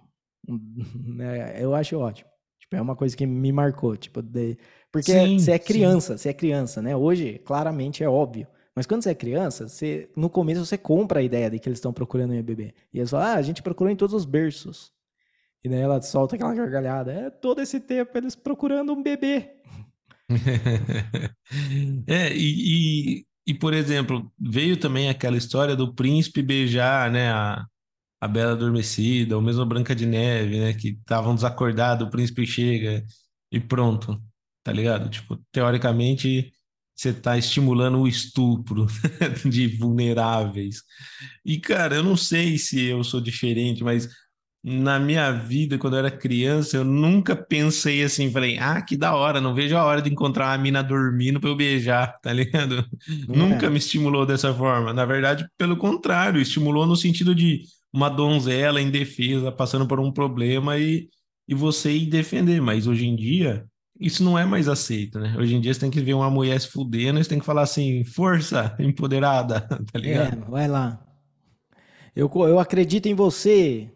Né, 0.48 1.62
eu 1.62 1.74
acho 1.74 1.98
ótimo. 1.98 2.30
Tipo, 2.60 2.76
é 2.76 2.82
uma 2.82 2.96
coisa 2.96 3.18
que 3.18 3.26
me 3.26 3.52
marcou. 3.52 3.98
Tipo, 3.98 4.22
de... 4.22 4.58
Porque 4.92 5.12
sim, 5.12 5.40
você 5.40 5.54
é 5.54 5.60
criança, 5.60 6.18
sim. 6.18 6.24
você 6.24 6.30
é 6.30 6.34
criança, 6.34 6.82
né? 6.84 6.96
Hoje, 6.96 7.40
claramente, 7.44 8.04
é 8.04 8.10
óbvio. 8.10 8.48
Mas 8.76 8.86
quando 8.86 9.04
você 9.04 9.12
é 9.12 9.16
criança, 9.16 9.68
você, 9.68 10.10
no 10.16 10.30
começo 10.30 10.66
você 10.66 10.78
compra 10.78 11.20
a 11.20 11.24
ideia 11.24 11.50
de 11.50 11.58
que 11.58 11.70
eles 11.70 11.78
estão 11.78 11.94
procurando 11.94 12.34
um 12.34 12.44
bebê. 12.44 12.74
E 12.94 13.00
eles 13.00 13.10
falam, 13.10 13.28
ah, 13.28 13.34
a 13.36 13.42
gente 13.42 13.64
procurou 13.64 13.92
em 13.92 13.96
todos 13.96 14.14
os 14.14 14.26
berços. 14.26 14.92
E 15.64 15.70
daí 15.70 15.80
ela 15.80 16.02
solta 16.02 16.36
aquela 16.36 16.54
gargalhada. 16.54 17.12
É 17.12 17.30
todo 17.30 17.62
esse 17.62 17.80
tempo 17.80 18.16
eles 18.18 18.36
procurando 18.36 18.94
um 18.94 19.02
bebê. 19.02 19.50
é, 22.08 22.36
e, 22.36 23.20
e, 23.20 23.26
e, 23.48 23.54
por 23.54 23.74
exemplo, 23.74 24.32
veio 24.40 24.78
também 24.78 25.10
aquela 25.10 25.38
história 25.38 25.76
do 25.76 25.94
príncipe 25.94 26.42
beijar, 26.42 27.12
né, 27.12 27.30
a, 27.32 27.66
a 28.20 28.28
Bela 28.28 28.54
Adormecida, 28.54 29.36
ou 29.36 29.42
mesmo 29.42 29.62
a 29.62 29.66
Branca 29.66 29.96
de 29.96 30.06
Neve, 30.06 30.60
né, 30.60 30.74
que 30.74 30.90
estavam 30.90 31.36
desacordados, 31.36 32.08
o 32.08 32.10
príncipe 32.10 32.46
chega 32.46 33.04
e 33.52 33.60
pronto, 33.60 34.22
tá 34.64 34.72
ligado? 34.72 35.10
Tipo, 35.10 35.40
teoricamente, 35.52 36.52
você 36.96 37.10
está 37.10 37.38
estimulando 37.38 38.00
o 38.00 38.08
estupro 38.08 38.88
de 39.50 39.68
vulneráveis. 39.68 40.82
E, 41.46 41.60
cara, 41.60 41.96
eu 41.96 42.04
não 42.04 42.18
sei 42.18 42.58
se 42.58 42.84
eu 42.84 43.04
sou 43.04 43.22
diferente, 43.22 43.84
mas 43.84 44.10
na 44.68 45.00
minha 45.00 45.32
vida, 45.32 45.78
quando 45.78 45.94
eu 45.94 46.00
era 46.00 46.10
criança, 46.10 46.78
eu 46.78 46.84
nunca 46.84 47.36
pensei 47.36 48.04
assim, 48.04 48.32
falei, 48.32 48.58
ah, 48.58 48.82
que 48.82 48.98
da 48.98 49.14
hora, 49.14 49.40
não 49.40 49.54
vejo 49.54 49.78
a 49.78 49.84
hora 49.84 50.02
de 50.02 50.10
encontrar 50.10 50.48
uma 50.48 50.58
mina 50.58 50.82
dormindo 50.82 51.40
para 51.40 51.52
eu 51.52 51.56
beijar, 51.56 52.20
tá 52.20 52.34
ligado? 52.34 52.80
É. 52.80 53.38
Nunca 53.38 53.70
me 53.70 53.78
estimulou 53.78 54.26
dessa 54.26 54.52
forma. 54.52 54.92
Na 54.92 55.06
verdade, 55.06 55.48
pelo 55.56 55.78
contrário, 55.78 56.42
estimulou 56.42 56.88
no 56.88 56.96
sentido 56.96 57.36
de 57.36 57.62
uma 57.94 58.10
donzela 58.10 58.82
indefesa 58.82 59.52
passando 59.52 59.88
por 59.88 60.00
um 60.00 60.12
problema 60.12 60.80
e, 60.80 61.10
e 61.48 61.54
você 61.54 61.92
ir 61.92 62.08
defender. 62.08 62.60
Mas 62.60 62.88
hoje 62.88 63.06
em 63.06 63.16
dia, 63.16 63.68
isso 64.00 64.24
não 64.24 64.38
é 64.38 64.46
mais 64.46 64.68
aceito, 64.68 65.20
né? 65.20 65.36
Hoje 65.38 65.54
em 65.54 65.62
dia 65.62 65.76
você 65.76 65.80
tem 65.80 65.92
que 65.92 66.02
ver 66.02 66.16
uma 66.16 66.32
mulher 66.32 66.60
se 66.60 66.70
fudendo 66.70 67.20
e 67.20 67.24
você 67.24 67.30
tem 67.30 67.40
que 67.40 67.46
falar 67.46 67.62
assim, 67.62 68.04
força, 68.04 68.76
empoderada, 68.80 69.62
tá 69.94 70.00
ligado? 70.00 70.44
É, 70.44 70.50
vai 70.50 70.68
lá. 70.68 71.00
Eu, 72.16 72.32
eu 72.34 72.58
acredito 72.58 73.08
em 73.08 73.14
você, 73.14 73.92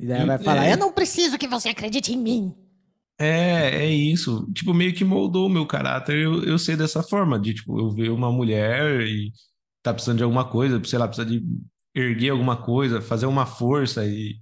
e 0.00 0.06
daí 0.06 0.18
ela 0.18 0.36
vai 0.36 0.38
falar: 0.38 0.66
é... 0.66 0.72
Eu 0.72 0.78
não 0.78 0.92
preciso 0.92 1.38
que 1.38 1.46
você 1.46 1.68
acredite 1.68 2.12
em 2.12 2.16
mim. 2.16 2.54
É, 3.18 3.84
é 3.84 3.86
isso. 3.86 4.50
Tipo, 4.54 4.72
meio 4.72 4.94
que 4.94 5.04
moldou 5.04 5.46
o 5.46 5.50
meu 5.50 5.66
caráter. 5.66 6.16
Eu, 6.16 6.42
eu 6.42 6.58
sei 6.58 6.74
dessa 6.74 7.02
forma, 7.02 7.38
de 7.38 7.52
tipo, 7.52 7.78
eu 7.78 7.90
ver 7.90 8.10
uma 8.10 8.32
mulher 8.32 9.02
e 9.02 9.30
tá 9.82 9.92
precisando 9.92 10.16
de 10.16 10.24
alguma 10.24 10.46
coisa, 10.46 10.82
sei 10.84 10.98
lá, 10.98 11.06
precisa 11.06 11.28
de 11.28 11.44
erguer 11.94 12.30
alguma 12.30 12.56
coisa, 12.56 13.02
fazer 13.02 13.26
uma 13.26 13.44
força 13.44 14.06
e, 14.06 14.36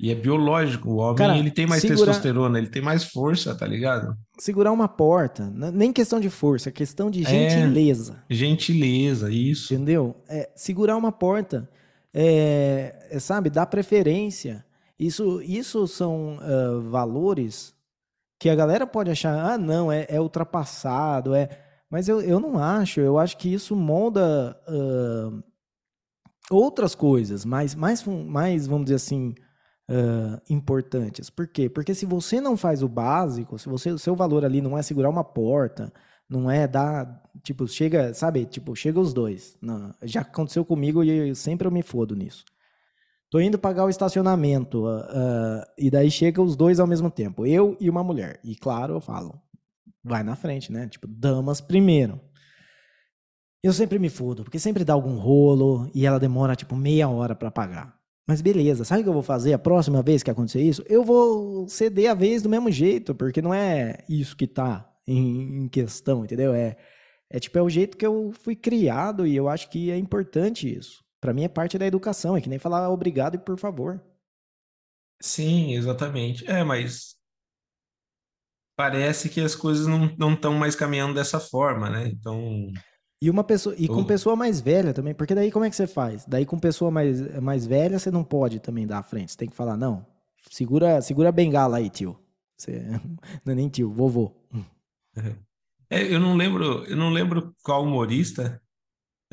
e 0.00 0.10
é 0.10 0.16
biológico. 0.16 0.90
O 0.90 0.96
homem, 0.96 1.16
Cara, 1.16 1.38
ele 1.38 1.50
tem 1.52 1.64
mais 1.64 1.80
segura... 1.80 2.06
testosterona, 2.06 2.58
ele 2.58 2.68
tem 2.68 2.82
mais 2.82 3.04
força, 3.04 3.54
tá 3.54 3.66
ligado? 3.66 4.16
Segurar 4.36 4.72
uma 4.72 4.88
porta, 4.88 5.48
nem 5.72 5.92
questão 5.92 6.18
de 6.18 6.28
força, 6.28 6.70
é 6.70 6.72
questão 6.72 7.12
de 7.12 7.22
gentileza. 7.22 8.24
É, 8.28 8.34
gentileza, 8.34 9.30
isso. 9.30 9.72
Entendeu? 9.72 10.16
É, 10.28 10.50
segurar 10.56 10.96
uma 10.96 11.12
porta, 11.12 11.68
é, 12.12 13.08
é, 13.10 13.18
sabe, 13.20 13.48
dá 13.48 13.64
preferência. 13.64 14.64
Isso, 14.98 15.42
isso 15.42 15.86
são 15.88 16.36
uh, 16.36 16.80
valores 16.90 17.74
que 18.38 18.48
a 18.48 18.54
galera 18.54 18.86
pode 18.86 19.10
achar, 19.10 19.52
ah, 19.52 19.58
não, 19.58 19.90
é, 19.90 20.06
é 20.08 20.20
ultrapassado, 20.20 21.34
é. 21.34 21.48
Mas 21.90 22.08
eu, 22.08 22.20
eu 22.20 22.40
não 22.40 22.58
acho, 22.58 23.00
eu 23.00 23.18
acho 23.18 23.36
que 23.36 23.52
isso 23.52 23.74
molda 23.74 24.56
uh, 24.68 25.42
outras 26.50 26.94
coisas, 26.94 27.44
mais, 27.44 27.74
mais, 27.74 28.04
mais, 28.04 28.66
vamos 28.66 28.84
dizer 28.86 28.96
assim, 28.96 29.34
uh, 29.90 30.40
importantes. 30.48 31.30
Por 31.30 31.46
quê? 31.46 31.68
Porque 31.68 31.94
se 31.94 32.06
você 32.06 32.40
não 32.40 32.56
faz 32.56 32.82
o 32.82 32.88
básico, 32.88 33.58
se 33.58 33.68
você, 33.68 33.90
o 33.90 33.98
seu 33.98 34.14
valor 34.14 34.44
ali 34.44 34.60
não 34.60 34.76
é 34.76 34.82
segurar 34.82 35.08
uma 35.08 35.24
porta, 35.24 35.92
não 36.28 36.50
é 36.50 36.66
dar, 36.66 37.22
tipo, 37.42 37.66
chega, 37.68 38.12
sabe, 38.14 38.44
tipo, 38.46 38.74
chega 38.74 38.98
os 39.00 39.12
dois. 39.12 39.56
Não, 39.60 39.94
já 40.02 40.22
aconteceu 40.22 40.64
comigo 40.64 41.02
e 41.02 41.34
sempre 41.34 41.66
eu 41.66 41.72
me 41.72 41.82
fodo 41.82 42.14
nisso. 42.16 42.44
Tô 43.34 43.40
indo 43.40 43.58
pagar 43.58 43.84
o 43.84 43.88
estacionamento. 43.88 44.84
Uh, 44.84 45.00
uh, 45.00 45.64
e 45.76 45.90
daí 45.90 46.08
chega 46.08 46.40
os 46.40 46.54
dois 46.54 46.78
ao 46.78 46.86
mesmo 46.86 47.10
tempo. 47.10 47.44
Eu 47.44 47.76
e 47.80 47.90
uma 47.90 48.04
mulher. 48.04 48.38
E 48.44 48.54
claro, 48.54 48.94
eu 48.94 49.00
falo, 49.00 49.42
vai 50.04 50.22
na 50.22 50.36
frente, 50.36 50.70
né? 50.70 50.86
Tipo, 50.86 51.08
damas 51.08 51.60
primeiro. 51.60 52.20
Eu 53.60 53.72
sempre 53.72 53.98
me 53.98 54.08
fudo, 54.08 54.44
porque 54.44 54.60
sempre 54.60 54.84
dá 54.84 54.92
algum 54.92 55.16
rolo 55.16 55.90
e 55.92 56.06
ela 56.06 56.20
demora 56.20 56.54
tipo 56.54 56.76
meia 56.76 57.08
hora 57.08 57.34
para 57.34 57.50
pagar. 57.50 57.98
Mas 58.24 58.40
beleza, 58.40 58.84
sabe 58.84 59.00
o 59.00 59.02
que 59.02 59.08
eu 59.08 59.14
vou 59.14 59.20
fazer 59.20 59.52
a 59.52 59.58
próxima 59.58 60.00
vez 60.00 60.22
que 60.22 60.30
acontecer 60.30 60.62
isso? 60.62 60.84
Eu 60.88 61.02
vou 61.02 61.66
ceder 61.66 62.12
a 62.12 62.14
vez 62.14 62.40
do 62.40 62.48
mesmo 62.48 62.70
jeito, 62.70 63.16
porque 63.16 63.42
não 63.42 63.52
é 63.52 64.04
isso 64.08 64.36
que 64.36 64.46
tá 64.46 64.88
em, 65.08 65.66
questão, 65.66 66.24
entendeu? 66.24 66.54
É, 66.54 66.76
é 67.28 67.40
tipo, 67.40 67.58
é 67.58 67.62
o 67.62 67.68
jeito 67.68 67.96
que 67.96 68.06
eu 68.06 68.30
fui 68.44 68.54
criado 68.54 69.26
e 69.26 69.34
eu 69.34 69.48
acho 69.48 69.68
que 69.70 69.90
é 69.90 69.98
importante 69.98 70.72
isso. 70.72 71.03
Para 71.24 71.32
mim 71.32 71.44
é 71.44 71.48
parte 71.48 71.78
da 71.78 71.86
educação, 71.86 72.36
é 72.36 72.40
que 72.42 72.50
nem 72.50 72.58
falar 72.58 72.90
obrigado 72.90 73.36
e 73.36 73.38
por 73.38 73.58
favor. 73.58 73.98
Sim, 75.18 75.72
exatamente. 75.72 76.46
É, 76.46 76.62
mas 76.62 77.16
parece 78.76 79.30
que 79.30 79.40
as 79.40 79.54
coisas 79.54 79.86
não 79.86 80.34
estão 80.34 80.52
mais 80.52 80.76
caminhando 80.76 81.14
dessa 81.14 81.40
forma, 81.40 81.88
né? 81.88 82.08
Então. 82.08 82.70
E 83.22 83.30
uma 83.30 83.42
pessoa 83.42 83.74
e 83.78 83.88
com 83.88 84.04
pessoa 84.04 84.36
mais 84.36 84.60
velha 84.60 84.92
também, 84.92 85.14
porque 85.14 85.34
daí 85.34 85.50
como 85.50 85.64
é 85.64 85.70
que 85.70 85.76
você 85.76 85.86
faz? 85.86 86.26
Daí 86.26 86.44
com 86.44 86.58
pessoa 86.58 86.90
mais, 86.90 87.40
mais 87.40 87.64
velha 87.64 87.98
você 87.98 88.10
não 88.10 88.22
pode 88.22 88.60
também 88.60 88.86
dar 88.86 88.98
à 88.98 89.02
frente. 89.02 89.32
Você 89.32 89.38
tem 89.38 89.48
que 89.48 89.56
falar, 89.56 89.78
não, 89.78 90.06
segura, 90.50 91.00
segura 91.00 91.30
a 91.30 91.32
bengala 91.32 91.78
aí, 91.78 91.88
tio. 91.88 92.20
Você, 92.54 92.82
não 93.46 93.52
é 93.52 93.54
nem 93.54 93.70
tio, 93.70 93.90
vovô. 93.90 94.30
É, 95.88 96.02
eu 96.02 96.20
não 96.20 96.36
lembro, 96.36 96.84
eu 96.84 96.98
não 96.98 97.08
lembro 97.08 97.56
qual 97.62 97.82
humorista 97.82 98.60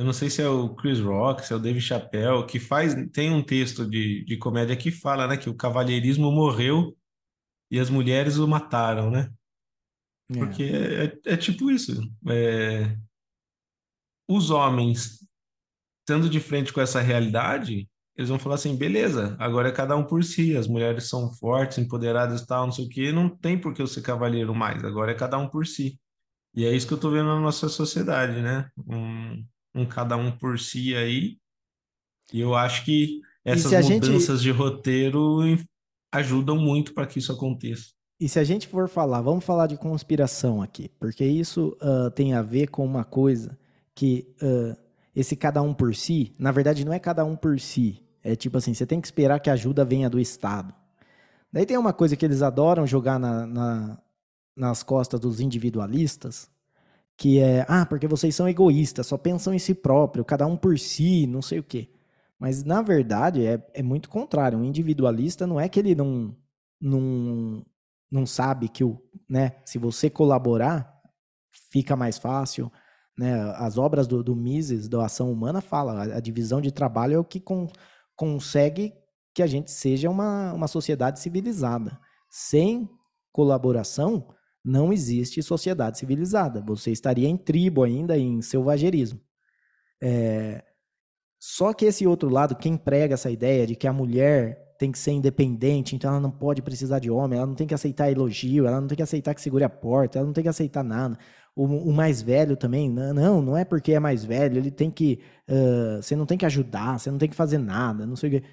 eu 0.02 0.06
não 0.06 0.14
sei 0.14 0.32
se 0.32 0.41
é 0.41 0.49
o 0.49 0.74
Chris 0.74 0.99
Rock, 0.99 1.45
se 1.45 1.54
é 1.54 1.56
o 1.56 1.60
Dave 1.60 1.80
Chappelle, 1.80 2.47
que 2.47 2.60
faz, 2.60 2.95
tem 3.14 3.32
um 3.32 3.43
texto 3.43 3.88
de, 3.88 4.26
de 4.26 4.36
comédia 4.36 4.76
que 4.76 4.89
fala, 4.89 5.28
né, 5.28 5.38
que 5.38 5.47
o 5.47 5.56
cavalheirismo 5.56 6.32
morreu 6.32 6.97
e 7.70 7.80
as 7.80 7.88
mulheres 7.88 8.38
o 8.38 8.47
mataram, 8.47 9.12
né? 9.12 9.32
É. 10.32 10.38
Porque 10.39 10.64
é, 10.64 11.04
é, 11.06 11.34
é 11.34 11.38
tipo 11.38 11.70
isso. 11.70 12.02
É, 12.28 12.97
os 14.28 14.49
homens, 14.49 15.20
estando 15.99 16.28
de 16.28 16.39
frente 16.39 16.74
com 16.74 16.82
essa 16.82 16.99
realidade, 16.99 17.88
eles 18.18 18.30
vão 18.30 18.39
falar 18.39 18.56
assim, 18.56 18.76
beleza, 18.76 19.36
agora 19.39 19.70
é 19.70 19.72
cada 19.72 19.95
um 19.95 20.04
por 20.04 20.24
si, 20.24 20.58
as 20.58 20.68
mulheres 20.68 21.10
são 21.10 21.32
fortes, 21.32 21.78
empoderadas 21.78 22.41
e 22.41 22.47
tal, 22.47 22.66
não 22.66 22.74
sei 22.74 22.88
o 22.88 22.89
quê, 22.89 23.12
não 23.12 23.30
tem 23.30 23.56
por 23.56 23.72
que 23.72 23.84
eu 23.84 23.88
ser 23.88 24.02
cavalheiro 24.02 24.56
mais, 24.56 24.84
agora 24.84 25.12
é 25.12 25.16
cada 25.16 25.38
um 25.38 25.47
por 25.47 25.68
si. 25.68 25.99
E 26.56 26.66
é 26.66 26.76
isso 26.76 26.88
que 26.88 26.93
eu 26.95 26.99
tô 26.99 27.12
vendo 27.12 27.28
na 27.28 27.39
nossa 27.39 27.70
sociedade, 27.70 28.41
né? 28.41 28.68
Um, 28.88 29.45
um 29.74 29.86
cada 29.86 30.17
um 30.17 30.32
por 30.32 30.59
si 30.59 30.95
aí. 30.95 31.38
E 32.34 32.39
eu 32.39 32.55
acho 32.55 32.86
que 32.86 33.22
essas 33.43 33.89
mudanças 33.89 34.41
gente... 34.41 34.43
de 34.43 34.51
roteiro 34.51 35.39
ajudam 36.11 36.57
muito 36.57 36.93
para 36.93 37.07
que 37.07 37.19
isso 37.19 37.32
aconteça. 37.32 37.91
E 38.19 38.30
se 38.30 38.38
a 38.38 38.43
gente 38.43 38.67
for 38.67 38.88
falar, 38.88 39.22
vamos 39.22 39.43
falar 39.43 39.65
de 39.65 39.78
conspiração 39.78 40.61
aqui, 40.61 40.89
porque 40.99 41.26
isso 41.26 41.76
uh, 41.82 42.11
tem 42.11 42.34
a 42.34 42.41
ver 42.41 42.67
com 42.67 42.86
uma 42.86 43.03
coisa 43.03 43.57
que 43.95 44.28
uh, 44.43 44.78
esse 45.15 45.36
cada 45.36 45.61
um 45.61 45.74
por 45.74 45.95
si, 45.95 46.36
na 46.38 46.51
verdade 46.51 46.86
não 46.86 46.93
é 46.93 46.99
cada 46.99 47.26
um 47.26 47.36
por 47.36 47.59
si, 47.59 47.99
é 48.24 48.36
tipo 48.36 48.57
assim, 48.57 48.74
você 48.74 48.86
tem 48.86 49.01
que 49.01 49.07
esperar 49.07 49.39
que 49.39 49.49
a 49.49 49.53
ajuda 49.53 49.84
venha 49.84 50.07
do 50.07 50.19
Estado. 50.19 50.74
Daí 51.51 51.65
tem 51.65 51.78
uma 51.78 51.93
coisa 51.93 52.15
que 52.15 52.24
eles 52.24 52.43
adoram 52.43 52.86
jogar 52.86 53.19
na, 53.19 53.45
na, 53.47 54.01
nas 54.55 54.84
costas 54.84 55.19
dos 55.19 55.39
individualistas, 55.39 56.47
que 57.22 57.39
é, 57.39 57.63
ah, 57.69 57.86
porque 57.86 58.07
vocês 58.07 58.34
são 58.34 58.49
egoístas, 58.49 59.05
só 59.05 59.15
pensam 59.15 59.53
em 59.53 59.59
si 59.59 59.76
próprio, 59.76 60.26
cada 60.26 60.47
um 60.47 60.57
por 60.57 60.80
si, 60.80 61.28
não 61.28 61.39
sei 61.39 61.59
o 61.59 61.63
quê. 61.63 61.88
Mas, 62.39 62.63
na 62.63 62.82
verdade, 62.82 63.45
é, 63.45 63.63
é 63.76 63.84
muito 63.84 64.09
contrário. 64.09 64.57
Um 64.57 64.63
individualista 64.63 65.45
não 65.45 65.59
é 65.59 65.69
que 65.69 65.80
ele 65.80 65.93
não, 65.93 66.36
não, 66.82 67.63
não 68.09 68.26
sabe 68.26 68.67
que 68.67 68.84
o. 68.84 68.99
né? 69.30 69.51
Se 69.63 69.78
você 69.78 70.09
colaborar, 70.09 70.99
fica 71.69 71.95
mais 71.95 72.17
fácil. 72.17 72.72
Né? 73.15 73.39
As 73.55 73.78
obras 73.78 74.07
do, 74.07 74.24
do 74.24 74.36
Mises, 74.36 74.89
da 74.89 75.05
Ação 75.05 75.32
Humana, 75.32 75.61
fala 75.61 75.99
a, 75.99 76.17
a 76.17 76.19
divisão 76.19 76.59
de 76.59 76.72
trabalho 76.72 77.13
é 77.13 77.19
o 77.19 77.24
que 77.24 77.39
con, 77.39 77.67
consegue 78.15 78.95
que 79.32 79.43
a 79.43 79.47
gente 79.47 79.69
seja 79.69 80.09
uma, 80.09 80.53
uma 80.53 80.67
sociedade 80.67 81.19
civilizada. 81.19 81.99
Sem 82.28 82.89
colaboração, 83.32 84.28
não 84.64 84.93
existe 84.93 85.41
sociedade 85.41 85.97
civilizada. 85.97 86.62
Você 86.62 86.91
estaria 86.91 87.28
em 87.28 87.38
tribo 87.38 87.84
ainda, 87.84 88.18
em 88.18 88.41
selvagerismo. 88.41 89.20
É... 90.01 90.64
Só 91.39 91.74
que 91.74 91.86
esse 91.86 92.05
outro 92.05 92.30
lado, 92.30 92.55
quem 92.55 92.78
prega 92.78 93.16
essa 93.16 93.32
ideia 93.32 93.66
de 93.66 93.76
que 93.76 93.88
a 93.88 93.93
mulher 93.93 94.76
tem 94.78 94.91
que 94.91 94.99
ser 94.99 95.12
independente, 95.12 95.95
então 95.95 96.12
ela 96.12 96.20
não 96.20 96.32
pode 96.32 96.62
precisar 96.62 96.99
de 96.99 97.09
homem, 97.09 97.38
ela 97.38 97.47
não 97.47 97.55
tem 97.55 97.68
que 97.68 97.74
aceitar 97.74 98.12
elogio, 98.12 98.66
ela 98.66 98.82
não 98.82 98.88
tem 98.88 98.95
que 98.95 99.03
aceitar 99.03 99.34
que 99.36 99.41
segure 99.41 99.64
a 99.64 99.70
porta, 99.70 100.18
ela 100.18 100.26
não 100.26 100.34
tem 100.34 100.43
que 100.43 100.49
aceitar 100.49 100.84
nada. 100.84 101.18
O, 101.55 101.66
o 101.66 101.93
mais 101.93 102.22
velho 102.22 102.55
também, 102.55 102.89
não, 102.89 103.41
não 103.41 103.57
é 103.57 103.66
porque 103.66 103.93
é 103.93 103.99
mais 103.99 104.24
velho, 104.24 104.57
ele 104.57 104.72
tem 104.72 104.89
que. 104.89 105.20
Uh, 105.49 106.01
você 106.01 106.16
não 106.16 106.26
tem 106.26 106.38
que 106.38 106.45
ajudar, 106.45 106.99
você 106.99 107.12
não 107.12 107.18
tem 107.18 107.30
que 107.30 107.36
fazer 107.36 107.57
nada, 107.57 108.05
não 108.05 108.16
sei 108.16 108.30
o 108.30 108.32
quê. 108.34 108.43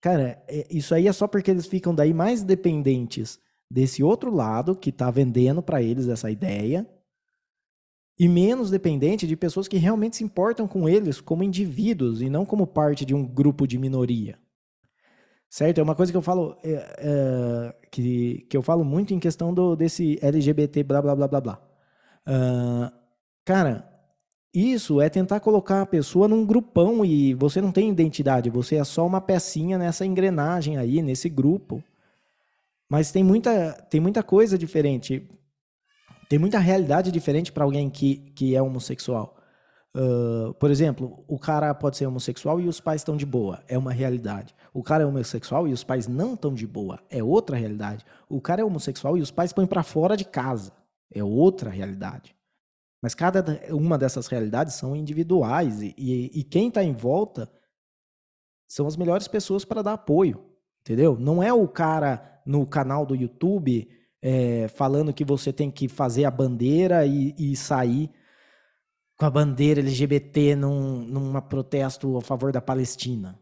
Cara, 0.00 0.42
é, 0.48 0.66
isso 0.70 0.94
aí 0.94 1.08
é 1.08 1.12
só 1.12 1.26
porque 1.26 1.50
eles 1.50 1.66
ficam 1.66 1.94
daí 1.94 2.12
mais 2.12 2.42
dependentes 2.42 3.38
desse 3.70 4.02
outro 4.02 4.34
lado 4.34 4.74
que 4.74 4.90
está 4.90 5.10
vendendo 5.10 5.62
para 5.62 5.82
eles 5.82 6.08
essa 6.08 6.30
ideia 6.30 6.86
e 8.18 8.26
menos 8.26 8.70
dependente 8.70 9.26
de 9.26 9.36
pessoas 9.36 9.68
que 9.68 9.76
realmente 9.76 10.16
se 10.16 10.24
importam 10.24 10.66
com 10.66 10.88
eles 10.88 11.20
como 11.20 11.44
indivíduos 11.44 12.20
e 12.20 12.28
não 12.28 12.44
como 12.44 12.66
parte 12.66 13.04
de 13.04 13.14
um 13.14 13.24
grupo 13.24 13.66
de 13.66 13.78
minoria. 13.78 14.38
Certo? 15.48 15.78
É 15.78 15.82
uma 15.82 15.94
coisa 15.94 16.12
que 16.12 16.18
eu 16.18 16.22
falo 16.22 16.56
é, 16.62 16.96
é, 16.98 17.74
que, 17.90 18.46
que 18.50 18.56
eu 18.56 18.62
falo 18.62 18.84
muito 18.84 19.14
em 19.14 19.20
questão 19.20 19.54
do, 19.54 19.76
desse 19.76 20.18
LGBT 20.20 20.82
blá 20.82 21.00
blá 21.00 21.14
blá 21.14 21.28
blá 21.28 21.40
blá. 21.40 21.62
Uh, 22.26 22.92
cara, 23.44 23.88
isso 24.52 25.00
é 25.00 25.08
tentar 25.08 25.40
colocar 25.40 25.82
a 25.82 25.86
pessoa 25.86 26.26
num 26.26 26.44
grupão 26.44 27.04
e 27.04 27.32
você 27.34 27.60
não 27.60 27.70
tem 27.70 27.88
identidade, 27.88 28.50
você 28.50 28.76
é 28.76 28.84
só 28.84 29.06
uma 29.06 29.20
pecinha 29.20 29.78
nessa 29.78 30.04
engrenagem 30.04 30.76
aí, 30.76 31.00
nesse 31.00 31.28
grupo. 31.28 31.82
Mas 32.88 33.12
tem 33.12 33.22
muita, 33.22 33.72
tem 33.90 34.00
muita 34.00 34.22
coisa 34.22 34.56
diferente. 34.56 35.28
Tem 36.28 36.38
muita 36.38 36.58
realidade 36.58 37.10
diferente 37.12 37.52
para 37.52 37.64
alguém 37.64 37.90
que, 37.90 38.32
que 38.34 38.54
é 38.54 38.62
homossexual. 38.62 39.36
Uh, 39.96 40.52
por 40.54 40.70
exemplo, 40.70 41.24
o 41.26 41.38
cara 41.38 41.74
pode 41.74 41.96
ser 41.96 42.06
homossexual 42.06 42.60
e 42.60 42.68
os 42.68 42.80
pais 42.80 43.00
estão 43.00 43.16
de 43.16 43.26
boa. 43.26 43.62
É 43.66 43.76
uma 43.76 43.92
realidade. 43.92 44.54
O 44.72 44.82
cara 44.82 45.02
é 45.02 45.06
homossexual 45.06 45.66
e 45.66 45.72
os 45.72 45.82
pais 45.82 46.06
não 46.06 46.34
estão 46.34 46.54
de 46.54 46.66
boa. 46.66 47.00
É 47.10 47.22
outra 47.22 47.56
realidade. 47.56 48.04
O 48.28 48.40
cara 48.40 48.60
é 48.60 48.64
homossexual 48.64 49.16
e 49.16 49.20
os 49.20 49.30
pais 49.30 49.52
põem 49.52 49.66
para 49.66 49.82
fora 49.82 50.16
de 50.16 50.24
casa. 50.24 50.72
É 51.12 51.24
outra 51.24 51.70
realidade. 51.70 52.36
Mas 53.02 53.14
cada 53.14 53.44
uma 53.70 53.96
dessas 53.96 54.26
realidades 54.26 54.74
são 54.74 54.94
individuais 54.94 55.82
e, 55.82 55.94
e, 55.96 56.40
e 56.40 56.44
quem 56.44 56.68
está 56.68 56.82
em 56.82 56.92
volta 56.92 57.50
são 58.68 58.86
as 58.86 58.96
melhores 58.96 59.28
pessoas 59.28 59.64
para 59.64 59.82
dar 59.82 59.94
apoio, 59.94 60.44
entendeu? 60.80 61.16
Não 61.18 61.42
é 61.42 61.52
o 61.52 61.66
cara 61.66 62.37
no 62.48 62.66
canal 62.66 63.04
do 63.04 63.14
YouTube 63.14 63.86
é, 64.22 64.68
falando 64.68 65.12
que 65.12 65.22
você 65.22 65.52
tem 65.52 65.70
que 65.70 65.86
fazer 65.86 66.24
a 66.24 66.30
bandeira 66.30 67.04
e, 67.04 67.34
e 67.38 67.54
sair 67.54 68.10
com 69.18 69.26
a 69.26 69.30
bandeira 69.30 69.80
LGBT 69.80 70.56
num 70.56 71.02
numa 71.06 71.42
protesto 71.42 72.16
a 72.16 72.22
favor 72.22 72.50
da 72.50 72.62
Palestina, 72.62 73.38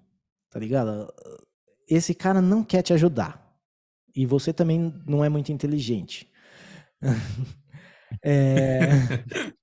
tá 0.51 0.59
ligado? 0.59 1.07
Esse 1.89 2.15
cara 2.15 2.43
não 2.43 2.65
quer 2.65 2.83
te 2.83 2.93
ajudar. 2.93 3.47
E 4.15 4.27
você 4.27 4.53
também 4.53 4.93
não 5.07 5.25
é 5.25 5.29
muito 5.29 5.53
inteligente. 5.53 6.29
é... 8.25 8.89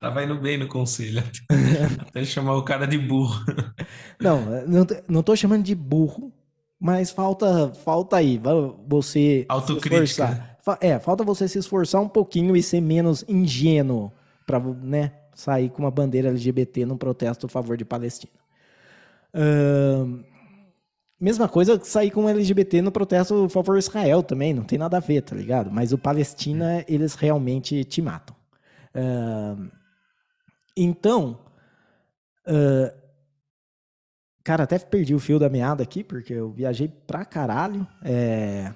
Tava 0.00 0.22
indo 0.24 0.40
bem 0.40 0.56
no 0.56 0.68
conselho. 0.68 1.22
Até 2.00 2.24
chamar 2.24 2.56
o 2.56 2.64
cara 2.64 2.86
de 2.86 2.96
burro. 2.96 3.44
Não, 4.20 4.66
não, 4.66 4.86
não 5.08 5.22
tô 5.22 5.34
chamando 5.34 5.64
de 5.64 5.74
burro, 5.74 6.32
mas 6.78 7.10
falta, 7.10 7.72
falta 7.84 8.16
aí, 8.16 8.40
você 8.86 9.44
Autocrítica. 9.48 10.06
se 10.06 10.12
esforçar. 10.12 10.58
É, 10.80 10.98
falta 10.98 11.24
você 11.24 11.46
se 11.46 11.58
esforçar 11.58 12.02
um 12.02 12.08
pouquinho 12.08 12.56
e 12.56 12.62
ser 12.62 12.80
menos 12.80 13.24
ingênuo 13.28 14.12
para, 14.46 14.58
né, 14.58 15.12
sair 15.34 15.70
com 15.70 15.82
uma 15.82 15.90
bandeira 15.90 16.28
LGBT 16.28 16.84
num 16.84 16.96
protesto 16.96 17.46
a 17.46 17.48
favor 17.48 17.76
de 17.76 17.84
Palestina. 17.84 18.32
Uh, 19.34 20.24
mesma 21.20 21.48
coisa 21.48 21.78
sair 21.84 22.10
com 22.10 22.28
LGBT 22.28 22.82
no 22.82 22.90
protesto 22.90 23.44
a 23.44 23.48
favor 23.48 23.78
de 23.78 23.84
Israel 23.84 24.22
também, 24.22 24.52
não 24.52 24.64
tem 24.64 24.78
nada 24.78 24.96
a 24.96 25.00
ver, 25.00 25.22
tá 25.22 25.36
ligado? 25.36 25.70
Mas 25.70 25.92
o 25.92 25.98
Palestina, 25.98 26.84
eles 26.88 27.14
realmente 27.14 27.84
te 27.84 28.02
matam. 28.02 28.34
Uh, 28.94 29.70
então, 30.76 31.38
uh, 32.46 33.05
Cara, 34.46 34.62
até 34.62 34.78
perdi 34.78 35.12
o 35.12 35.18
fio 35.18 35.40
da 35.40 35.48
meada 35.48 35.82
aqui, 35.82 36.04
porque 36.04 36.32
eu 36.32 36.52
viajei 36.52 36.86
pra 36.86 37.24
caralho. 37.24 37.84
É... 38.00 38.72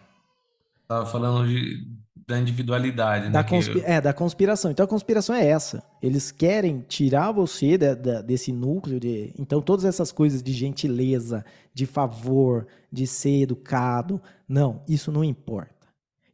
Tava 0.89 1.07
falando 1.07 1.47
de, 1.47 1.87
da 2.27 2.41
individualidade, 2.41 3.31
da 3.31 3.41
né? 3.41 3.49
Conspi... 3.49 3.75
Que... 3.75 3.87
É, 3.87 4.01
da 4.01 4.13
conspiração. 4.13 4.73
Então 4.73 4.85
a 4.85 4.89
conspiração 4.89 5.33
é 5.33 5.47
essa. 5.47 5.81
Eles 6.03 6.33
querem 6.33 6.85
tirar 6.89 7.31
você 7.31 7.79
da, 7.79 7.95
da, 7.95 8.21
desse 8.21 8.51
núcleo 8.51 8.99
de. 8.99 9.33
Então, 9.39 9.63
todas 9.63 9.85
essas 9.85 10.11
coisas 10.11 10.43
de 10.43 10.53
gentileza, 10.53 11.45
de 11.73 11.87
favor, 11.87 12.67
de 12.91 13.07
ser 13.07 13.43
educado. 13.43 14.21
Não, 14.49 14.83
isso 14.89 15.13
não 15.13 15.23
importa. 15.23 15.87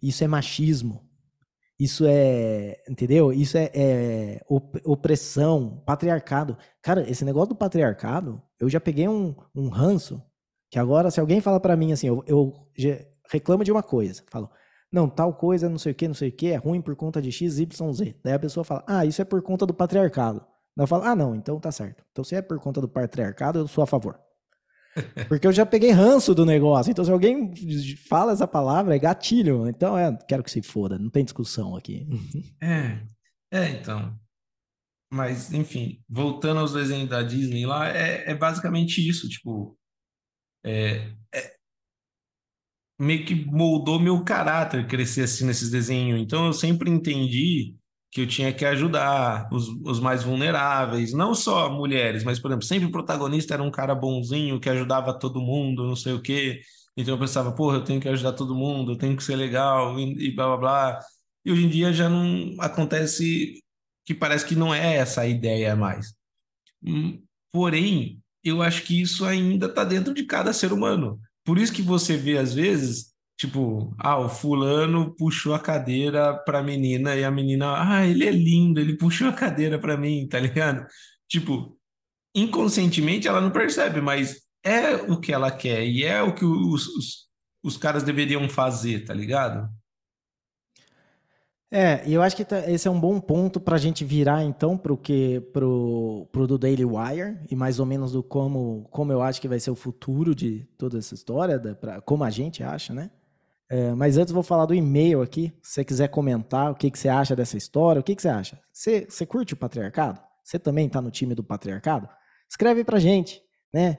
Isso 0.02 0.24
é 0.24 0.26
machismo. 0.26 1.02
Isso 1.78 2.04
é, 2.06 2.82
entendeu? 2.88 3.32
Isso 3.32 3.58
é, 3.58 3.70
é, 3.74 4.40
opressão, 4.84 5.82
patriarcado. 5.84 6.56
Cara, 6.80 7.08
esse 7.08 7.24
negócio 7.24 7.50
do 7.50 7.56
patriarcado, 7.56 8.40
eu 8.58 8.68
já 8.68 8.80
peguei 8.80 9.06
um, 9.06 9.34
um 9.54 9.68
ranço 9.68 10.22
que 10.70 10.78
agora, 10.78 11.10
se 11.10 11.20
alguém 11.20 11.40
fala 11.40 11.60
para 11.60 11.76
mim 11.76 11.92
assim, 11.92 12.08
eu, 12.08 12.24
eu 12.26 12.54
reclamo 13.30 13.62
de 13.62 13.70
uma 13.70 13.82
coisa, 13.82 14.22
falo, 14.30 14.50
não, 14.90 15.08
tal 15.08 15.34
coisa, 15.34 15.68
não 15.68 15.78
sei 15.78 15.92
o 15.92 15.94
que, 15.94 16.08
não 16.08 16.14
sei 16.14 16.30
o 16.30 16.32
que, 16.32 16.48
é 16.48 16.56
ruim 16.56 16.80
por 16.80 16.96
conta 16.96 17.20
de 17.20 17.30
X, 17.30 17.58
Y, 17.58 17.92
Z. 17.92 18.16
Daí 18.24 18.32
a 18.32 18.38
pessoa 18.38 18.64
fala, 18.64 18.82
ah, 18.86 19.04
isso 19.04 19.20
é 19.20 19.24
por 19.24 19.42
conta 19.42 19.66
do 19.66 19.74
patriarcado. 19.74 20.40
Daí 20.74 20.84
eu 20.84 20.86
falo, 20.86 21.04
ah, 21.04 21.14
não, 21.14 21.34
então 21.34 21.60
tá 21.60 21.70
certo. 21.70 22.02
Então 22.10 22.24
se 22.24 22.34
é 22.34 22.40
por 22.40 22.58
conta 22.58 22.80
do 22.80 22.88
patriarcado, 22.88 23.58
eu 23.58 23.68
sou 23.68 23.84
a 23.84 23.86
favor. 23.86 24.18
Porque 25.28 25.46
eu 25.46 25.52
já 25.52 25.66
peguei 25.66 25.90
ranço 25.90 26.34
do 26.34 26.46
negócio. 26.46 26.90
Então, 26.90 27.04
se 27.04 27.10
alguém 27.10 27.52
fala 28.08 28.32
essa 28.32 28.46
palavra, 28.46 28.96
é 28.96 28.98
gatilho. 28.98 29.68
Então, 29.68 29.96
é, 29.96 30.16
quero 30.26 30.42
que 30.42 30.50
se 30.50 30.62
foda. 30.62 30.98
Não 30.98 31.10
tem 31.10 31.24
discussão 31.24 31.76
aqui. 31.76 32.06
É, 32.60 33.00
é, 33.52 33.70
então. 33.70 34.18
Mas, 35.12 35.52
enfim, 35.52 36.02
voltando 36.08 36.60
aos 36.60 36.72
desenhos 36.72 37.08
da 37.08 37.22
Disney 37.22 37.64
lá, 37.64 37.88
é, 37.88 38.30
é 38.30 38.34
basicamente 38.34 39.06
isso. 39.06 39.28
Tipo, 39.28 39.78
é, 40.64 41.12
é, 41.34 41.56
meio 42.98 43.24
que 43.24 43.34
moldou 43.34 44.00
meu 44.00 44.24
caráter 44.24 44.86
crescer 44.86 45.22
assim 45.22 45.44
nesses 45.44 45.70
desenhos. 45.70 46.20
Então, 46.20 46.46
eu 46.46 46.52
sempre 46.52 46.90
entendi 46.90 47.76
que 48.16 48.22
eu 48.22 48.26
tinha 48.26 48.50
que 48.50 48.64
ajudar 48.64 49.46
os, 49.52 49.68
os 49.84 50.00
mais 50.00 50.22
vulneráveis, 50.24 51.12
não 51.12 51.34
só 51.34 51.70
mulheres, 51.70 52.24
mas, 52.24 52.38
por 52.38 52.50
exemplo, 52.50 52.64
sempre 52.64 52.86
o 52.86 52.90
protagonista 52.90 53.52
era 53.52 53.62
um 53.62 53.70
cara 53.70 53.94
bonzinho 53.94 54.58
que 54.58 54.70
ajudava 54.70 55.12
todo 55.12 55.38
mundo, 55.38 55.86
não 55.86 55.94
sei 55.94 56.14
o 56.14 56.22
quê. 56.22 56.62
Então 56.96 57.12
eu 57.12 57.20
pensava, 57.20 57.52
porra, 57.52 57.76
eu 57.76 57.84
tenho 57.84 58.00
que 58.00 58.08
ajudar 58.08 58.32
todo 58.32 58.54
mundo, 58.54 58.92
eu 58.92 58.96
tenho 58.96 59.14
que 59.14 59.22
ser 59.22 59.36
legal 59.36 60.00
e, 60.00 60.28
e 60.28 60.34
blá 60.34 60.46
blá 60.46 60.56
blá. 60.56 61.00
E 61.44 61.52
hoje 61.52 61.66
em 61.66 61.68
dia 61.68 61.92
já 61.92 62.08
não 62.08 62.56
acontece 62.58 63.62
que 64.06 64.14
parece 64.14 64.46
que 64.46 64.56
não 64.56 64.74
é 64.74 64.96
essa 64.96 65.20
a 65.20 65.26
ideia 65.26 65.76
mais. 65.76 66.14
Hum, 66.82 67.22
porém, 67.52 68.18
eu 68.42 68.62
acho 68.62 68.82
que 68.84 68.98
isso 68.98 69.26
ainda 69.26 69.66
está 69.66 69.84
dentro 69.84 70.14
de 70.14 70.24
cada 70.24 70.54
ser 70.54 70.72
humano. 70.72 71.20
Por 71.44 71.58
isso 71.58 71.70
que 71.70 71.82
você 71.82 72.16
vê, 72.16 72.38
às 72.38 72.54
vezes, 72.54 73.12
Tipo, 73.36 73.94
ah, 73.98 74.18
o 74.18 74.28
fulano 74.30 75.14
puxou 75.14 75.54
a 75.54 75.58
cadeira 75.58 76.34
pra 76.34 76.62
menina 76.62 77.14
e 77.14 77.22
a 77.22 77.30
menina, 77.30 77.74
ah, 77.82 78.06
ele 78.06 78.26
é 78.26 78.30
lindo, 78.30 78.80
ele 78.80 78.96
puxou 78.96 79.28
a 79.28 79.32
cadeira 79.32 79.78
pra 79.78 79.96
mim, 79.96 80.26
tá 80.26 80.40
ligado? 80.40 80.86
Tipo, 81.28 81.78
inconscientemente 82.34 83.28
ela 83.28 83.40
não 83.40 83.50
percebe, 83.50 84.00
mas 84.00 84.40
é 84.64 84.94
o 84.94 85.20
que 85.20 85.32
ela 85.32 85.50
quer 85.50 85.84
e 85.84 86.04
é 86.04 86.22
o 86.22 86.34
que 86.34 86.44
os, 86.44 86.86
os, 86.88 87.28
os 87.62 87.76
caras 87.76 88.02
deveriam 88.02 88.48
fazer, 88.48 89.04
tá 89.04 89.12
ligado? 89.12 89.68
É, 91.70 92.08
e 92.08 92.14
eu 92.14 92.22
acho 92.22 92.36
que 92.36 92.44
tá, 92.44 92.70
esse 92.70 92.86
é 92.86 92.90
um 92.90 92.98
bom 92.98 93.20
ponto 93.20 93.60
para 93.60 93.74
a 93.74 93.78
gente 93.78 94.04
virar 94.04 94.44
então 94.44 94.78
para 94.78 94.92
o 94.92 94.96
que 94.96 95.40
pro, 95.52 96.28
pro 96.30 96.46
do 96.46 96.56
Daily 96.56 96.84
Wire 96.84 97.38
e 97.50 97.56
mais 97.56 97.80
ou 97.80 97.86
menos 97.86 98.12
do 98.12 98.22
como 98.22 98.86
como 98.90 99.10
eu 99.12 99.20
acho 99.20 99.40
que 99.40 99.48
vai 99.48 99.58
ser 99.58 99.70
o 99.72 99.74
futuro 99.74 100.32
de 100.32 100.64
toda 100.78 100.98
essa 100.98 101.12
história, 101.12 101.58
da, 101.58 101.74
pra, 101.74 102.00
como 102.00 102.22
a 102.22 102.30
gente 102.30 102.62
acha, 102.62 102.94
né? 102.94 103.10
É, 103.68 103.94
mas 103.94 104.16
antes 104.16 104.32
vou 104.32 104.42
falar 104.42 104.66
do 104.66 104.74
e-mail 104.74 105.22
aqui. 105.22 105.52
Se 105.62 105.74
você 105.74 105.84
quiser 105.84 106.08
comentar 106.08 106.70
o 106.70 106.74
que, 106.74 106.90
que 106.90 106.98
você 106.98 107.08
acha 107.08 107.34
dessa 107.34 107.56
história, 107.56 108.00
o 108.00 108.04
que, 108.04 108.14
que 108.14 108.22
você 108.22 108.28
acha? 108.28 108.60
Você, 108.72 109.06
você 109.08 109.26
curte 109.26 109.54
o 109.54 109.56
patriarcado? 109.56 110.20
Você 110.44 110.58
também 110.58 110.86
está 110.86 111.00
no 111.00 111.10
time 111.10 111.34
do 111.34 111.42
patriarcado? 111.42 112.08
Escreve 112.48 112.84
pra 112.84 113.00
gente, 113.00 113.42
né? 113.74 113.98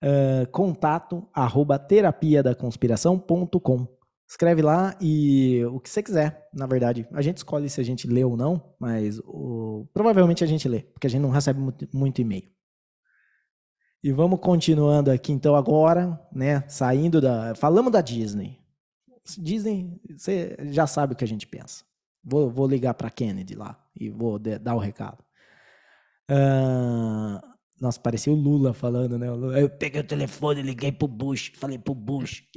Uh, 0.00 0.48
contato 0.52 1.28
arroba 1.34 1.76
terapia 1.76 2.42
da 2.42 2.54
conspiração.com. 2.54 3.98
Escreve 4.28 4.62
lá 4.62 4.96
e 5.00 5.64
o 5.72 5.80
que 5.80 5.90
você 5.90 6.02
quiser, 6.02 6.48
na 6.54 6.66
verdade. 6.66 7.08
A 7.12 7.22
gente 7.22 7.38
escolhe 7.38 7.68
se 7.68 7.80
a 7.80 7.84
gente 7.84 8.06
lê 8.06 8.22
ou 8.22 8.36
não, 8.36 8.74
mas 8.78 9.18
o... 9.24 9.88
provavelmente 9.92 10.44
a 10.44 10.46
gente 10.46 10.68
lê, 10.68 10.80
porque 10.82 11.06
a 11.06 11.10
gente 11.10 11.22
não 11.22 11.30
recebe 11.30 11.58
muito, 11.58 11.88
muito 11.92 12.20
e-mail. 12.20 12.48
E 14.04 14.12
vamos 14.12 14.38
continuando 14.38 15.10
aqui 15.10 15.32
então 15.32 15.56
agora, 15.56 16.20
né? 16.32 16.62
Saindo 16.68 17.20
da. 17.20 17.54
Falamos 17.56 17.90
da 17.90 18.00
Disney. 18.00 18.60
Disney, 19.36 20.00
você 20.16 20.56
já 20.70 20.86
sabe 20.86 21.12
o 21.12 21.16
que 21.16 21.24
a 21.24 21.28
gente 21.28 21.46
pensa. 21.46 21.84
Vou, 22.24 22.50
vou 22.50 22.66
ligar 22.66 22.94
para 22.94 23.10
Kennedy 23.10 23.54
lá 23.54 23.78
e 23.98 24.08
vou 24.10 24.38
de, 24.38 24.58
dar 24.58 24.74
o 24.74 24.78
recado. 24.78 25.24
Uh, 26.30 27.40
nossa, 27.80 27.98
parecia 28.00 28.32
o 28.32 28.36
Lula 28.36 28.74
falando, 28.74 29.16
né? 29.18 29.28
Eu 29.28 29.70
peguei 29.70 30.00
o 30.00 30.04
telefone, 30.04 30.62
liguei 30.62 30.90
pro 30.90 31.06
Bush, 31.06 31.52
falei 31.56 31.78
pro 31.78 31.94
Bush. 31.94 32.42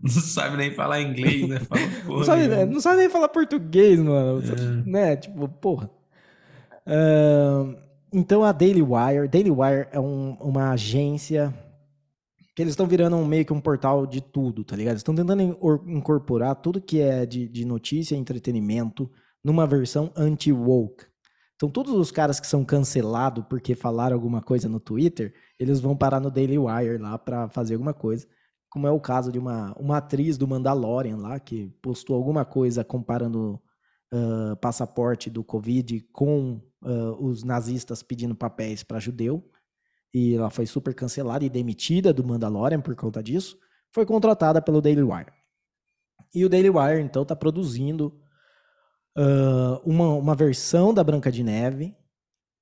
não 0.00 0.10
sabe 0.10 0.56
nem 0.56 0.72
falar 0.72 1.02
inglês, 1.02 1.48
né? 1.48 1.58
Fala, 1.58 1.80
não, 2.06 2.24
sabe, 2.24 2.46
não, 2.66 2.80
sabe, 2.80 2.98
nem 2.98 3.10
falar 3.10 3.28
português, 3.28 3.98
mano. 3.98 4.40
É. 4.40 4.88
Né? 4.88 5.16
Tipo, 5.16 5.48
porra. 5.48 5.90
Uh, 6.86 7.76
então 8.12 8.44
a 8.44 8.52
Daily 8.52 8.82
Wire, 8.82 9.26
Daily 9.28 9.50
Wire 9.50 9.88
é 9.90 9.98
um, 9.98 10.34
uma 10.34 10.70
agência 10.70 11.52
que 12.56 12.62
eles 12.62 12.72
estão 12.72 12.86
virando 12.86 13.18
meio 13.18 13.44
que 13.44 13.52
um 13.52 13.60
portal 13.60 14.06
de 14.06 14.22
tudo, 14.22 14.64
tá 14.64 14.74
ligado? 14.74 14.96
Estão 14.96 15.14
tentando 15.14 15.42
incorporar 15.86 16.56
tudo 16.56 16.80
que 16.80 16.98
é 17.02 17.26
de, 17.26 17.46
de 17.46 17.66
notícia 17.66 18.14
e 18.14 18.18
entretenimento 18.18 19.10
numa 19.44 19.66
versão 19.66 20.10
anti-woke. 20.16 21.04
Então, 21.54 21.68
todos 21.68 21.92
os 21.92 22.10
caras 22.10 22.40
que 22.40 22.46
são 22.46 22.64
cancelados 22.64 23.44
porque 23.46 23.74
falaram 23.74 24.16
alguma 24.16 24.40
coisa 24.40 24.70
no 24.70 24.80
Twitter, 24.80 25.34
eles 25.58 25.80
vão 25.80 25.94
parar 25.94 26.18
no 26.18 26.30
Daily 26.30 26.56
Wire 26.56 26.96
lá 26.96 27.18
para 27.18 27.46
fazer 27.50 27.74
alguma 27.74 27.92
coisa. 27.92 28.26
Como 28.70 28.86
é 28.86 28.90
o 28.90 29.00
caso 29.00 29.30
de 29.30 29.38
uma, 29.38 29.74
uma 29.78 29.98
atriz 29.98 30.38
do 30.38 30.48
Mandalorian 30.48 31.18
lá, 31.18 31.38
que 31.38 31.68
postou 31.82 32.16
alguma 32.16 32.46
coisa 32.46 32.82
comparando 32.82 33.60
uh, 34.14 34.56
passaporte 34.62 35.28
do 35.28 35.44
Covid 35.44 36.00
com 36.10 36.62
uh, 36.82 37.22
os 37.22 37.44
nazistas 37.44 38.02
pedindo 38.02 38.34
papéis 38.34 38.82
para 38.82 38.98
judeu 38.98 39.44
e 40.16 40.34
ela 40.34 40.48
foi 40.48 40.64
super 40.64 40.94
cancelada 40.94 41.44
e 41.44 41.50
demitida 41.50 42.10
do 42.10 42.24
Mandalorian 42.24 42.80
por 42.80 42.96
conta 42.96 43.22
disso, 43.22 43.58
foi 43.92 44.06
contratada 44.06 44.62
pelo 44.62 44.80
Daily 44.80 45.02
Wire. 45.02 45.30
E 46.34 46.42
o 46.42 46.48
Daily 46.48 46.70
Wire, 46.70 47.02
então, 47.02 47.20
está 47.20 47.36
produzindo 47.36 48.18
uh, 49.14 49.78
uma, 49.84 50.14
uma 50.14 50.34
versão 50.34 50.94
da 50.94 51.04
Branca 51.04 51.30
de 51.30 51.42
Neve 51.42 51.94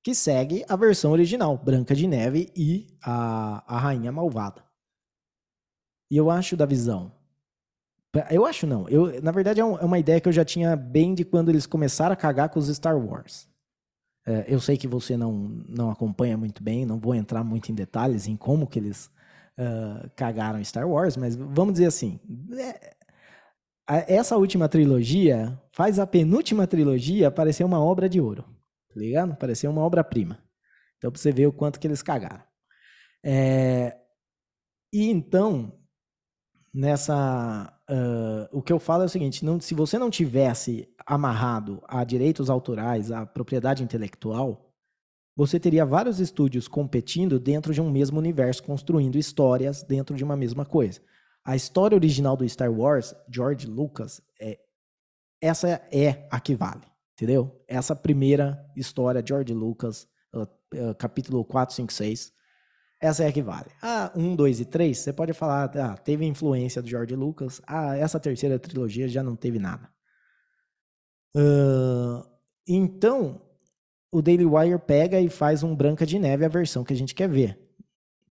que 0.03 0.13
segue 0.13 0.65
a 0.67 0.75
versão 0.75 1.13
original, 1.13 1.57
Branca 1.57 1.95
de 1.95 2.05
Neve 2.07 2.51
e 2.57 2.87
a, 3.01 3.63
a 3.73 3.79
Rainha 3.79 4.11
Malvada. 4.11 4.61
E 6.11 6.17
eu 6.17 6.29
acho 6.29 6.57
da 6.57 6.65
visão. 6.65 7.13
Eu 8.29 8.45
acho 8.45 8.67
não. 8.67 8.85
Eu, 8.89 9.21
na 9.21 9.31
verdade, 9.31 9.61
é, 9.61 9.65
um, 9.65 9.77
é 9.79 9.85
uma 9.85 9.97
ideia 9.97 10.19
que 10.19 10.27
eu 10.27 10.33
já 10.33 10.43
tinha 10.43 10.75
bem 10.75 11.15
de 11.15 11.23
quando 11.23 11.47
eles 11.47 11.65
começaram 11.65 12.11
a 12.11 12.17
cagar 12.17 12.49
com 12.49 12.59
os 12.59 12.67
Star 12.67 12.97
Wars. 12.97 13.47
É, 14.25 14.45
eu 14.47 14.59
sei 14.59 14.77
que 14.77 14.87
você 14.87 15.15
não, 15.15 15.31
não 15.67 15.91
acompanha 15.91 16.37
muito 16.37 16.63
bem, 16.63 16.85
não 16.85 16.99
vou 16.99 17.13
entrar 17.13 17.43
muito 17.43 17.71
em 17.71 17.75
detalhes 17.75 18.27
em 18.27 18.35
como 18.35 18.67
que 18.67 18.79
eles 18.79 19.11
uh, 19.57 20.09
cagaram 20.15 20.63
Star 20.63 20.87
Wars, 20.89 21.15
mas 21.15 21.35
vamos 21.35 21.73
dizer 21.73 21.85
assim, 21.85 22.19
é, 22.57 22.95
essa 23.87 24.35
última 24.35 24.67
trilogia 24.67 25.59
faz 25.71 25.99
a 25.99 26.07
penúltima 26.07 26.65
trilogia 26.65 27.29
parecer 27.29 27.63
uma 27.63 27.79
obra 27.79 28.09
de 28.09 28.19
ouro, 28.19 28.43
tá 28.89 28.99
ligado? 28.99 29.35
Parecer 29.35 29.67
uma 29.67 29.81
obra-prima. 29.81 30.39
Então, 30.97 31.11
pra 31.11 31.21
você 31.21 31.31
ver 31.31 31.47
o 31.47 31.53
quanto 31.53 31.79
que 31.79 31.85
eles 31.85 32.01
cagaram. 32.01 32.43
É, 33.23 33.95
e 34.91 35.09
então, 35.09 35.77
nessa. 36.73 37.74
Uh, 37.89 38.49
o 38.51 38.63
que 38.63 38.73
eu 38.73 38.79
falo 38.79 39.03
é 39.03 39.05
o 39.05 39.09
seguinte: 39.09 39.45
não, 39.45 39.59
se 39.59 39.75
você 39.75 39.97
não 39.99 40.09
tivesse 40.09 40.89
amarrado 41.05 41.81
a 41.87 42.03
direitos 42.03 42.49
autorais, 42.49 43.11
a 43.11 43.25
propriedade 43.25 43.83
intelectual, 43.83 44.73
você 45.35 45.59
teria 45.59 45.85
vários 45.85 46.19
estúdios 46.19 46.67
competindo 46.67 47.39
dentro 47.39 47.73
de 47.73 47.81
um 47.81 47.91
mesmo 47.91 48.17
universo, 48.17 48.63
construindo 48.63 49.17
histórias 49.17 49.83
dentro 49.83 50.15
de 50.15 50.23
uma 50.23 50.35
mesma 50.35 50.65
coisa. 50.65 51.01
A 51.43 51.55
história 51.55 51.95
original 51.95 52.35
do 52.35 52.47
Star 52.47 52.71
Wars, 52.71 53.13
George 53.29 53.67
Lucas, 53.67 54.21
é, 54.39 54.57
essa 55.39 55.67
é 55.91 56.27
a 56.31 56.39
que 56.39 56.55
vale, 56.55 56.81
entendeu? 57.13 57.63
Essa 57.67 57.95
primeira 57.95 58.65
história, 58.75 59.23
George 59.23 59.53
Lucas, 59.53 60.07
uh, 60.33 60.41
uh, 60.43 60.95
capítulo 60.97 61.45
4, 61.45 61.75
5, 61.75 61.93
6, 61.93 62.33
essa 62.99 63.23
é 63.23 63.27
a 63.27 63.31
que 63.31 63.41
vale. 63.41 63.69
Ah, 63.81 64.11
1, 64.15 64.35
2 64.35 64.61
e 64.61 64.65
3, 64.65 64.97
você 64.97 65.13
pode 65.13 65.33
falar, 65.33 65.71
ah, 65.77 65.97
teve 65.97 66.25
influência 66.25 66.81
do 66.81 66.87
George 66.87 67.15
Lucas. 67.15 67.61
Ah, 67.67 67.95
essa 67.97 68.19
terceira 68.19 68.57
trilogia 68.57 69.07
já 69.07 69.21
não 69.21 69.35
teve 69.35 69.59
nada. 69.59 69.89
Uh, 71.35 72.25
então, 72.67 73.41
o 74.11 74.21
Daily 74.21 74.45
Wire 74.45 74.79
pega 74.79 75.19
e 75.19 75.29
faz 75.29 75.63
um 75.63 75.75
Branca 75.75 76.05
de 76.05 76.17
Neve, 76.17 76.45
a 76.45 76.49
versão 76.49 76.83
que 76.83 76.93
a 76.93 76.95
gente 76.95 77.13
quer 77.13 77.27
ver. 77.27 77.59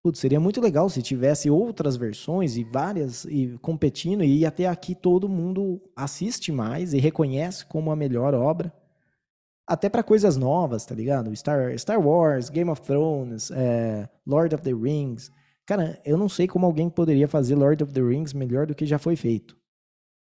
Putz, 0.02 0.18
seria 0.18 0.40
muito 0.40 0.60
legal 0.60 0.88
se 0.88 1.02
tivesse 1.02 1.50
outras 1.50 1.96
versões 1.96 2.56
e 2.56 2.64
várias 2.64 3.24
e 3.24 3.58
competindo 3.62 4.22
e 4.22 4.44
até 4.44 4.66
aqui 4.66 4.94
todo 4.94 5.28
mundo 5.28 5.80
assiste 5.96 6.52
mais 6.52 6.92
e 6.92 6.98
reconhece 6.98 7.64
como 7.64 7.90
a 7.90 7.96
melhor 7.96 8.34
obra 8.34 8.70
até 9.66 9.88
para 9.88 10.02
coisas 10.02 10.36
novas, 10.36 10.84
tá 10.84 10.94
ligado? 10.94 11.34
Star, 11.34 11.76
Star 11.78 12.00
Wars, 12.00 12.50
Game 12.50 12.70
of 12.70 12.82
Thrones, 12.82 13.50
é, 13.50 14.08
Lord 14.26 14.54
of 14.54 14.62
the 14.62 14.72
Rings. 14.72 15.30
Cara, 15.66 15.98
eu 16.04 16.18
não 16.18 16.28
sei 16.28 16.46
como 16.46 16.66
alguém 16.66 16.90
poderia 16.90 17.26
fazer 17.26 17.54
Lord 17.54 17.82
of 17.82 17.92
the 17.92 18.00
Rings 18.02 18.34
melhor 18.34 18.66
do 18.66 18.74
que 18.74 18.84
já 18.84 18.98
foi 18.98 19.16
feito, 19.16 19.56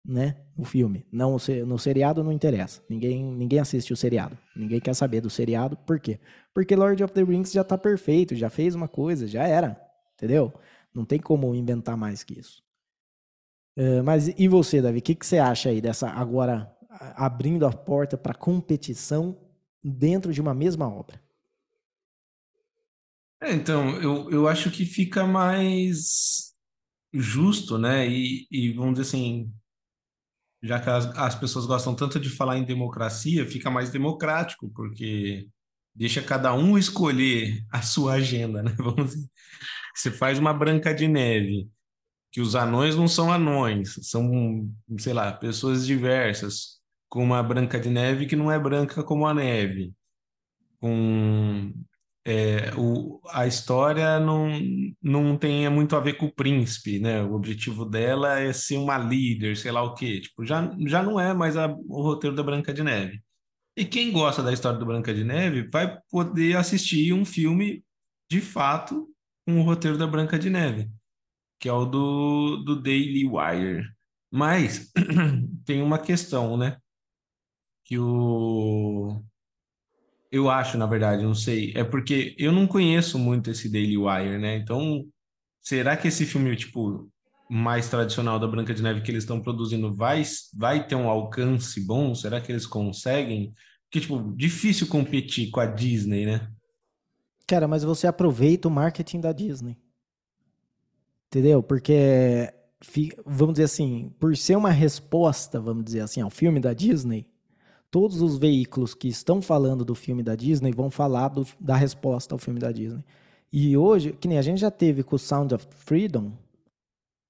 né? 0.05 0.37
O 0.57 0.65
filme. 0.65 1.07
Não, 1.13 1.37
no 1.67 1.79
seriado 1.79 2.25
não 2.25 2.33
interessa. 2.33 2.83
Ninguém, 2.91 3.25
ninguém 3.25 3.61
assiste 3.61 3.93
o 3.93 3.97
seriado. 3.97 4.37
Ninguém 4.57 4.81
quer 4.81 4.95
saber 4.95 5.21
do 5.21 5.31
seriado. 5.31 5.77
Por 5.77 6.01
quê? 6.01 6.19
Porque 6.53 6.75
Lord 6.75 7.05
of 7.05 7.15
the 7.15 7.23
Rings 7.23 7.53
já 7.53 7.63
tá 7.63 7.79
perfeito, 7.79 8.35
já 8.35 8.51
fez 8.51 8.75
uma 8.75 8.89
coisa, 8.89 9.29
já 9.29 9.47
era. 9.47 9.81
Entendeu? 10.17 10.53
Não 10.93 11.05
tem 11.05 11.21
como 11.21 11.55
inventar 11.55 11.97
mais 11.97 12.25
que 12.25 12.41
isso. 12.41 12.61
Uh, 13.79 14.03
mas 14.03 14.27
e 14.37 14.49
você, 14.49 14.83
Davi? 14.83 14.99
O 14.99 15.03
que, 15.03 15.15
que 15.15 15.25
você 15.25 15.39
acha 15.39 15.69
aí 15.69 15.81
dessa 15.81 16.09
agora 16.09 16.69
abrindo 17.17 17.67
a 17.67 17.73
porta 17.73 18.17
para 18.17 18.35
competição 18.35 19.39
dentro 19.83 20.33
de 20.33 20.41
uma 20.41 20.55
mesma 20.55 20.89
obra. 20.89 21.21
É, 23.41 23.53
então, 23.53 23.91
eu, 24.03 24.31
eu 24.31 24.49
acho 24.49 24.71
que 24.71 24.85
fica 24.85 25.25
mais 25.25 26.55
justo, 27.13 27.79
né? 27.79 28.09
E, 28.09 28.47
e 28.51 28.73
vamos 28.73 28.99
dizer 28.99 29.09
assim, 29.09 29.53
já 30.63 30.81
que 30.81 30.91
as, 30.91 31.07
as 31.17 31.35
pessoas 31.35 31.67
gostam 31.67 31.95
tanto 31.95 32.19
de 32.19 32.31
falar 32.31 32.59
em 32.59 32.65
democracia, 32.65 33.47
fica 33.47 33.71
mais 33.71 33.91
democrático, 33.91 34.69
porque 34.71 35.49
deixa 35.95 36.23
cada 36.23 36.53
um 36.55 36.77
escolher 36.77 37.65
a 37.71 37.81
sua 37.83 38.15
agenda, 38.15 38.63
né? 38.63 38.75
Vamos 38.79 39.15
dizer. 39.15 39.31
Você 39.95 40.11
faz 40.11 40.39
uma 40.39 40.53
branca 40.53 40.95
de 40.95 41.09
neve, 41.09 41.69
que 42.33 42.41
os 42.41 42.55
anões 42.55 42.97
não 42.97 43.09
são 43.09 43.33
anões, 43.33 43.95
são, 44.03 44.71
sei 44.99 45.13
lá, 45.13 45.33
pessoas 45.33 45.87
diversas, 45.87 46.78
com 47.09 47.23
uma 47.23 47.43
Branca 47.43 47.81
de 47.81 47.91
Neve 47.91 48.27
que 48.27 48.37
não 48.37 48.51
é 48.51 48.59
branca 48.59 49.03
como 49.03 49.27
a 49.27 49.35
neve. 49.35 49.93
Com 50.81 51.73
é, 52.25 52.75
o, 52.77 53.21
a 53.31 53.47
história 53.47 54.21
não, 54.21 54.51
não 55.03 55.37
tem 55.39 55.67
muito 55.71 55.97
a 55.97 56.01
ver 56.01 56.15
com 56.15 56.27
o 56.27 56.35
príncipe, 56.35 56.99
né? 56.99 57.23
O 57.23 57.33
objetivo 57.33 57.87
dela 57.87 58.39
é 58.39 58.53
ser 58.53 58.77
uma 58.77 58.99
líder, 58.99 59.57
sei 59.57 59.73
lá 59.73 59.83
o 59.83 59.95
quê. 59.95 60.21
Tipo, 60.21 60.45
já, 60.45 60.71
já 60.87 61.03
não 61.03 61.19
é 61.19 61.33
mais 61.33 61.57
a, 61.57 61.67
o 61.69 62.03
roteiro 62.03 62.37
da 62.37 62.43
Branca 62.43 62.73
de 62.75 62.83
Neve. 62.83 63.23
E 63.75 63.85
quem 63.85 64.13
gosta 64.13 64.43
da 64.43 64.53
história 64.53 64.79
do 64.79 64.85
Branca 64.85 65.15
de 65.15 65.25
Neve 65.25 65.69
vai 65.73 65.99
poder 66.11 66.57
assistir 66.57 67.15
um 67.15 67.25
filme 67.25 67.83
de 68.31 68.41
fato 68.43 69.09
com 69.47 69.61
o 69.61 69.63
roteiro 69.63 69.97
da 69.97 70.07
Branca 70.07 70.39
de 70.39 70.51
Neve, 70.51 70.91
que 71.59 71.69
é 71.69 71.73
o 71.73 71.87
do, 71.87 72.59
do 72.59 72.83
Daily 72.83 73.25
Wire. 73.27 73.89
Mas 74.31 74.93
tem 75.65 75.81
uma 75.81 75.99
questão, 75.99 76.59
né? 76.59 76.77
Que 77.89 77.99
o 77.99 79.23
eu 80.31 80.51
acho, 80.51 80.77
na 80.77 80.85
verdade, 80.85 81.23
não 81.23 81.35
sei, 81.35 81.73
é 81.75 81.83
porque 81.83 82.35
eu 82.39 82.53
não 82.53 82.67
conheço 82.67 83.19
muito 83.19 83.51
esse 83.51 83.67
Daily 83.71 83.97
Wire, 83.97 84.39
né? 84.39 84.57
Então, 84.57 85.07
será 85.59 85.97
que 85.97 86.09
esse 86.09 86.27
filme, 86.27 86.55
tipo, 86.55 87.11
mais 87.49 87.89
tradicional 87.89 88.39
da 88.39 88.47
Branca 88.47 88.75
de 88.75 88.83
Neve 88.83 89.01
que 89.01 89.11
eles 89.11 89.25
estão 89.25 89.41
produzindo 89.41 89.95
vai 89.95 90.23
vai 90.55 90.87
ter 90.87 90.97
um 90.97 91.09
alcance 91.09 91.81
bom? 91.81 92.15
Será 92.15 92.43
que 92.43 92.53
eles 92.53 92.67
conseguem? 92.67 93.55
Porque, 93.85 94.01
tipo, 94.01 94.35
difícil 94.37 94.87
competir 94.87 95.51
com 95.51 95.61
a 95.61 95.67
Disney, 95.67 96.27
né? 96.27 96.47
Cara, 97.47 97.67
mas 97.67 97.83
você 97.83 98.07
aproveita 98.07 98.69
o 98.69 98.71
marketing 98.71 99.21
da 99.21 99.33
Disney. 99.33 99.79
Entendeu? 101.29 101.63
Porque, 101.63 102.53
vamos 103.25 103.55
dizer 103.55 103.65
assim, 103.65 104.15
por 104.21 104.37
ser 104.37 104.57
uma 104.57 104.71
resposta, 104.71 105.59
vamos 105.59 105.87
dizer 105.87 106.01
assim, 106.01 106.21
ao 106.21 106.29
filme 106.29 106.61
da 106.61 106.75
Disney, 106.75 107.27
todos 107.91 108.21
os 108.21 108.39
veículos 108.39 108.95
que 108.95 109.09
estão 109.09 109.41
falando 109.41 109.85
do 109.85 109.95
filme 109.95 110.23
da 110.23 110.35
Disney 110.35 110.73
vão 110.73 110.91
falar 110.91 111.29
do, 111.29 111.47
da 111.59 111.77
resposta 111.77 112.35
ao 112.35 112.39
filme 112.39 112.61
da 112.61 112.73
Disney. 112.73 113.05
E 113.53 113.77
hoje, 113.77 114.13
que 114.13 114.29
nem 114.29 114.39
a 114.39 114.43
gente 114.43 114.61
já 114.61 114.71
teve 114.71 115.03
com 115.03 115.17
o 115.17 115.19
Sound 115.19 115.55
of 115.55 115.67
Freedom, 115.71 116.33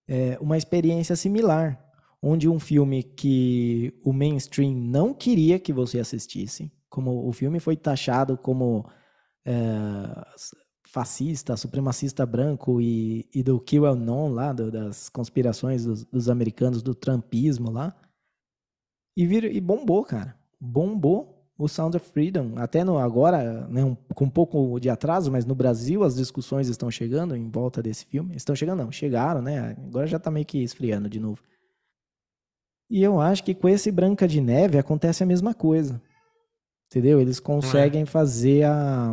é, 0.09 0.39
uma 0.41 0.57
experiência 0.57 1.15
similar, 1.15 1.79
onde 2.21 2.49
um 2.49 2.59
filme 2.59 3.03
que 3.03 3.95
o 4.05 4.13
mainstream 4.13 4.73
não 4.73 5.15
queria 5.15 5.59
que 5.59 5.73
você 5.73 6.01
assistisse, 6.01 6.73
como 6.89 7.29
o 7.29 7.33
filme 7.33 7.61
foi 7.61 7.77
taxado 7.77 8.37
como 8.37 8.89
é, 9.47 9.55
fascista, 10.89 11.57
supremacista 11.57 12.25
branco 12.25 12.81
e, 12.81 13.29
e 13.35 13.43
do 13.43 13.61
Kill 13.61 13.95
Non 13.95 14.31
lá, 14.31 14.53
do, 14.53 14.71
das 14.71 15.09
conspirações 15.09 15.85
dos, 15.85 16.05
dos, 16.05 16.29
americanos, 16.29 16.83
do 16.83 16.95
trumpismo 16.95 17.71
lá, 17.71 17.95
e, 19.17 19.27
vir, 19.27 19.45
e 19.45 19.61
bombou, 19.61 20.05
cara. 20.05 20.38
Bombou 20.61 21.39
o 21.59 21.67
Sound 21.67 21.97
of 21.97 22.09
Freedom. 22.11 22.55
Até 22.57 22.85
no, 22.85 22.99
agora, 22.99 23.67
né, 23.69 23.85
um, 23.85 23.95
com 23.95 24.27
um 24.27 24.31
pouco 24.31 24.79
de 24.79 24.89
atraso, 24.89 25.31
mas 25.31 25.45
no 25.45 25.55
Brasil 25.55 26.05
as 26.05 26.15
discussões 26.15 26.69
estão 26.69 26.91
chegando 26.91 27.35
em 27.35 27.51
volta 27.51 27.83
desse 27.83 28.07
filme. 28.07 28.37
Estão 28.37 28.55
chegando, 28.55 28.85
não, 28.85 28.93
chegaram, 28.93 29.43
né? 29.43 29.77
Agora 29.87 30.07
já 30.07 30.19
tá 30.19 30.31
meio 30.31 30.47
que 30.47 30.63
esfriando 30.63 31.09
de 31.09 31.19
novo. 31.19 31.43
E 32.89 33.03
eu 33.03 33.21
acho 33.21 33.45
que 33.45 33.55
com 33.55 33.69
esse 33.69 33.91
Branca 33.91 34.27
de 34.27 34.41
Neve 34.41 34.79
acontece 34.79 35.23
a 35.23 35.27
mesma 35.27 35.53
coisa. 35.53 36.01
Entendeu? 36.87 37.21
Eles 37.21 37.39
conseguem 37.39 38.03
é. 38.03 38.07
fazer 38.07 38.65
a. 38.65 39.13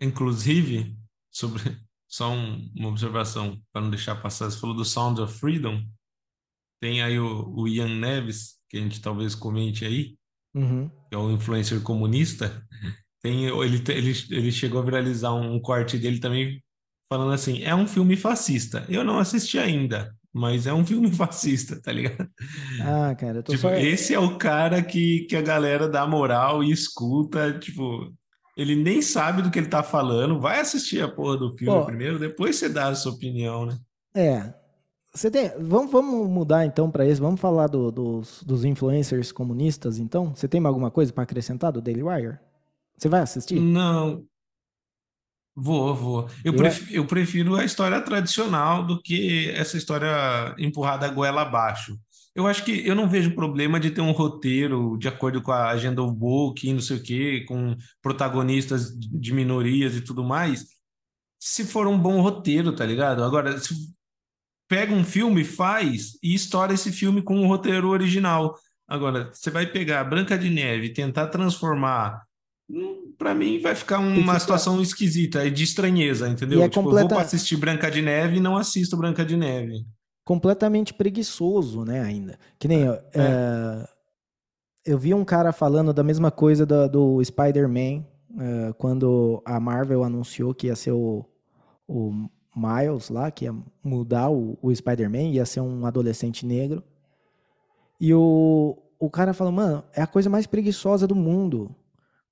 Inclusive, 0.00 0.94
sobre 1.30 1.62
só 2.06 2.30
um, 2.30 2.70
uma 2.76 2.90
observação 2.90 3.60
para 3.72 3.82
não 3.82 3.90
deixar 3.90 4.14
passar. 4.22 4.50
Você 4.50 4.58
falou 4.58 4.76
do 4.76 4.84
Sound 4.84 5.20
of 5.20 5.36
Freedom. 5.38 5.82
Tem 6.80 7.02
aí 7.02 7.18
o, 7.18 7.48
o 7.56 7.66
Ian 7.66 7.98
Neves, 7.98 8.55
que 8.68 8.76
a 8.76 8.80
gente 8.80 9.00
talvez 9.00 9.34
comente 9.34 9.84
aí 9.84 10.16
uhum. 10.56 10.88
que 11.08 11.14
é 11.14 11.18
um 11.18 11.32
influencer 11.32 11.80
comunista, 11.82 12.62
tem, 13.22 13.46
ele, 13.46 13.82
ele, 13.88 14.12
ele 14.30 14.52
chegou 14.52 14.80
a 14.80 14.84
viralizar 14.84 15.34
um 15.34 15.60
corte 15.60 15.98
dele 15.98 16.18
também 16.18 16.62
falando 17.08 17.32
assim: 17.32 17.62
é 17.62 17.74
um 17.74 17.86
filme 17.86 18.16
fascista. 18.16 18.84
Eu 18.88 19.04
não 19.04 19.18
assisti 19.18 19.58
ainda, 19.58 20.14
mas 20.32 20.66
é 20.66 20.72
um 20.72 20.84
filme 20.84 21.10
fascista, 21.12 21.80
tá 21.80 21.92
ligado? 21.92 22.28
Ah, 22.80 23.14
cara, 23.14 23.38
eu 23.38 23.42
tô 23.42 23.52
tipo, 23.52 23.62
só... 23.62 23.74
Esse 23.74 24.14
é 24.14 24.18
o 24.18 24.38
cara 24.38 24.82
que, 24.82 25.26
que 25.28 25.36
a 25.36 25.42
galera 25.42 25.88
dá 25.88 26.06
moral 26.06 26.64
e 26.64 26.70
escuta, 26.70 27.58
tipo, 27.58 28.12
ele 28.56 28.74
nem 28.74 29.02
sabe 29.02 29.42
do 29.42 29.50
que 29.50 29.58
ele 29.58 29.68
tá 29.68 29.82
falando, 29.82 30.40
vai 30.40 30.60
assistir 30.60 31.02
a 31.02 31.08
porra 31.08 31.36
do 31.36 31.56
filme 31.56 31.78
Pô, 31.78 31.84
primeiro, 31.84 32.18
depois 32.18 32.56
você 32.56 32.68
dá 32.68 32.88
a 32.88 32.94
sua 32.94 33.12
opinião, 33.12 33.66
né? 33.66 33.78
É, 34.16 34.54
você 35.16 35.30
tem, 35.30 35.50
vamos, 35.58 35.90
vamos 35.90 36.28
mudar 36.28 36.66
então 36.66 36.90
para 36.90 37.06
isso. 37.06 37.22
Vamos 37.22 37.40
falar 37.40 37.68
do, 37.68 37.90
dos, 37.90 38.42
dos 38.42 38.64
influencers 38.64 39.32
comunistas, 39.32 39.98
então? 39.98 40.34
Você 40.34 40.46
tem 40.46 40.64
alguma 40.64 40.90
coisa 40.90 41.12
para 41.12 41.22
acrescentar 41.22 41.72
do 41.72 41.80
Daily 41.80 42.02
Wire? 42.02 42.38
Você 42.96 43.08
vai 43.08 43.20
assistir? 43.20 43.58
Não. 43.58 44.24
Vou, 45.54 45.94
vou. 45.94 46.28
Eu, 46.44 46.52
eu, 46.52 46.54
prefiro, 46.54 46.92
eu 46.92 47.06
prefiro 47.06 47.56
a 47.56 47.64
história 47.64 48.00
tradicional 48.02 48.86
do 48.86 49.00
que 49.00 49.50
essa 49.52 49.78
história 49.78 50.54
empurrada 50.58 51.06
a 51.06 51.10
goela 51.10 51.42
abaixo. 51.42 51.98
Eu 52.34 52.46
acho 52.46 52.62
que 52.62 52.86
eu 52.86 52.94
não 52.94 53.08
vejo 53.08 53.34
problema 53.34 53.80
de 53.80 53.90
ter 53.90 54.02
um 54.02 54.12
roteiro 54.12 54.98
de 54.98 55.08
acordo 55.08 55.40
com 55.40 55.50
a 55.50 55.70
agenda 55.70 56.02
of 56.02 56.14
book, 56.14 56.70
não 56.70 56.80
sei 56.80 56.98
o 56.98 57.02
quê, 57.02 57.44
com 57.48 57.74
protagonistas 58.02 58.94
de 58.94 59.32
minorias 59.32 59.96
e 59.96 60.02
tudo 60.02 60.22
mais, 60.22 60.66
se 61.40 61.64
for 61.64 61.86
um 61.86 61.98
bom 61.98 62.20
roteiro, 62.20 62.74
tá 62.74 62.84
ligado? 62.84 63.24
Agora, 63.24 63.58
se 63.58 63.95
pega 64.68 64.92
um 64.92 65.04
filme, 65.04 65.44
faz 65.44 66.18
e 66.22 66.34
estoura 66.34 66.74
esse 66.74 66.92
filme 66.92 67.22
com 67.22 67.40
o 67.40 67.46
roteiro 67.46 67.88
original. 67.88 68.54
Agora, 68.88 69.30
você 69.32 69.50
vai 69.50 69.66
pegar 69.66 70.04
Branca 70.04 70.38
de 70.38 70.48
Neve 70.48 70.86
e 70.86 70.92
tentar 70.92 71.28
transformar. 71.28 72.22
Hum, 72.68 73.12
para 73.16 73.34
mim, 73.34 73.60
vai 73.60 73.74
ficar 73.74 73.98
uma 73.98 74.14
fica... 74.14 74.40
situação 74.40 74.80
esquisita 74.80 75.44
e 75.44 75.50
de 75.50 75.64
estranheza, 75.64 76.28
entendeu? 76.28 76.62
É 76.62 76.68
tipo, 76.68 76.82
completa... 76.82 77.06
eu 77.06 77.08
vou 77.10 77.18
assistir 77.18 77.56
Branca 77.56 77.90
de 77.90 78.02
Neve 78.02 78.36
e 78.36 78.40
não 78.40 78.56
assisto 78.56 78.96
Branca 78.96 79.24
de 79.24 79.36
Neve. 79.36 79.84
Completamente 80.24 80.92
preguiçoso, 80.92 81.84
né, 81.84 82.00
ainda. 82.00 82.38
Que 82.58 82.66
nem. 82.66 82.88
É. 82.88 83.02
É... 83.14 83.88
Eu 84.84 84.98
vi 84.98 85.12
um 85.12 85.24
cara 85.24 85.52
falando 85.52 85.92
da 85.92 86.04
mesma 86.04 86.30
coisa 86.30 86.64
do, 86.64 86.88
do 86.88 87.24
Spider-Man, 87.24 88.04
é, 88.38 88.72
quando 88.78 89.42
a 89.44 89.58
Marvel 89.58 90.04
anunciou 90.04 90.54
que 90.54 90.68
ia 90.68 90.76
ser 90.76 90.92
o, 90.92 91.24
o 91.88 92.28
Miles 92.56 93.10
lá, 93.10 93.30
que 93.30 93.44
ia 93.44 93.54
mudar 93.84 94.30
o, 94.30 94.58
o 94.62 94.74
Spider-Man, 94.74 95.28
ia 95.30 95.44
ser 95.44 95.60
um 95.60 95.84
adolescente 95.84 96.46
negro. 96.46 96.82
E 98.00 98.14
o, 98.14 98.78
o 98.98 99.10
cara 99.10 99.34
falou, 99.34 99.52
mano, 99.52 99.84
é 99.92 100.02
a 100.02 100.06
coisa 100.06 100.30
mais 100.30 100.46
preguiçosa 100.46 101.06
do 101.06 101.14
mundo. 101.14 101.74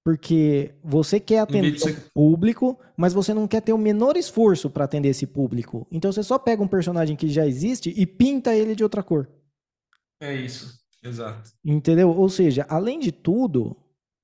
Porque 0.03 0.75
você 0.85 1.18
quer 1.18 1.39
atender 1.39 1.81
o 1.81 2.11
público, 2.12 2.79
mas 2.95 3.14
você 3.14 3.33
não 3.33 3.49
quer 3.49 3.62
ter 3.62 3.72
o 3.72 3.79
menor 3.79 4.18
esforço 4.18 4.68
para 4.68 4.85
atender 4.85 5.09
esse 5.09 5.27
público. 5.27 5.87
Então 5.91 6.12
você 6.12 6.22
só 6.22 6.39
pega 6.39 6.62
um 6.62 6.68
personagem 6.68 7.16
que 7.16 7.29
já 7.29 7.47
existe 7.47 7.93
e 7.97 8.05
pinta 8.05 8.55
ele 8.55 8.75
de 8.75 8.83
outra 8.83 9.03
cor. 9.03 9.27
É 10.20 10.35
isso, 10.35 10.79
exato. 11.03 11.51
Entendeu? 11.64 12.11
Ou 12.11 12.29
seja, 12.29 12.66
além 12.68 12.99
de 12.99 13.12
tudo, 13.12 13.75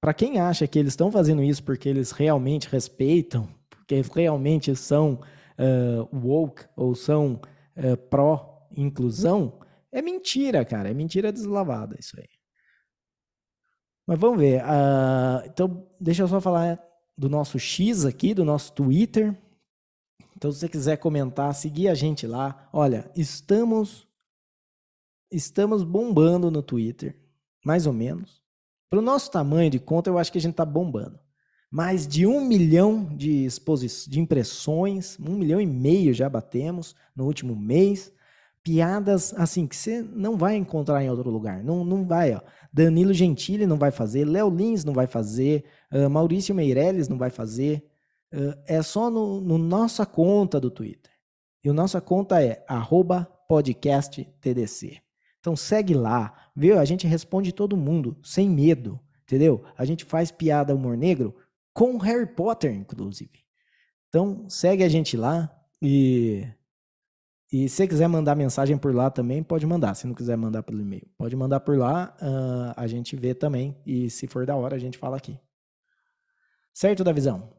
para 0.01 0.13
quem 0.13 0.39
acha 0.39 0.67
que 0.67 0.79
eles 0.79 0.93
estão 0.93 1.11
fazendo 1.11 1.43
isso 1.43 1.63
porque 1.63 1.89
eles 1.89 2.11
realmente 2.11 2.69
respeitam, 2.69 3.49
porque 3.71 3.95
eles 3.95 4.09
realmente 4.09 4.77
são 4.77 5.21
uh, 5.61 6.17
woke 6.17 6.65
ou 6.77 6.95
são 6.95 7.41
uh, 7.77 7.97
pró-inclusão, 8.09 9.61
é 9.93 10.01
mentira, 10.01 10.65
cara. 10.65 10.91
É 10.91 10.95
mentira 10.95 11.33
deslavada 11.33 11.97
isso 11.99 12.19
aí. 12.19 12.29
Mas 14.07 14.19
vamos 14.19 14.39
ver. 14.39 14.63
Uh, 14.63 15.47
então, 15.47 15.87
deixa 16.01 16.23
eu 16.23 16.29
só 16.29 16.41
falar 16.41 16.83
do 17.17 17.29
nosso 17.29 17.59
X 17.59 18.05
aqui, 18.05 18.33
do 18.33 18.45
nosso 18.45 18.73
Twitter. 18.73 19.37
Então, 20.37 20.51
se 20.51 20.61
você 20.61 20.69
quiser 20.69 20.97
comentar, 20.97 21.55
seguir 21.55 21.89
a 21.89 21.95
gente 21.95 22.27
lá. 22.27 22.69
Olha, 22.73 23.11
estamos 23.15 24.09
estamos 25.31 25.85
bombando 25.85 26.51
no 26.51 26.61
Twitter, 26.61 27.17
mais 27.65 27.87
ou 27.87 27.93
menos. 27.93 28.43
Para 28.89 28.99
o 28.99 29.03
nosso 29.03 29.31
tamanho 29.31 29.71
de 29.71 29.79
conta, 29.79 30.11
eu 30.11 30.19
acho 30.19 30.33
que 30.33 30.39
a 30.39 30.41
gente 30.41 30.55
está 30.55 30.65
bombando 30.65 31.21
mais 31.71 32.07
de 32.07 32.27
um 32.27 32.45
milhão 32.45 33.05
de, 33.17 33.47
de 34.09 34.21
impressões, 34.21 35.17
um 35.21 35.37
milhão 35.37 35.61
e 35.61 35.67
meio 35.67 36.13
já 36.13 36.29
batemos 36.29 36.97
no 37.15 37.25
último 37.27 37.55
mês. 37.55 38.13
Piadas 38.63 39.33
assim 39.35 39.67
que 39.67 39.77
você 39.77 40.03
não 40.03 40.37
vai 40.37 40.57
encontrar 40.57 41.03
em 41.03 41.09
outro 41.09 41.31
lugar. 41.31 41.63
Não, 41.63 41.85
não 41.85 42.05
vai, 42.05 42.35
ó. 42.35 42.41
Danilo 42.73 43.15
Gentili 43.15 43.67
não 43.67 43.79
vai 43.79 43.91
fazer, 43.91 44.25
Léo 44.25 44.51
Lins 44.51 44.85
não 44.85 44.93
vai 44.93 45.07
fazer, 45.07 45.65
uh, 45.93 46.11
Maurício 46.11 46.55
Meirelles 46.55 47.09
não 47.09 47.17
vai 47.17 47.31
fazer. 47.31 47.85
Uh, 48.33 48.55
é 48.67 48.83
só 48.83 49.11
no, 49.11 49.41
no, 49.41 49.57
nossa 49.57 50.05
conta 50.05 50.61
do 50.61 50.71
Twitter. 50.71 51.11
E 51.65 51.69
a 51.69 51.73
nossa 51.73 52.01
conta 52.01 52.43
é 52.43 52.65
podcasttdc. 53.49 55.01
Então 55.41 55.57
segue 55.57 55.95
lá, 55.95 56.51
viu? 56.55 56.79
A 56.79 56.85
gente 56.85 57.07
responde 57.07 57.53
todo 57.53 57.77
mundo, 57.77 58.17
sem 58.23 58.49
medo, 58.49 59.01
entendeu? 59.23 59.65
A 59.77 59.85
gente 59.85 60.05
faz 60.05 60.31
piada 60.31 60.75
humor 60.75 60.97
negro 60.97 61.35
com 61.73 61.97
Harry 61.99 62.27
Potter, 62.27 62.75
inclusive. 62.75 63.45
Então, 64.09 64.49
segue 64.49 64.83
a 64.83 64.89
gente 64.89 65.17
lá 65.17 65.51
e 65.81 66.47
e 67.53 67.69
se 67.69 67.77
você 67.77 67.89
quiser 67.89 68.07
mandar 68.07 68.37
mensagem 68.37 68.79
por 68.79 68.95
lá 68.95 69.11
também, 69.11 69.43
pode 69.43 69.67
mandar. 69.67 69.95
Se 69.95 70.07
não 70.07 70.15
quiser 70.15 70.37
mandar 70.37 70.63
pelo 70.63 70.81
e-mail, 70.81 71.09
pode 71.19 71.35
mandar 71.35 71.59
por 71.59 71.77
lá, 71.77 72.17
uh, 72.23 72.73
a 72.77 72.87
gente 72.87 73.17
vê 73.17 73.35
também. 73.35 73.77
E 73.85 74.09
se 74.09 74.29
for 74.29 74.47
da 74.47 74.55
hora, 74.55 74.77
a 74.77 74.79
gente 74.79 74.97
fala 74.97 75.17
aqui. 75.17 75.37
Certo, 76.73 77.03
Davizão? 77.03 77.53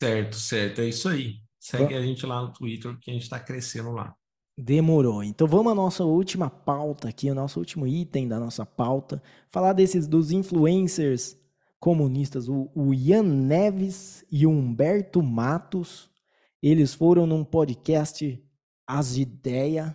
Certo, 0.00 0.36
certo. 0.36 0.80
É 0.80 0.86
isso 0.86 1.08
aí. 1.08 1.40
Segue 1.58 1.92
a 1.94 2.00
gente 2.00 2.24
lá 2.24 2.40
no 2.40 2.52
Twitter, 2.52 2.96
que 3.00 3.10
a 3.10 3.14
gente 3.14 3.24
está 3.24 3.40
crescendo 3.40 3.90
lá. 3.90 4.14
Demorou. 4.56 5.24
Então 5.24 5.48
vamos 5.48 5.72
à 5.72 5.74
nossa 5.74 6.04
última 6.04 6.48
pauta 6.48 7.08
aqui, 7.08 7.28
o 7.30 7.34
nosso 7.34 7.58
último 7.58 7.84
item 7.84 8.28
da 8.28 8.38
nossa 8.38 8.64
pauta. 8.64 9.20
Falar 9.50 9.72
desses 9.72 10.06
dos 10.06 10.30
influencers 10.30 11.36
comunistas, 11.80 12.48
o, 12.48 12.70
o 12.74 12.92
Ian 12.92 13.22
Neves 13.22 14.24
e 14.30 14.46
o 14.46 14.50
Humberto 14.50 15.22
Matos, 15.22 16.10
eles 16.62 16.92
foram 16.92 17.26
num 17.26 17.44
podcast 17.44 18.42
As 18.86 19.16
Ideias 19.16 19.94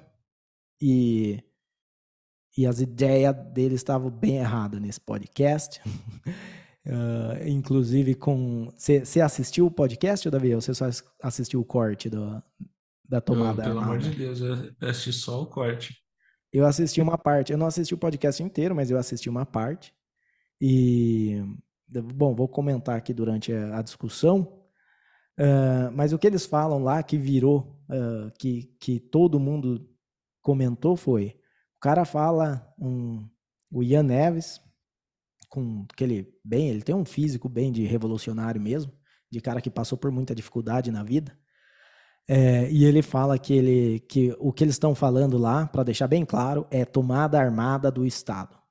e, 0.82 1.44
e 2.58 2.66
as 2.66 2.80
ideias 2.80 3.36
deles 3.54 3.80
estavam 3.80 4.10
bem 4.10 4.38
erradas 4.38 4.82
nesse 4.82 5.00
podcast. 5.00 5.82
uh, 6.86 7.44
inclusive 7.48 8.16
com... 8.16 8.70
Você 8.78 9.22
assistiu 9.22 9.66
o 9.66 9.72
podcast, 9.72 10.30
Davi? 10.30 10.56
Ou 10.56 10.62
você 10.62 10.74
só 10.74 10.86
assistiu 11.22 11.60
o 11.60 11.66
corte 11.66 12.10
do, 12.10 12.42
da 13.08 13.20
tomada? 13.20 13.64
Eu, 13.64 13.68
pelo 13.68 13.80
amor 13.80 14.00
de 14.00 14.12
Deus, 14.12 14.40
eu 14.40 14.74
assisti 14.82 15.14
só 15.14 15.42
o 15.42 15.48
corte. 15.48 16.02
Eu 16.52 16.66
assisti 16.66 17.02
uma 17.02 17.18
parte. 17.18 17.52
Eu 17.52 17.58
não 17.58 17.68
assisti 17.68 17.94
o 17.94 17.98
podcast 17.98 18.42
inteiro, 18.42 18.76
mas 18.76 18.90
eu 18.90 18.98
assisti 18.98 19.30
uma 19.30 19.46
parte. 19.46 19.94
E 20.62 21.42
Bom, 22.02 22.34
vou 22.34 22.48
comentar 22.48 22.96
aqui 22.96 23.14
durante 23.14 23.54
a, 23.54 23.82
discussão, 23.82 24.42
uh, 25.40 25.92
mas 25.94 26.14
o 26.14 26.20
que 26.20 26.28
eles 26.28 26.46
falam 26.46 26.84
lá 26.84 27.04
que 27.04 27.18
virou, 27.18 27.80
uh, 27.90 28.32
que, 28.40 28.76
que 28.80 29.00
todo 29.00 29.40
mundo 29.40 29.90
comentou 30.42 30.96
foi: 30.96 31.36
o 31.78 31.80
cara 31.80 32.06
fala, 32.06 32.68
um, 32.80 33.28
o 33.72 33.84
Ian 33.84 34.04
Neves, 34.04 34.62
com 35.50 35.86
aquele 35.92 36.34
bem, 36.44 36.70
ele 36.70 36.82
tem 36.82 36.96
um 36.96 37.06
físico 37.06 37.48
bem 37.48 37.72
de 37.72 37.86
revolucionário 37.86 38.62
mesmo, 38.62 38.92
de 39.32 39.40
cara 39.40 39.62
que 39.62 39.70
passou 39.70 39.98
por 39.98 40.12
muita 40.12 40.34
dificuldade 40.34 40.92
na 40.92 41.04
vida. 41.04 41.38
É, 42.28 42.72
e 42.72 42.86
ele 42.86 43.02
fala 43.02 43.38
que, 43.38 43.54
ele, 43.54 44.00
que 44.02 44.34
o 44.40 44.54
que 44.54 44.64
eles 44.64 44.76
estão 44.76 44.96
falando 44.96 45.38
lá, 45.38 45.68
para 45.68 45.84
deixar 45.84 46.08
bem 46.08 46.26
claro, 46.26 46.66
é 46.72 46.86
tomada 46.86 47.40
armada 47.40 47.92
do 47.92 48.06
Estado. 48.06 48.63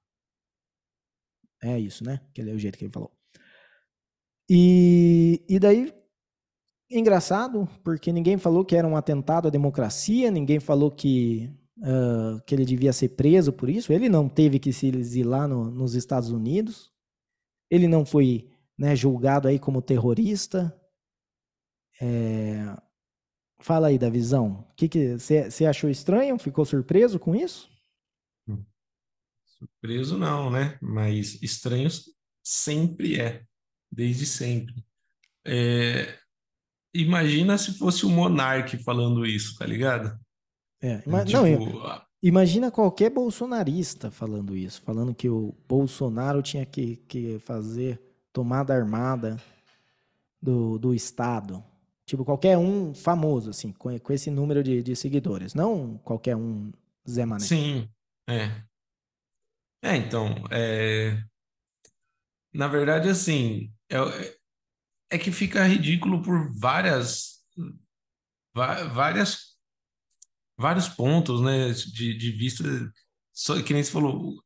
É 1.63 1.79
isso, 1.79 2.05
né? 2.05 2.21
Que 2.35 2.43
é 2.43 2.45
o 2.53 2.59
jeito 2.59 2.77
que 2.77 2.85
ele 2.85 2.93
falou. 2.93 3.13
E, 4.51 5.45
e 5.49 5.59
daí, 5.59 5.93
engraçado, 6.91 7.69
porque 7.85 8.13
ninguém 8.13 8.37
falou 8.37 8.65
que 8.65 8.77
era 8.77 8.87
um 8.87 8.97
atentado 8.97 9.49
à 9.49 9.51
democracia, 9.51 10.31
ninguém 10.31 10.61
falou 10.61 10.91
que, 10.91 11.51
uh, 11.79 12.43
que 12.45 12.55
ele 12.55 12.65
devia 12.65 12.93
ser 12.93 13.11
preso 13.11 13.53
por 13.53 13.69
isso. 13.69 13.93
Ele 13.93 14.09
não 14.09 14.29
teve 14.29 14.59
que 14.59 14.73
se 14.73 14.89
exilar 14.89 15.49
no, 15.49 15.71
nos 15.71 15.95
Estados 15.95 16.31
Unidos. 16.31 16.91
Ele 17.71 17.87
não 17.87 18.05
foi 18.05 18.51
né, 18.77 18.97
julgado 18.97 19.49
aí 19.49 19.59
como 19.59 19.81
terrorista. 19.81 20.77
É, 22.01 22.77
Fala 23.63 23.87
aí 23.87 23.99
da 23.99 24.11
visão. 24.11 24.67
O 24.71 24.75
que 24.75 25.17
você 25.17 25.65
achou 25.67 25.89
estranho? 25.89 26.37
Ficou 26.37 26.65
surpreso 26.65 27.19
com 27.21 27.33
isso? 27.33 27.71
Surpreso 29.63 30.19
não, 30.19 30.51
né? 30.51 30.77
Mas 30.81 31.41
estranho 31.41 31.89
sempre 32.43 33.21
é, 33.21 33.45
desde 33.91 34.27
sempre. 34.27 34.85
É, 35.45 36.19
imagina 36.93 37.57
se 37.57 37.79
fosse 37.79 38.05
o 38.05 38.11
Monark 38.11 38.77
falando 38.79 39.25
isso, 39.25 39.57
tá 39.57 39.65
ligado? 39.65 40.19
É, 40.81 41.01
ima 41.07 41.25
tipo, 41.25 41.39
não, 41.39 42.03
imagina 42.21 42.71
qualquer 42.71 43.11
bolsonarista 43.11 44.11
falando 44.11 44.57
isso, 44.57 44.83
falando 44.83 45.15
que 45.15 45.29
o 45.29 45.55
Bolsonaro 45.69 46.43
tinha 46.43 46.67
que, 46.67 46.97
que 46.97 47.39
fazer 47.39 48.01
tomada 48.33 48.75
armada 48.75 49.41
do, 50.41 50.77
do 50.77 50.93
Estado. 50.93 51.63
Tipo, 52.05 52.25
qualquer 52.25 52.59
um 52.59 52.93
famoso, 52.93 53.51
assim, 53.51 53.71
com, 53.73 53.97
com 54.01 54.13
esse 54.13 54.29
número 54.29 54.63
de, 54.63 54.83
de 54.83 54.97
seguidores. 54.97 55.55
Não 55.55 55.99
qualquer 55.99 56.35
um 56.35 56.73
Zé 57.09 57.25
Mané. 57.25 57.45
Sim, 57.45 57.89
é. 58.29 58.51
É, 59.83 59.97
então, 59.97 60.35
é... 60.51 61.21
na 62.53 62.69
verdade, 62.69 63.09
assim, 63.09 63.73
é, 63.91 63.97
é 65.11 65.19
que 65.19 65.33
fica 65.33 65.67
ridículo 65.67 66.23
por 66.23 66.57
várias, 66.59 67.43
várias, 68.55 69.57
vários 70.57 70.89
pontos, 70.89 71.41
né, 71.43 71.73
de, 71.73 72.17
de 72.17 72.31
vista, 72.33 72.65
só 73.33 73.61
que 73.63 73.75
nem 73.75 73.83
você 73.83 73.91
falou, 73.91 74.43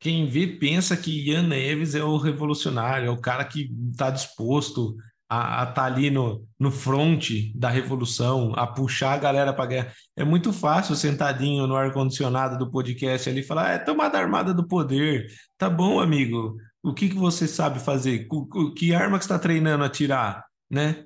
quem 0.00 0.26
vê 0.26 0.48
pensa 0.48 0.96
que 0.96 1.28
Ian 1.28 1.46
Neves 1.46 1.94
é 1.94 2.02
o 2.02 2.16
revolucionário, 2.16 3.06
é 3.06 3.10
o 3.10 3.20
cara 3.20 3.44
que 3.44 3.70
está 3.92 4.10
disposto 4.10 4.96
a 5.32 5.62
estar 5.62 5.72
tá 5.72 5.84
ali 5.84 6.10
no, 6.10 6.46
no 6.60 6.70
front 6.70 7.30
da 7.54 7.70
revolução, 7.70 8.52
a 8.54 8.66
puxar 8.66 9.14
a 9.14 9.18
galera 9.18 9.52
para 9.52 9.66
guerra. 9.66 9.92
É 10.14 10.22
muito 10.24 10.52
fácil 10.52 10.94
sentadinho 10.94 11.66
no 11.66 11.74
ar-condicionado 11.74 12.58
do 12.58 12.70
podcast 12.70 13.30
ali 13.30 13.42
falar, 13.42 13.70
é 13.70 13.78
tomada 13.78 14.18
armada 14.18 14.52
do 14.52 14.68
poder. 14.68 15.26
Tá 15.56 15.70
bom, 15.70 16.00
amigo. 16.00 16.56
O 16.82 16.92
que, 16.92 17.08
que 17.08 17.14
você 17.14 17.48
sabe 17.48 17.80
fazer? 17.80 18.28
Que 18.76 18.94
arma 18.94 19.18
que 19.18 19.24
está 19.24 19.38
treinando 19.38 19.84
a 19.84 19.88
tirar, 19.88 20.44
né? 20.70 21.04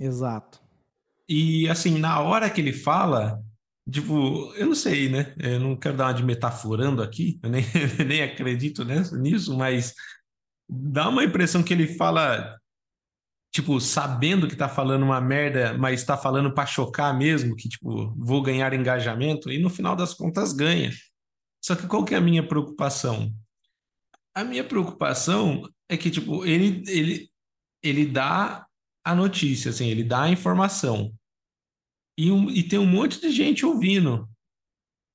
Exato. 0.00 0.60
E 1.28 1.68
assim, 1.68 1.98
na 1.98 2.20
hora 2.20 2.48
que 2.48 2.62
ele 2.62 2.72
fala, 2.72 3.38
tipo, 3.90 4.50
eu 4.54 4.66
não 4.66 4.74
sei, 4.74 5.10
né? 5.10 5.34
Eu 5.38 5.60
não 5.60 5.76
quero 5.76 5.94
dar 5.94 6.06
uma 6.06 6.14
de 6.14 6.24
metaforando 6.24 7.02
aqui, 7.02 7.38
eu 7.44 7.50
nem, 7.50 7.64
nem 8.06 8.22
acredito 8.22 8.82
nisso, 8.82 9.54
mas 9.58 9.92
dá 10.66 11.10
uma 11.10 11.24
impressão 11.24 11.62
que 11.62 11.74
ele 11.74 11.86
fala 11.86 12.56
tipo, 13.52 13.80
sabendo 13.80 14.46
que 14.48 14.56
tá 14.56 14.68
falando 14.68 15.02
uma 15.02 15.20
merda, 15.20 15.76
mas 15.76 16.04
tá 16.04 16.16
falando 16.16 16.52
para 16.52 16.66
chocar 16.66 17.16
mesmo, 17.16 17.56
que, 17.56 17.68
tipo, 17.68 18.14
vou 18.16 18.42
ganhar 18.42 18.72
engajamento, 18.72 19.50
e 19.50 19.58
no 19.58 19.70
final 19.70 19.96
das 19.96 20.14
contas 20.14 20.52
ganha. 20.52 20.90
Só 21.64 21.74
que 21.74 21.86
qual 21.86 22.04
que 22.04 22.14
é 22.14 22.18
a 22.18 22.20
minha 22.20 22.46
preocupação? 22.46 23.32
A 24.34 24.44
minha 24.44 24.62
preocupação 24.62 25.68
é 25.88 25.96
que, 25.96 26.10
tipo, 26.10 26.44
ele, 26.44 26.82
ele, 26.86 27.30
ele 27.82 28.06
dá 28.06 28.66
a 29.04 29.14
notícia, 29.14 29.70
assim, 29.70 29.88
ele 29.88 30.04
dá 30.04 30.24
a 30.24 30.30
informação. 30.30 31.12
E, 32.16 32.30
um, 32.30 32.50
e 32.50 32.62
tem 32.62 32.78
um 32.78 32.86
monte 32.86 33.20
de 33.20 33.30
gente 33.30 33.64
ouvindo. 33.64 34.28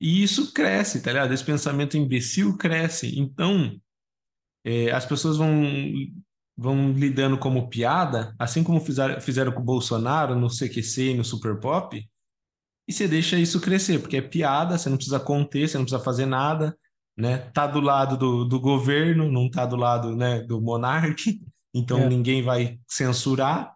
E 0.01 0.23
isso 0.23 0.51
cresce, 0.51 1.01
tá 1.01 1.11
ligado? 1.11 1.33
Esse 1.33 1.45
pensamento 1.45 1.95
imbecil 1.95 2.57
cresce. 2.57 3.17
Então, 3.17 3.79
é, 4.65 4.91
as 4.91 5.05
pessoas 5.05 5.37
vão 5.37 5.63
vão 6.57 6.91
lidando 6.91 7.37
como 7.37 7.69
piada, 7.69 8.35
assim 8.37 8.63
como 8.63 8.79
fizeram, 8.79 9.19
fizeram 9.19 9.51
com 9.51 9.61
o 9.61 9.65
Bolsonaro 9.65 10.35
no 10.35 10.49
CQC 10.49 11.11
e 11.11 11.13
no 11.15 11.23
Super 11.23 11.59
Pop, 11.59 11.97
e 12.87 12.91
você 12.91 13.07
deixa 13.07 13.37
isso 13.37 13.61
crescer, 13.61 13.99
porque 13.99 14.17
é 14.17 14.21
piada, 14.21 14.77
você 14.77 14.89
não 14.89 14.97
precisa 14.97 15.19
conter, 15.19 15.67
você 15.67 15.77
não 15.77 15.85
precisa 15.85 16.03
fazer 16.03 16.25
nada, 16.25 16.77
né? 17.17 17.37
Tá 17.53 17.65
do 17.65 17.79
lado 17.79 18.17
do, 18.17 18.45
do 18.45 18.59
governo, 18.59 19.31
não 19.31 19.49
tá 19.49 19.65
do 19.65 19.75
lado 19.75 20.15
né, 20.15 20.41
do 20.41 20.61
monarca, 20.61 21.23
então 21.73 21.99
é. 21.99 22.09
ninguém 22.09 22.43
vai 22.43 22.77
censurar, 22.87 23.73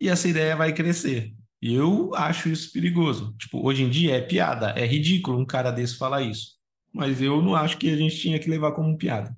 e 0.00 0.08
essa 0.08 0.28
ideia 0.28 0.56
vai 0.56 0.72
crescer. 0.72 1.34
E 1.62 1.74
eu 1.74 2.14
acho 2.14 2.48
isso 2.48 2.72
perigoso. 2.72 3.34
Tipo, 3.38 3.66
hoje 3.66 3.82
em 3.82 3.90
dia 3.90 4.16
é 4.16 4.20
piada, 4.20 4.70
é 4.70 4.86
ridículo 4.86 5.38
um 5.38 5.44
cara 5.44 5.70
desse 5.70 5.98
falar 5.98 6.22
isso. 6.22 6.58
Mas 6.92 7.20
eu 7.20 7.42
não 7.42 7.54
acho 7.54 7.76
que 7.76 7.92
a 7.92 7.96
gente 7.96 8.18
tinha 8.18 8.38
que 8.38 8.48
levar 8.48 8.72
como 8.72 8.96
piada. 8.96 9.36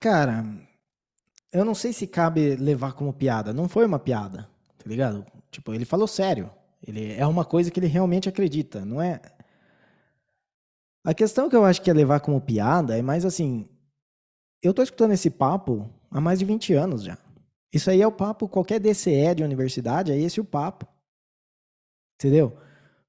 Cara, 0.00 0.42
eu 1.54 1.64
não 1.64 1.74
sei 1.74 1.92
se 1.92 2.06
cabe 2.06 2.56
levar 2.56 2.92
como 2.94 3.12
piada. 3.12 3.52
Não 3.52 3.68
foi 3.68 3.86
uma 3.86 3.98
piada, 3.98 4.48
tá 4.76 4.90
ligado? 4.90 5.24
Tipo, 5.50 5.72
ele 5.72 5.84
falou 5.84 6.08
sério. 6.08 6.50
Ele 6.86 7.14
é 7.14 7.24
uma 7.26 7.44
coisa 7.44 7.70
que 7.70 7.78
ele 7.78 7.86
realmente 7.86 8.28
acredita, 8.28 8.84
não 8.84 9.00
é? 9.00 9.20
A 11.04 11.14
questão 11.14 11.48
que 11.48 11.54
eu 11.54 11.64
acho 11.64 11.80
que 11.80 11.88
é 11.88 11.94
levar 11.94 12.20
como 12.20 12.40
piada 12.40 12.98
é 12.98 13.02
mais 13.02 13.24
assim. 13.24 13.68
Eu 14.60 14.74
tô 14.74 14.82
escutando 14.82 15.12
esse 15.12 15.30
papo 15.30 15.88
há 16.10 16.20
mais 16.20 16.40
de 16.40 16.44
20 16.44 16.74
anos 16.74 17.04
já. 17.04 17.16
Isso 17.72 17.88
aí 17.88 18.02
é 18.02 18.06
o 18.06 18.12
papo, 18.12 18.48
qualquer 18.48 18.80
DCE 18.80 19.34
de 19.36 19.44
universidade, 19.44 20.10
é 20.10 20.18
esse 20.18 20.40
o 20.40 20.44
papo. 20.44 20.86
Entendeu? 22.18 22.56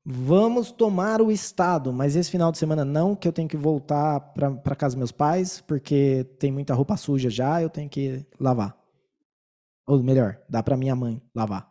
Vamos 0.07 0.71
tomar 0.71 1.19
o 1.19 1.31
Estado, 1.31 1.91
mas 1.91 2.15
esse 2.15 2.29
final 2.29 2.51
de 2.51 2.59
semana 2.59 2.85
não, 2.85 3.15
que 3.15 3.27
eu 3.27 3.33
tenho 3.33 3.49
que 3.49 3.57
voltar 3.57 4.19
para 4.19 4.75
casa 4.75 4.93
dos 4.93 4.99
meus 4.99 5.11
pais, 5.11 5.61
porque 5.61 6.23
tem 6.37 6.51
muita 6.51 6.75
roupa 6.75 6.95
suja 6.95 7.27
já, 7.27 7.59
eu 7.59 7.71
tenho 7.71 7.89
que 7.89 8.23
lavar. 8.39 8.77
Ou 9.87 10.03
melhor, 10.03 10.39
dá 10.47 10.61
para 10.61 10.77
minha 10.77 10.95
mãe 10.95 11.19
lavar. 11.33 11.67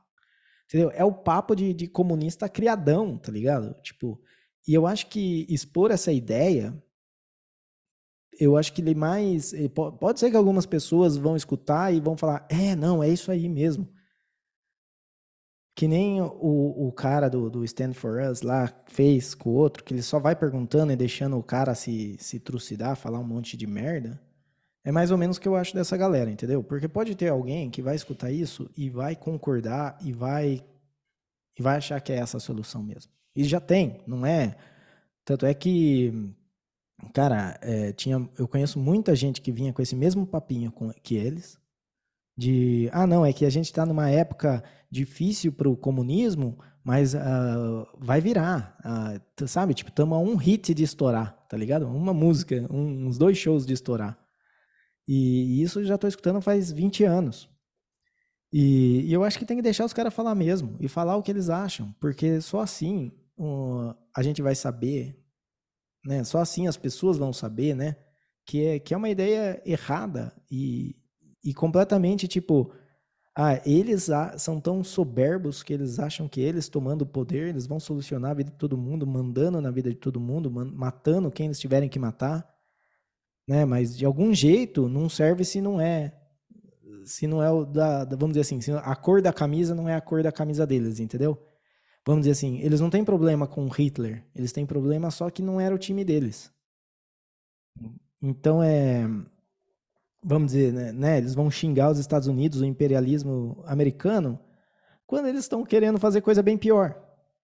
Entendeu? 0.64 0.91
É 0.91 1.05
o 1.05 1.12
papo 1.12 1.55
de, 1.55 1.72
de 1.72 1.87
comunista 1.87 2.49
criadão, 2.49 3.16
tá 3.16 3.30
ligado? 3.30 3.72
Tipo, 3.82 4.20
e 4.66 4.74
eu 4.74 4.85
acho 4.85 5.07
que 5.07 5.47
expor 5.49 5.93
essa 5.93 6.12
ideia, 6.12 6.76
eu 8.41 8.57
acho 8.57 8.72
que 8.72 8.80
ele 8.80 8.97
mais. 8.97 9.53
Eh, 9.53 9.68
pode 9.68 10.18
ser 10.18 10.30
que 10.32 10.37
algumas 10.37 10.66
pessoas 10.66 11.16
vão 11.16 11.37
escutar 11.37 11.95
e 11.95 12.01
vão 12.01 12.16
falar: 12.16 12.47
é, 12.51 12.74
não, 12.74 13.01
é 13.01 13.09
isso 13.09 13.30
aí 13.30 13.49
mesmo. 13.49 13.89
Que 15.75 15.89
nem 15.89 16.20
o, 16.22 16.87
o 16.87 16.93
cara 16.93 17.29
do, 17.29 17.51
do 17.51 17.64
Stand 17.64 17.95
For 17.95 18.20
Us 18.20 18.43
lá 18.43 18.72
fez 18.87 19.35
com 19.35 19.51
o 19.51 19.55
outro, 19.55 19.83
que 19.83 19.93
ele 19.93 20.03
só 20.03 20.20
vai 20.20 20.37
perguntando 20.37 20.93
e 20.93 20.97
deixando 20.97 21.37
o 21.37 21.43
cara 21.43 21.75
se, 21.75 22.16
se 22.18 22.39
trucidar, 22.39 22.97
falar 22.97 23.18
um 23.18 23.25
monte 23.25 23.57
de 23.57 23.66
merda. 23.66 24.20
É 24.85 24.93
mais 24.93 25.11
ou 25.11 25.18
menos 25.18 25.37
o 25.37 25.41
que 25.41 25.49
eu 25.49 25.57
acho 25.57 25.75
dessa 25.75 25.97
galera, 25.97 26.31
entendeu? 26.31 26.62
Porque 26.62 26.87
pode 26.87 27.14
ter 27.16 27.29
alguém 27.29 27.70
que 27.70 27.83
vai 27.83 27.97
escutar 27.97 28.31
isso 28.31 28.70
e 28.77 28.89
vai 28.89 29.16
concordar 29.16 29.99
e 30.03 30.12
vai 30.12 30.62
e 31.59 31.62
vai 31.62 31.77
achar 31.77 32.01
que 32.01 32.12
é 32.12 32.16
essa 32.16 32.37
a 32.37 32.41
solução 32.41 32.83
mesmo. 32.83 33.11
E 33.35 33.45
já 33.45 33.61
tem, 33.61 34.01
não 34.07 34.27
é? 34.27 34.57
Tanto 35.25 35.47
é 35.47 35.55
que, 35.55 36.12
cara, 37.12 37.59
é, 37.62 37.93
tinha, 37.93 38.29
eu 38.39 38.47
conheço 38.47 38.79
muita 38.79 39.14
gente 39.16 39.41
que 39.41 39.53
vinha 39.53 39.72
com 39.72 39.81
esse 39.81 39.97
mesmo 39.97 40.27
papinho 40.27 40.70
com, 40.70 40.93
que 41.03 41.16
eles, 41.16 41.59
de, 42.37 42.89
ah, 42.93 43.07
não, 43.07 43.24
é 43.24 43.32
que 43.32 43.45
a 43.45 43.51
gente 43.51 43.66
está 43.66 43.87
numa 43.87 44.11
época 44.11 44.62
difícil 44.91 45.53
para 45.53 45.68
o 45.68 45.76
comunismo, 45.76 46.59
mas 46.85 47.14
uh, 47.14 47.87
vai 47.99 48.20
virar, 48.20 48.76
uh, 48.85 49.49
sabe? 49.49 49.72
Tipo, 49.74 49.91
estamos 49.91 50.16
a 50.16 50.20
um 50.20 50.37
hit 50.37 50.74
de 50.74 50.82
estourar, 50.82 51.35
tá 51.49 51.57
ligado? 51.57 51.87
Uma 51.87 52.12
música, 52.12 52.66
um, 52.70 53.07
uns 53.07 53.16
dois 53.16 53.39
shows 53.39 53.64
de 53.64 53.72
estourar. 53.72 54.18
E, 55.07 55.61
e 55.61 55.62
isso 55.62 55.80
eu 55.80 55.85
já 55.85 55.95
estou 55.95 56.09
escutando 56.09 56.41
faz 56.41 56.70
20 56.70 57.05
anos. 57.05 57.49
E, 58.53 59.03
e, 59.09 59.12
eu 59.12 59.24
acho 59.24 59.39
que 59.39 59.45
tem 59.45 59.57
que 59.57 59.62
deixar 59.62 59.85
os 59.85 59.93
caras 59.93 60.14
falar 60.14 60.35
mesmo, 60.35 60.76
e 60.80 60.89
falar 60.89 61.16
o 61.16 61.22
que 61.22 61.30
eles 61.30 61.49
acham, 61.49 61.95
porque 62.01 62.41
só 62.41 62.61
assim 62.61 63.11
uh, 63.39 63.95
a 64.16 64.22
gente 64.22 64.43
vai 64.43 64.55
saber, 64.55 65.18
né? 66.05 66.22
Só 66.22 66.39
assim 66.39 66.66
as 66.66 66.76
pessoas 66.76 67.16
vão 67.16 67.32
saber, 67.32 67.74
né? 67.74 67.97
Que 68.47 68.64
é, 68.64 68.78
que 68.78 68.95
é 68.95 68.97
uma 68.97 69.09
ideia 69.09 69.61
errada 69.64 70.32
e, 70.51 70.95
e 71.45 71.53
completamente, 71.53 72.27
tipo, 72.27 72.73
ah, 73.37 73.61
eles 73.67 74.09
são 74.39 74.61
tão 74.61 74.83
soberbos 74.85 75.63
que 75.63 75.73
eles 75.73 75.99
acham 75.99 76.29
que 76.29 76.41
eles 76.41 76.69
tomando 76.69 77.05
poder, 77.05 77.49
eles 77.49 77.67
vão 77.67 77.81
solucionar 77.81 78.31
a 78.31 78.35
vida 78.35 78.51
de 78.51 78.57
todo 78.57 78.79
mundo, 78.79 79.07
mandando 79.07 79.61
na 79.61 79.71
vida 79.71 79.91
de 79.91 79.97
todo 79.97 80.21
mundo, 80.21 80.51
matando 80.51 81.31
quem 81.31 81.47
eles 81.47 81.59
tiverem 81.59 81.89
que 81.89 81.99
matar, 81.99 82.49
né? 83.47 83.65
Mas 83.65 83.97
de 83.97 84.07
algum 84.07 84.33
jeito 84.33 84.89
não 84.89 85.09
serve 85.09 85.45
se 85.45 85.61
não 85.61 85.81
é 85.81 86.15
se 87.07 87.27
não 87.27 87.43
é 87.43 87.51
o 87.51 87.67
da, 87.67 88.05
da, 88.05 88.17
vamos 88.17 88.35
dizer 88.35 88.41
assim, 88.43 88.73
a 88.73 88.97
cor 88.97 89.21
da 89.21 89.33
camisa 89.33 89.75
não 89.75 89.89
é 89.89 89.95
a 89.95 90.01
cor 90.01 90.23
da 90.23 90.33
camisa 90.33 90.67
deles, 90.67 91.01
entendeu? 91.01 91.39
Vamos 92.07 92.23
dizer 92.23 92.33
assim, 92.33 92.61
eles 92.61 92.81
não 92.81 92.89
têm 92.89 93.05
problema 93.05 93.47
com 93.47 93.67
Hitler, 93.69 94.25
eles 94.35 94.53
têm 94.53 94.65
problema 94.65 95.11
só 95.11 95.29
que 95.29 95.43
não 95.43 95.61
era 95.61 95.75
o 95.75 95.79
time 95.79 96.05
deles. 96.05 96.51
Então 98.23 98.63
é, 98.63 99.07
vamos 100.25 100.53
dizer, 100.53 100.72
né, 100.72 100.93
né 100.93 101.18
eles 101.18 101.35
vão 101.35 101.51
xingar 101.51 101.91
os 101.91 101.99
Estados 101.99 102.27
Unidos, 102.27 102.61
o 102.61 102.64
imperialismo 102.64 103.62
americano, 103.66 104.41
quando 105.07 105.27
eles 105.27 105.43
estão 105.43 105.64
querendo 105.64 105.99
fazer 105.99 106.22
coisa 106.22 106.43
bem 106.43 106.57
pior. 106.57 106.99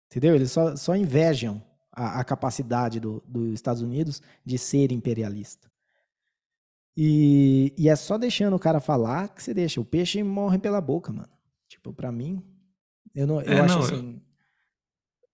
Entendeu? 0.06 0.34
Eles 0.34 0.52
só, 0.52 0.76
só 0.76 0.94
invejam 0.94 1.62
a, 1.90 2.20
a 2.20 2.24
capacidade 2.24 3.00
dos 3.00 3.22
do 3.26 3.52
Estados 3.52 3.82
Unidos 3.82 4.22
de 4.44 4.58
ser 4.58 4.92
imperialista. 4.92 5.68
E, 6.96 7.72
e, 7.78 7.88
é 7.88 7.94
só 7.94 8.18
deixando 8.18 8.56
o 8.56 8.58
cara 8.58 8.80
falar 8.80 9.28
que 9.28 9.42
você 9.42 9.54
deixa. 9.54 9.80
O 9.80 9.84
peixe 9.84 10.20
morre 10.22 10.58
pela 10.58 10.80
boca, 10.80 11.12
mano. 11.12 11.28
Tipo, 11.68 11.92
pra 11.92 12.10
mim, 12.10 12.42
eu 13.14 13.26
não, 13.26 13.40
eu 13.40 13.52
é, 13.52 13.60
acho 13.60 13.74
não, 13.74 13.84
assim. 13.84 14.14
Eu... 14.14 14.28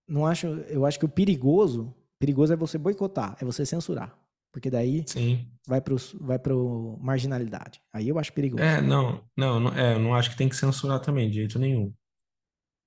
Não 0.07 0.27
acho, 0.27 0.47
eu 0.47 0.85
acho 0.85 0.99
que 0.99 1.07
o 1.07 1.09
perigoso, 1.09 1.95
perigoso 2.19 2.53
é 2.53 2.57
você 2.57 2.77
boicotar, 2.77 3.35
é 3.41 3.45
você 3.47 3.65
censurar. 3.65 4.15
Porque 4.55 4.71
daí 4.71 5.03
Sim. 5.05 5.51
vai 5.67 5.81
pro, 5.81 5.97
vai 6.21 6.39
pro 6.39 6.97
marginalidade. 7.03 7.81
Aí 7.93 8.09
eu 8.09 8.21
acho 8.21 8.33
perigoso. 8.33 8.63
É, 8.63 8.81
não, 8.81 9.21
não, 9.37 9.59
não, 9.59 9.77
é, 9.77 9.95
eu 9.95 9.99
não 9.99 10.15
acho 10.15 10.31
que 10.31 10.37
tem 10.37 10.49
que 10.49 10.55
censurar 10.55 11.01
também, 11.01 11.29
de 11.29 11.39
jeito 11.39 11.59
nenhum. 11.59 11.93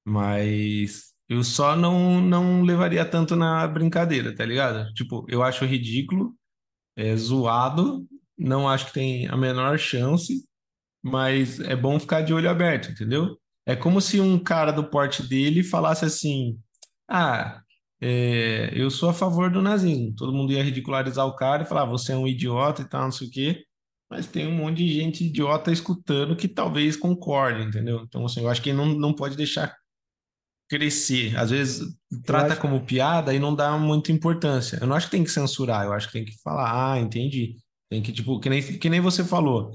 Mas 0.07 1.13
eu 1.27 1.43
só 1.43 1.75
não, 1.75 2.21
não 2.21 2.61
levaria 2.61 3.03
tanto 3.03 3.35
na 3.35 3.67
brincadeira, 3.67 4.33
tá 4.33 4.45
ligado? 4.45 4.93
Tipo, 4.93 5.25
eu 5.27 5.43
acho 5.43 5.65
ridículo, 5.65 6.33
é 6.95 7.13
zoado, 7.17 8.07
não 8.37 8.69
acho 8.69 8.85
que 8.85 8.93
tem 8.93 9.27
a 9.27 9.35
menor 9.35 9.77
chance, 9.77 10.45
mas 11.03 11.59
é 11.59 11.75
bom 11.75 11.99
ficar 11.99 12.21
de 12.21 12.33
olho 12.33 12.49
aberto, 12.49 12.91
entendeu? 12.91 13.37
É 13.65 13.75
como 13.75 13.99
se 13.99 14.21
um 14.21 14.39
cara 14.41 14.71
do 14.71 14.85
porte 14.89 15.21
dele 15.21 15.63
falasse 15.63 16.05
assim: 16.05 16.57
Ah, 17.09 17.61
é, 18.01 18.71
eu 18.73 18.89
sou 18.89 19.09
a 19.09 19.13
favor 19.13 19.51
do 19.51 19.61
nazismo. 19.61 20.13
Todo 20.15 20.33
mundo 20.33 20.53
ia 20.53 20.63
ridicularizar 20.63 21.25
o 21.25 21.35
cara 21.35 21.63
e 21.63 21.65
falar: 21.65 21.83
ah, 21.83 21.85
Você 21.85 22.11
é 22.13 22.15
um 22.17 22.27
idiota 22.27 22.81
e 22.81 22.85
tal, 22.85 23.03
não 23.03 23.11
sei 23.11 23.27
o 23.27 23.31
quê. 23.31 23.63
Mas 24.09 24.27
tem 24.27 24.47
um 24.47 24.55
monte 24.55 24.77
de 24.77 24.93
gente 24.93 25.25
idiota 25.25 25.71
escutando 25.71 26.35
que 26.35 26.47
talvez 26.47 26.95
concorde, 26.95 27.63
entendeu? 27.63 28.01
Então, 28.07 28.25
assim, 28.25 28.41
eu 28.41 28.49
acho 28.49 28.61
que 28.61 28.71
não, 28.71 28.85
não 28.85 29.13
pode 29.13 29.35
deixar 29.35 29.75
crescer. 30.69 31.35
Às 31.37 31.49
vezes 31.49 31.85
trata 32.23 32.53
acho... 32.53 32.61
como 32.61 32.85
piada 32.85 33.33
e 33.33 33.39
não 33.39 33.53
dá 33.55 33.77
muita 33.77 34.11
importância. 34.11 34.77
Eu 34.79 34.87
não 34.87 34.95
acho 34.95 35.07
que 35.07 35.11
tem 35.11 35.23
que 35.23 35.31
censurar, 35.31 35.85
eu 35.85 35.93
acho 35.93 36.07
que 36.07 36.13
tem 36.13 36.25
que 36.25 36.41
falar, 36.41 36.93
ah, 36.93 36.99
entendi. 36.99 37.57
Tem 37.89 38.01
que, 38.01 38.11
tipo, 38.11 38.39
que 38.39 38.49
nem, 38.49 38.61
que 38.61 38.89
nem 38.89 39.01
você 39.01 39.23
falou. 39.23 39.71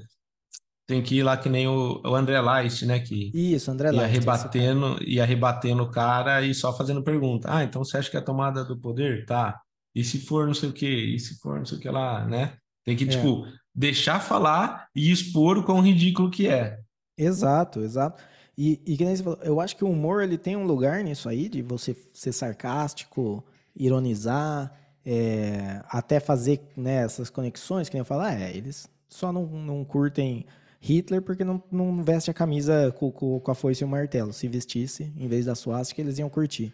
Tem 0.85 1.01
que 1.01 1.15
ir 1.15 1.23
lá 1.23 1.37
que 1.37 1.47
nem 1.47 1.67
o, 1.67 2.01
o 2.03 2.15
André 2.15 2.41
Leist, 2.41 2.85
né? 2.85 2.99
Que 2.99 3.31
Isso, 3.33 3.71
André 3.71 3.91
ia 3.91 4.01
Leist. 4.01 4.19
Rebatendo, 4.19 4.97
ia 5.01 5.25
rebatendo 5.25 5.83
o 5.83 5.89
cara 5.89 6.41
e 6.41 6.53
só 6.53 6.75
fazendo 6.75 7.03
pergunta. 7.03 7.47
Ah, 7.49 7.63
então 7.63 7.83
você 7.83 7.97
acha 7.97 8.09
que 8.09 8.17
é 8.17 8.19
a 8.19 8.23
tomada 8.23 8.65
do 8.65 8.77
poder? 8.77 9.25
Tá. 9.25 9.61
E 9.95 10.03
se 10.03 10.19
for 10.19 10.45
não 10.45 10.53
sei 10.53 10.69
o 10.69 10.73
quê? 10.73 10.89
E 10.89 11.19
se 11.19 11.39
for 11.39 11.57
não 11.57 11.65
sei 11.65 11.77
o 11.77 11.81
que 11.81 11.89
lá, 11.89 12.25
né? 12.25 12.57
Tem 12.83 12.97
que, 12.97 13.05
é. 13.05 13.07
tipo, 13.07 13.45
deixar 13.73 14.19
falar 14.19 14.87
e 14.95 15.11
expor 15.11 15.57
o 15.57 15.63
quão 15.63 15.81
ridículo 15.81 16.29
que 16.29 16.47
é. 16.47 16.79
Exato, 17.17 17.79
exato. 17.81 18.21
E, 18.57 18.81
e 18.85 18.97
que 18.97 19.05
nem 19.05 19.15
você 19.15 19.23
falou, 19.23 19.39
eu 19.41 19.59
acho 19.61 19.75
que 19.75 19.83
o 19.83 19.89
humor 19.89 20.21
ele 20.21 20.37
tem 20.37 20.55
um 20.55 20.65
lugar 20.65 21.03
nisso 21.03 21.29
aí, 21.29 21.47
de 21.47 21.61
você 21.61 21.95
ser 22.13 22.31
sarcástico, 22.31 23.43
ironizar, 23.75 24.71
é, 25.05 25.81
até 25.89 26.19
fazer 26.19 26.61
né, 26.75 27.03
essas 27.03 27.29
conexões, 27.29 27.89
que 27.89 27.95
nem 27.95 28.01
eu 28.01 28.05
falo, 28.05 28.21
ah, 28.21 28.33
é, 28.33 28.55
eles 28.55 28.87
só 29.07 29.31
não, 29.31 29.45
não 29.45 29.83
curtem 29.83 30.45
Hitler 30.83 31.21
porque 31.21 31.45
não, 31.45 31.63
não 31.71 32.03
veste 32.03 32.29
a 32.29 32.33
camisa 32.33 32.91
com, 32.97 33.11
com, 33.11 33.39
com 33.39 33.51
a 33.51 33.55
foice 33.55 33.83
e 33.83 33.85
o 33.85 33.87
martelo. 33.87 34.33
Se 34.33 34.47
vestisse, 34.47 35.13
em 35.15 35.27
vez 35.27 35.45
da 35.45 35.55
suástica, 35.55 36.01
eles 36.01 36.19
iam 36.19 36.29
curtir. 36.29 36.73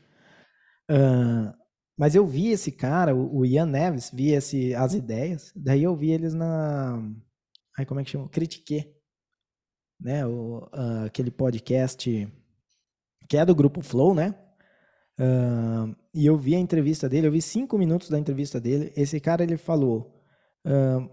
Uh, 0.89 1.53
mas 1.97 2.15
eu 2.15 2.25
vi 2.25 2.47
esse 2.47 2.71
cara, 2.71 3.15
o, 3.15 3.39
o 3.39 3.45
Ian 3.45 3.67
Neves, 3.67 4.09
vi 4.11 4.31
esse, 4.31 4.73
as 4.73 4.93
ideias, 4.93 5.51
daí 5.55 5.83
eu 5.83 5.95
vi 5.95 6.11
eles 6.11 6.33
na. 6.33 6.99
Ai, 7.77 7.85
como 7.85 7.99
é 7.99 8.03
que 8.03 8.09
chama? 8.09 8.27
Critiquei 8.29 8.99
né? 9.99 10.25
O, 10.25 10.69
uh, 10.73 11.05
aquele 11.05 11.29
podcast 11.29 12.27
que 13.27 13.37
é 13.37 13.45
do 13.45 13.53
grupo 13.53 13.81
Flow, 13.81 14.15
né? 14.15 14.33
Uh, 15.19 15.93
e 16.13 16.25
eu 16.25 16.37
vi 16.37 16.55
a 16.55 16.59
entrevista 16.59 17.09
dele, 17.09 17.27
eu 17.27 17.31
vi 17.31 17.41
cinco 17.41 17.77
minutos 17.77 18.09
da 18.09 18.17
entrevista 18.17 18.59
dele. 18.59 18.91
Esse 18.95 19.19
cara 19.19 19.43
ele 19.43 19.57
falou 19.57 20.15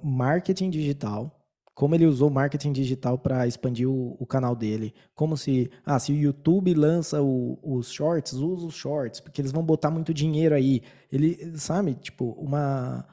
marketing 0.02 0.68
digital, 0.68 1.35
como 1.76 1.94
ele 1.94 2.06
usou 2.06 2.30
marketing 2.30 2.72
digital 2.72 3.18
para 3.18 3.46
expandir 3.46 3.86
o, 3.86 4.16
o, 4.18 4.24
canal 4.24 4.56
dele, 4.56 4.94
como 5.14 5.36
se, 5.36 5.70
ah, 5.84 5.98
se 5.98 6.10
o 6.10 6.16
YouTube 6.16 6.72
lança 6.72 7.22
o, 7.22 7.58
os 7.62 7.92
shorts, 7.92 8.32
usa 8.32 8.66
os 8.66 8.74
shorts, 8.74 9.20
porque 9.20 9.42
eles 9.42 9.52
vão 9.52 9.62
botar 9.62 9.90
muito 9.90 10.14
dinheiro 10.14 10.54
aí. 10.54 10.80
Ele, 11.12 11.52
sabe, 11.58 11.92
tipo, 11.94 12.30
uma 12.38 13.06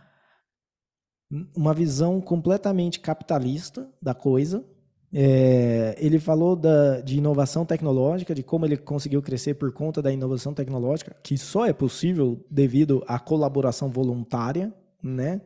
uma 1.56 1.74
visão 1.74 2.22
completamente 2.22 3.00
capitalista 3.00 3.90
da 4.02 4.14
coisa, 4.14 4.64
é, 5.12 5.96
ele 6.00 6.20
falou 6.20 6.56
da, 6.56 7.02
de 7.02 7.18
inovação 7.18 7.66
tecnológica, 7.66 8.34
de 8.34 8.44
como 8.44 8.66
ele 8.66 8.78
conseguiu 8.78 9.22
crescer 9.22 9.56
por 9.56 9.74
conta 9.74 10.02
da 10.02 10.12
inovação 10.12 10.54
tecnológica, 10.54 11.16
que 11.22 11.38
só 11.38 11.66
é 11.66 11.74
possível 11.74 12.46
devido 12.50 13.04
à 13.08 13.20
colaboração 13.20 13.90
voluntária, 13.90 14.74
né? 15.04 15.42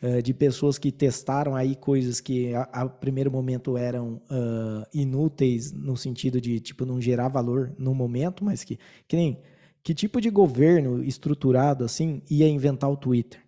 É, 0.00 0.22
de 0.22 0.32
pessoas 0.32 0.78
que 0.78 0.92
testaram 0.92 1.56
aí 1.56 1.74
coisas 1.74 2.20
que 2.20 2.54
a, 2.54 2.62
a 2.72 2.88
primeiro 2.88 3.32
momento 3.32 3.76
eram 3.76 4.22
uh, 4.30 4.86
inúteis 4.94 5.72
no 5.72 5.96
sentido 5.96 6.40
de 6.40 6.60
tipo 6.60 6.86
não 6.86 7.00
gerar 7.00 7.26
valor 7.26 7.74
no 7.76 7.92
momento, 7.92 8.44
mas 8.44 8.62
que, 8.62 8.78
que 9.08 9.16
nem 9.16 9.42
que 9.82 9.92
tipo 9.92 10.20
de 10.20 10.30
governo 10.30 11.02
estruturado 11.02 11.84
assim 11.84 12.22
ia 12.30 12.48
inventar 12.48 12.88
o 12.88 12.96
Twitter, 12.96 13.40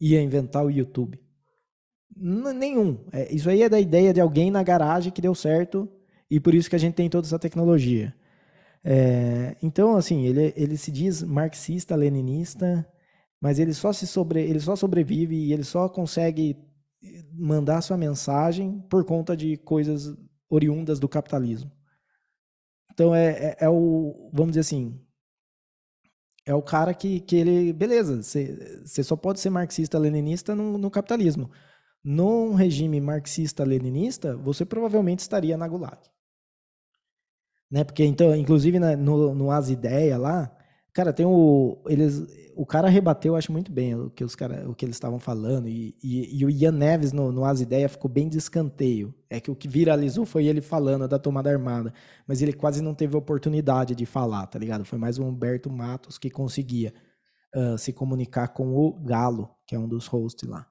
ia 0.00 0.22
inventar 0.22 0.64
o 0.64 0.70
YouTube, 0.70 1.18
Nenhum. 2.18 2.98
É, 3.12 3.32
isso 3.32 3.48
aí 3.50 3.62
é 3.62 3.68
da 3.68 3.78
ideia 3.78 4.12
de 4.12 4.20
alguém 4.20 4.50
na 4.50 4.62
garagem 4.62 5.12
que 5.12 5.20
deu 5.20 5.34
certo 5.34 5.88
e 6.30 6.40
por 6.40 6.54
isso 6.54 6.70
que 6.70 6.76
a 6.76 6.78
gente 6.78 6.94
tem 6.94 7.10
toda 7.10 7.26
essa 7.26 7.38
tecnologia. 7.38 8.14
É, 8.82 9.56
então, 9.62 9.96
assim, 9.96 10.24
ele, 10.24 10.54
ele 10.56 10.76
se 10.76 10.90
diz 10.90 11.22
marxista, 11.22 11.94
leninista, 11.94 12.86
mas 13.40 13.58
ele 13.58 13.74
só 13.74 13.92
se 13.92 14.06
sobre, 14.06 14.42
ele 14.42 14.60
só 14.60 14.74
sobrevive 14.76 15.36
e 15.36 15.52
ele 15.52 15.64
só 15.64 15.88
consegue 15.88 16.56
mandar 17.32 17.82
sua 17.82 17.96
mensagem 17.96 18.80
por 18.90 19.04
conta 19.04 19.36
de 19.36 19.56
coisas 19.56 20.16
oriundas 20.48 20.98
do 20.98 21.08
capitalismo. 21.08 21.70
Então 22.92 23.14
é, 23.14 23.28
é, 23.28 23.56
é 23.60 23.68
o, 23.68 24.30
vamos 24.32 24.52
dizer 24.52 24.60
assim, 24.60 25.00
é 26.46 26.54
o 26.54 26.62
cara 26.62 26.94
que, 26.94 27.20
que 27.20 27.36
ele, 27.36 27.72
beleza, 27.72 28.22
você 28.22 29.02
só 29.02 29.16
pode 29.16 29.40
ser 29.40 29.50
marxista-leninista 29.50 30.54
no, 30.54 30.78
no 30.78 30.90
capitalismo 30.90 31.50
num 32.06 32.54
regime 32.54 33.00
marxista-leninista, 33.00 34.36
você 34.36 34.64
provavelmente 34.64 35.18
estaria 35.18 35.56
na 35.56 35.66
Gulag. 35.66 35.98
Né? 37.68 37.82
Porque, 37.82 38.04
então, 38.04 38.32
inclusive 38.32 38.78
na, 38.78 38.96
no, 38.96 39.34
no 39.34 39.50
As 39.50 39.70
Ideia 39.70 40.16
lá, 40.16 40.55
cara, 40.96 41.12
tem 41.12 41.26
o. 41.26 41.76
Eles, 41.86 42.24
o 42.56 42.64
cara 42.64 42.88
rebateu, 42.88 43.36
acho 43.36 43.52
muito 43.52 43.70
bem 43.70 43.94
o 43.94 44.08
que, 44.08 44.24
os 44.24 44.34
cara, 44.34 44.66
o 44.66 44.74
que 44.74 44.82
eles 44.82 44.96
estavam 44.96 45.18
falando. 45.18 45.68
E, 45.68 45.94
e, 46.02 46.40
e, 46.40 46.44
o 46.44 46.48
Ian 46.48 46.72
Neves 46.72 47.12
no, 47.12 47.30
no 47.30 47.44
As 47.44 47.60
Ideia 47.60 47.86
ficou 47.86 48.10
bem 48.10 48.30
de 48.30 48.38
escanteio. 48.38 49.14
É 49.28 49.38
que 49.38 49.50
o 49.50 49.54
que 49.54 49.68
viralizou 49.68 50.24
foi 50.24 50.46
ele 50.46 50.62
falando 50.62 51.06
da 51.06 51.18
tomada 51.18 51.50
armada. 51.50 51.92
Mas 52.26 52.40
ele 52.40 52.54
quase 52.54 52.80
não 52.80 52.94
teve 52.94 53.14
oportunidade 53.14 53.94
de 53.94 54.06
falar, 54.06 54.46
tá 54.46 54.58
ligado? 54.58 54.86
Foi 54.86 54.98
mais 54.98 55.18
o 55.18 55.24
Humberto 55.24 55.70
Matos 55.70 56.16
que 56.16 56.30
conseguia 56.30 56.94
uh, 57.54 57.76
se 57.76 57.92
comunicar 57.92 58.48
com 58.48 58.74
o 58.74 58.92
Galo, 59.04 59.50
que 59.66 59.74
é 59.74 59.78
um 59.78 59.86
dos 59.86 60.06
hosts 60.06 60.48
lá. 60.48 60.66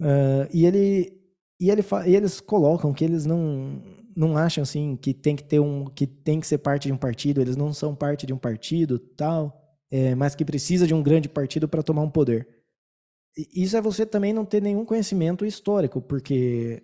Uh, 0.00 0.48
e 0.54 0.64
ele 0.64 1.20
e, 1.60 1.70
ele, 1.70 1.84
e 2.06 2.16
eles 2.16 2.40
colocam 2.40 2.94
que 2.94 3.04
eles 3.04 3.26
não 3.26 3.82
não 4.16 4.36
acham 4.36 4.62
assim 4.62 4.96
que 4.96 5.14
tem 5.14 5.36
que 5.36 5.44
ter 5.44 5.60
um 5.60 5.86
que 5.86 6.06
tem 6.06 6.40
que 6.40 6.46
ser 6.46 6.58
parte 6.58 6.88
de 6.88 6.92
um 6.92 6.96
partido, 6.96 7.40
eles 7.40 7.56
não 7.56 7.72
são 7.72 7.94
parte 7.94 8.26
de 8.26 8.32
um 8.32 8.38
partido, 8.38 8.98
tal, 8.98 9.60
é, 9.90 10.14
mas 10.14 10.34
que 10.34 10.44
precisa 10.44 10.86
de 10.86 10.94
um 10.94 11.02
grande 11.02 11.28
partido 11.28 11.68
para 11.68 11.82
tomar 11.82 12.02
um 12.02 12.10
poder. 12.10 12.48
E 13.36 13.62
isso 13.62 13.76
é 13.76 13.80
você 13.80 14.04
também 14.04 14.32
não 14.32 14.44
ter 14.44 14.60
nenhum 14.62 14.84
conhecimento 14.84 15.44
histórico, 15.44 16.00
porque 16.00 16.82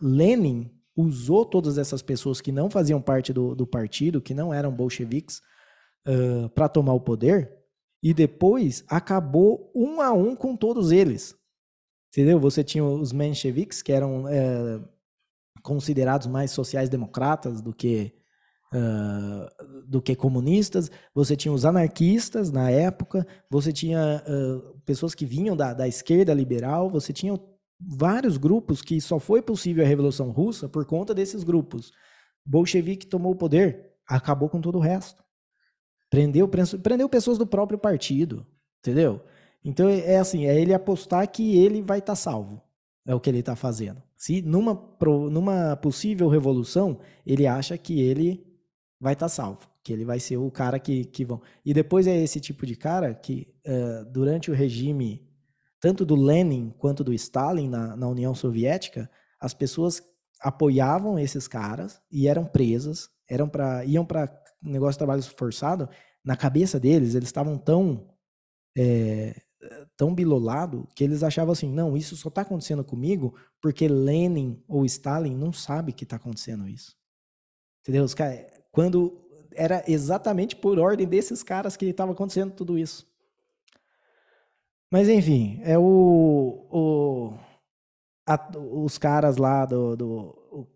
Lenin 0.00 0.70
usou 0.96 1.44
todas 1.44 1.78
essas 1.78 2.02
pessoas 2.02 2.40
que 2.40 2.52
não 2.52 2.70
faziam 2.70 3.00
parte 3.00 3.32
do, 3.32 3.54
do 3.54 3.66
partido, 3.66 4.20
que 4.20 4.34
não 4.34 4.52
eram 4.52 4.72
bolcheviques, 4.72 5.40
uh, 6.06 6.48
para 6.50 6.68
tomar 6.68 6.92
o 6.94 7.00
poder, 7.00 7.52
e 8.02 8.14
depois 8.14 8.84
acabou 8.88 9.70
um 9.74 10.00
a 10.00 10.12
um 10.12 10.34
com 10.34 10.56
todos 10.56 10.90
eles. 10.92 11.36
Entendeu? 12.12 12.40
Você 12.40 12.64
tinha 12.64 12.84
os 12.84 13.12
mencheviques, 13.12 13.82
que 13.82 13.92
eram 13.92 14.24
considerados 15.68 16.26
mais 16.26 16.50
sociais-democratas 16.50 17.60
do 17.60 17.74
que 17.74 18.14
uh, 18.72 19.86
do 19.86 20.00
que 20.00 20.16
comunistas. 20.16 20.90
Você 21.14 21.36
tinha 21.36 21.52
os 21.52 21.66
anarquistas 21.66 22.50
na 22.50 22.70
época. 22.70 23.26
Você 23.50 23.70
tinha 23.70 24.22
uh, 24.26 24.80
pessoas 24.86 25.14
que 25.14 25.26
vinham 25.26 25.54
da, 25.54 25.74
da 25.74 25.86
esquerda 25.86 26.32
liberal. 26.32 26.90
Você 26.90 27.12
tinha 27.12 27.38
vários 27.78 28.38
grupos 28.38 28.80
que 28.80 28.98
só 29.00 29.18
foi 29.18 29.42
possível 29.42 29.84
a 29.84 29.88
Revolução 29.88 30.30
Russa 30.30 30.68
por 30.68 30.86
conta 30.86 31.14
desses 31.14 31.44
grupos. 31.44 31.92
Bolchevique 32.44 33.06
tomou 33.06 33.32
o 33.32 33.36
poder, 33.36 33.92
acabou 34.08 34.48
com 34.48 34.60
todo 34.60 34.78
o 34.78 34.80
resto. 34.80 35.22
Prendeu, 36.10 36.48
prendeu 36.82 37.08
pessoas 37.08 37.36
do 37.36 37.46
próprio 37.46 37.78
partido, 37.78 38.46
entendeu? 38.80 39.22
Então 39.62 39.86
é 39.86 40.16
assim, 40.16 40.46
é 40.46 40.58
ele 40.58 40.72
apostar 40.72 41.30
que 41.30 41.58
ele 41.58 41.82
vai 41.82 41.98
estar 41.98 42.12
tá 42.12 42.16
salvo. 42.16 42.62
É 43.06 43.14
o 43.14 43.20
que 43.20 43.28
ele 43.28 43.40
está 43.40 43.54
fazendo. 43.54 44.02
Se 44.18 44.42
numa, 44.42 44.74
numa 45.30 45.76
possível 45.76 46.28
revolução, 46.28 46.98
ele 47.24 47.46
acha 47.46 47.78
que 47.78 48.00
ele 48.00 48.44
vai 49.00 49.12
estar 49.12 49.26
tá 49.26 49.30
salvo, 49.30 49.70
que 49.82 49.92
ele 49.92 50.04
vai 50.04 50.18
ser 50.18 50.36
o 50.36 50.50
cara 50.50 50.80
que, 50.80 51.04
que 51.04 51.24
vão. 51.24 51.40
E 51.64 51.72
depois 51.72 52.08
é 52.08 52.16
esse 52.20 52.40
tipo 52.40 52.66
de 52.66 52.74
cara 52.74 53.14
que, 53.14 53.46
uh, 53.64 54.04
durante 54.10 54.50
o 54.50 54.54
regime, 54.54 55.24
tanto 55.80 56.04
do 56.04 56.16
Lenin 56.16 56.74
quanto 56.78 57.04
do 57.04 57.14
Stalin 57.14 57.68
na, 57.68 57.96
na 57.96 58.08
União 58.08 58.34
Soviética, 58.34 59.08
as 59.40 59.54
pessoas 59.54 60.02
apoiavam 60.40 61.16
esses 61.16 61.46
caras 61.46 62.00
e 62.10 62.26
eram 62.26 62.44
presas, 62.44 63.08
eram 63.30 63.48
para 63.48 63.84
iam 63.84 64.04
para 64.04 64.28
negócio 64.60 64.94
de 64.94 64.98
trabalho 64.98 65.22
forçado. 65.22 65.88
Na 66.24 66.36
cabeça 66.36 66.80
deles, 66.80 67.14
eles 67.14 67.28
estavam 67.28 67.56
tão 67.56 68.08
é, 68.76 69.40
tão 69.96 70.14
bilolado 70.14 70.86
que 70.94 71.02
eles 71.02 71.22
achavam 71.22 71.52
assim, 71.52 71.70
não, 71.70 71.96
isso 71.96 72.16
só 72.16 72.28
está 72.28 72.42
acontecendo 72.42 72.84
comigo 72.84 73.34
porque 73.60 73.88
Lenin 73.88 74.62
ou 74.68 74.84
Stalin 74.84 75.34
não 75.34 75.52
sabe 75.52 75.92
que 75.92 76.04
está 76.04 76.16
acontecendo 76.16 76.68
isso. 76.68 76.96
Entendeu? 77.80 78.04
Os 78.04 78.14
quando 78.70 79.20
era 79.52 79.82
exatamente 79.88 80.54
por 80.54 80.78
ordem 80.78 81.06
desses 81.06 81.42
caras 81.42 81.76
que 81.76 81.86
estava 81.86 82.12
acontecendo 82.12 82.52
tudo 82.52 82.78
isso. 82.78 83.06
Mas 84.90 85.08
enfim, 85.08 85.60
é 85.64 85.76
o, 85.76 86.66
o 86.70 87.34
a, 88.26 88.50
os 88.56 88.96
caras 88.96 89.36
lá 89.36 89.66
do 89.66 89.96
do, 89.96 90.68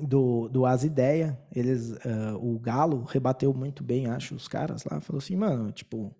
do, 0.00 0.48
do 0.48 0.66
As 0.66 0.84
Ideia, 0.84 1.38
eles, 1.54 1.90
uh, 1.90 2.36
o 2.40 2.58
Galo 2.58 3.04
rebateu 3.04 3.52
muito 3.52 3.84
bem, 3.84 4.06
acho, 4.06 4.34
os 4.34 4.48
caras 4.48 4.84
lá, 4.84 5.00
falou 5.00 5.18
assim, 5.18 5.36
mano, 5.36 5.70
tipo, 5.70 6.14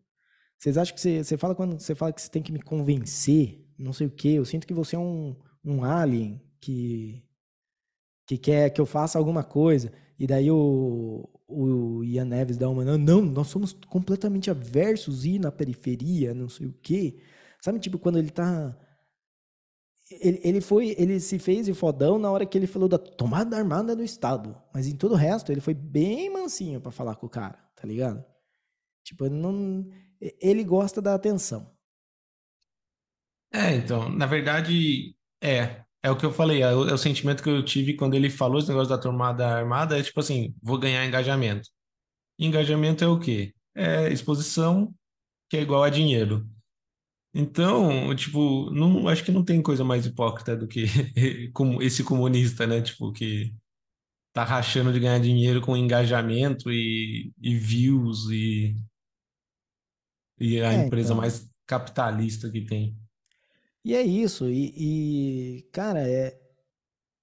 vocês 0.63 0.79
acham 0.79 0.95
que 0.95 1.01
você, 1.01 1.25
você 1.25 1.37
fala 1.37 1.57
quando 1.57 1.77
você 1.77 1.93
fala 1.93 2.13
que 2.13 2.23
você 2.23 2.31
tem 2.31 2.41
que 2.41 2.53
me 2.53 2.63
convencer, 2.63 3.67
não 3.77 3.93
sei 3.93 4.07
o 4.07 4.11
quê. 4.11 4.29
Eu 4.29 4.45
sinto 4.45 4.65
que 4.65 4.73
você 4.73 4.95
é 4.95 4.99
um, 4.99 5.35
um 5.65 5.83
alien 5.83 6.41
que, 6.61 7.21
que 8.25 8.39
quer 8.39 8.71
que 8.71 8.81
eu 8.81 8.87
faça 8.87 9.19
alguma 9.19 9.43
coisa. 9.43 9.93
E 10.17 10.25
daí 10.25 10.49
o, 10.53 11.29
o 11.49 12.05
Ian 12.05 12.27
Neves 12.27 12.57
dá 12.57 12.69
uma. 12.71 12.85
Não, 12.85 13.23
nós 13.23 13.49
somos 13.49 13.73
completamente 13.89 14.53
aversos 14.53 15.25
ir 15.25 15.41
na 15.41 15.51
periferia, 15.51 16.33
não 16.33 16.49
sei 16.49 16.69
o 16.69 16.73
quê. 16.81 17.17
Sabe, 17.61 17.81
tipo, 17.81 17.99
quando 17.99 18.21
ele 18.21 18.31
tá. 18.31 18.79
Ele, 20.13 20.41
ele 20.45 20.61
foi, 20.61 20.95
ele 20.97 21.19
se 21.19 21.41
fez 21.41 21.67
de 21.67 21.75
fodão 21.75 22.21
na 22.21 22.31
hora 22.31 22.47
que 22.47 22.57
ele 22.57 22.69
falou 22.69 22.89
da 22.89 22.99
tomada 22.99 23.57
armada 23.57 23.97
do 23.97 24.05
Estado. 24.05 24.57
Mas 24.73 24.87
em 24.87 24.95
todo 24.95 25.13
o 25.13 25.17
resto, 25.17 25.51
ele 25.51 25.61
foi 25.61 25.75
bem 25.75 26.31
mansinho 26.31 26.81
para 26.81 26.93
falar 26.93 27.17
com 27.17 27.27
o 27.27 27.31
cara, 27.31 27.59
tá 27.75 27.85
ligado? 27.85 28.25
Tipo, 29.03 29.29
não 29.29 29.85
ele 30.41 30.63
gosta 30.65 31.01
da 31.03 31.15
atenção. 31.15 31.71
É, 33.53 33.75
então, 33.75 34.09
na 34.09 34.27
verdade, 34.27 35.15
é. 35.43 35.83
É 36.05 36.11
o 36.11 36.17
que 36.17 36.27
eu 36.27 36.33
falei, 36.33 36.63
é 36.63 36.75
o, 36.75 36.89
é 36.89 36.93
o 36.93 36.99
sentimento 36.99 37.43
que 37.43 37.49
eu 37.49 37.65
tive 37.65 37.95
quando 37.95 38.15
ele 38.15 38.29
falou 38.29 38.59
esse 38.59 38.69
negócio 38.69 38.89
da 38.89 38.99
tomada 38.99 39.47
armada, 39.47 39.97
é 39.97 40.03
tipo 40.03 40.19
assim, 40.19 40.53
vou 40.61 40.77
ganhar 40.77 41.07
engajamento. 41.07 41.69
Engajamento 42.39 43.05
é 43.05 43.09
o 43.09 43.21
quê? 43.21 43.55
É 43.75 44.13
exposição, 44.13 44.93
que 45.49 45.57
é 45.57 45.63
igual 45.63 45.83
a 45.85 45.91
dinheiro. 45.91 46.49
Então, 47.35 48.15
tipo, 48.17 48.71
não, 48.71 49.09
acho 49.09 49.25
que 49.25 49.33
não 49.33 49.45
tem 49.45 49.63
coisa 49.63 49.85
mais 49.85 50.05
hipócrita 50.07 50.57
do 50.57 50.69
que 50.69 50.85
esse 51.83 52.05
comunista, 52.05 52.67
né? 52.67 52.83
Tipo, 52.83 53.13
que 53.13 53.55
tá 54.33 54.45
rachando 54.45 54.93
de 54.93 55.01
ganhar 55.01 55.21
dinheiro 55.21 55.61
com 55.61 55.77
engajamento 55.77 56.71
e, 56.73 57.33
e 57.41 57.55
views 57.55 58.31
e 58.31 58.75
e 60.43 60.61
a 60.61 60.73
é, 60.73 60.87
empresa 60.87 61.13
então. 61.13 61.17
mais 61.17 61.49
capitalista 61.67 62.51
que 62.51 62.67
tem. 62.67 62.99
E 63.85 63.95
é 63.95 64.03
isso. 64.03 64.49
E, 64.49 64.75
e 64.77 65.63
cara, 65.71 66.09
é, 66.09 66.39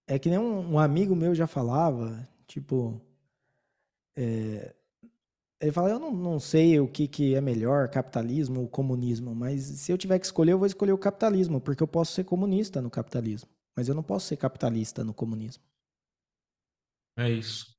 é 0.08 0.18
que 0.18 0.30
nem 0.30 0.40
um, 0.40 0.74
um, 0.74 0.80
amigo 0.80 1.16
meu 1.16 1.36
já 1.36 1.46
falava, 1.46 2.28
tipo. 2.48 3.02
É, 4.16 4.74
ele 5.62 5.72
fala, 5.74 5.90
eu 5.90 6.00
não, 6.00 6.14
não 6.14 6.40
sei 6.40 6.80
o 6.80 6.88
que, 6.88 7.06
que 7.06 7.36
é 7.36 7.42
melhor, 7.42 7.90
capitalismo 7.90 8.62
ou 8.62 8.68
comunismo, 8.70 9.36
mas 9.36 9.62
se 9.62 9.92
eu 9.92 9.98
tiver 9.98 10.18
que 10.18 10.26
escolher, 10.26 10.54
eu 10.54 10.58
vou 10.58 10.66
escolher 10.66 10.94
o 10.94 10.98
capitalismo, 10.98 11.60
porque 11.60 11.84
eu 11.84 11.88
posso 11.88 12.14
ser 12.14 12.24
comunista 12.24 12.82
no 12.82 12.90
capitalismo, 12.90 13.50
mas 13.76 13.90
eu 13.90 13.94
não 13.94 14.02
posso 14.02 14.28
ser 14.28 14.38
capitalista 14.38 15.04
no 15.04 15.14
comunismo. 15.14 15.62
É 17.18 17.30
isso. 17.30 17.76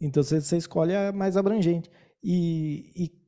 Então 0.00 0.22
você, 0.22 0.40
você 0.40 0.56
escolhe 0.56 0.96
a 0.96 1.12
mais 1.12 1.36
abrangente. 1.36 1.90
E, 2.22 2.92
e 2.96 3.19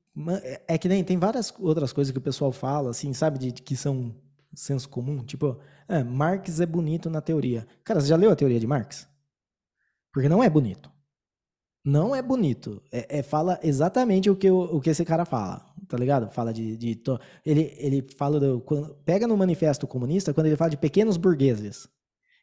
é, 0.42 0.62
é 0.68 0.78
que 0.78 0.88
nem 0.88 1.02
tem 1.02 1.18
várias 1.18 1.52
outras 1.58 1.92
coisas 1.92 2.12
que 2.12 2.18
o 2.18 2.22
pessoal 2.22 2.52
fala, 2.52 2.90
assim, 2.90 3.12
sabe, 3.12 3.38
de, 3.38 3.52
de 3.52 3.62
que 3.62 3.76
são 3.76 4.14
senso 4.54 4.88
comum. 4.88 5.24
Tipo, 5.24 5.58
é, 5.88 6.02
Marx 6.02 6.60
é 6.60 6.66
bonito 6.66 7.08
na 7.08 7.20
teoria. 7.20 7.66
Cara, 7.84 8.00
você 8.00 8.08
já 8.08 8.16
leu 8.16 8.30
a 8.30 8.36
teoria 8.36 8.60
de 8.60 8.66
Marx? 8.66 9.08
Porque 10.12 10.28
não 10.28 10.42
é 10.42 10.50
bonito. 10.50 10.90
Não 11.84 12.14
é 12.14 12.22
bonito. 12.22 12.82
É, 12.92 13.18
é 13.18 13.22
fala 13.22 13.58
exatamente 13.62 14.30
o 14.30 14.36
que, 14.36 14.50
o, 14.50 14.76
o 14.76 14.80
que 14.80 14.90
esse 14.90 15.04
cara 15.04 15.24
fala, 15.24 15.74
tá 15.88 15.96
ligado? 15.96 16.30
Fala 16.30 16.52
de. 16.52 16.76
de 16.76 16.94
to... 16.94 17.18
ele, 17.44 17.74
ele 17.78 18.06
fala 18.16 18.38
do. 18.38 18.60
Quando, 18.60 18.94
pega 19.04 19.26
no 19.26 19.36
manifesto 19.36 19.86
comunista 19.86 20.32
quando 20.32 20.46
ele 20.46 20.56
fala 20.56 20.70
de 20.70 20.76
pequenos 20.76 21.16
burgueses, 21.16 21.88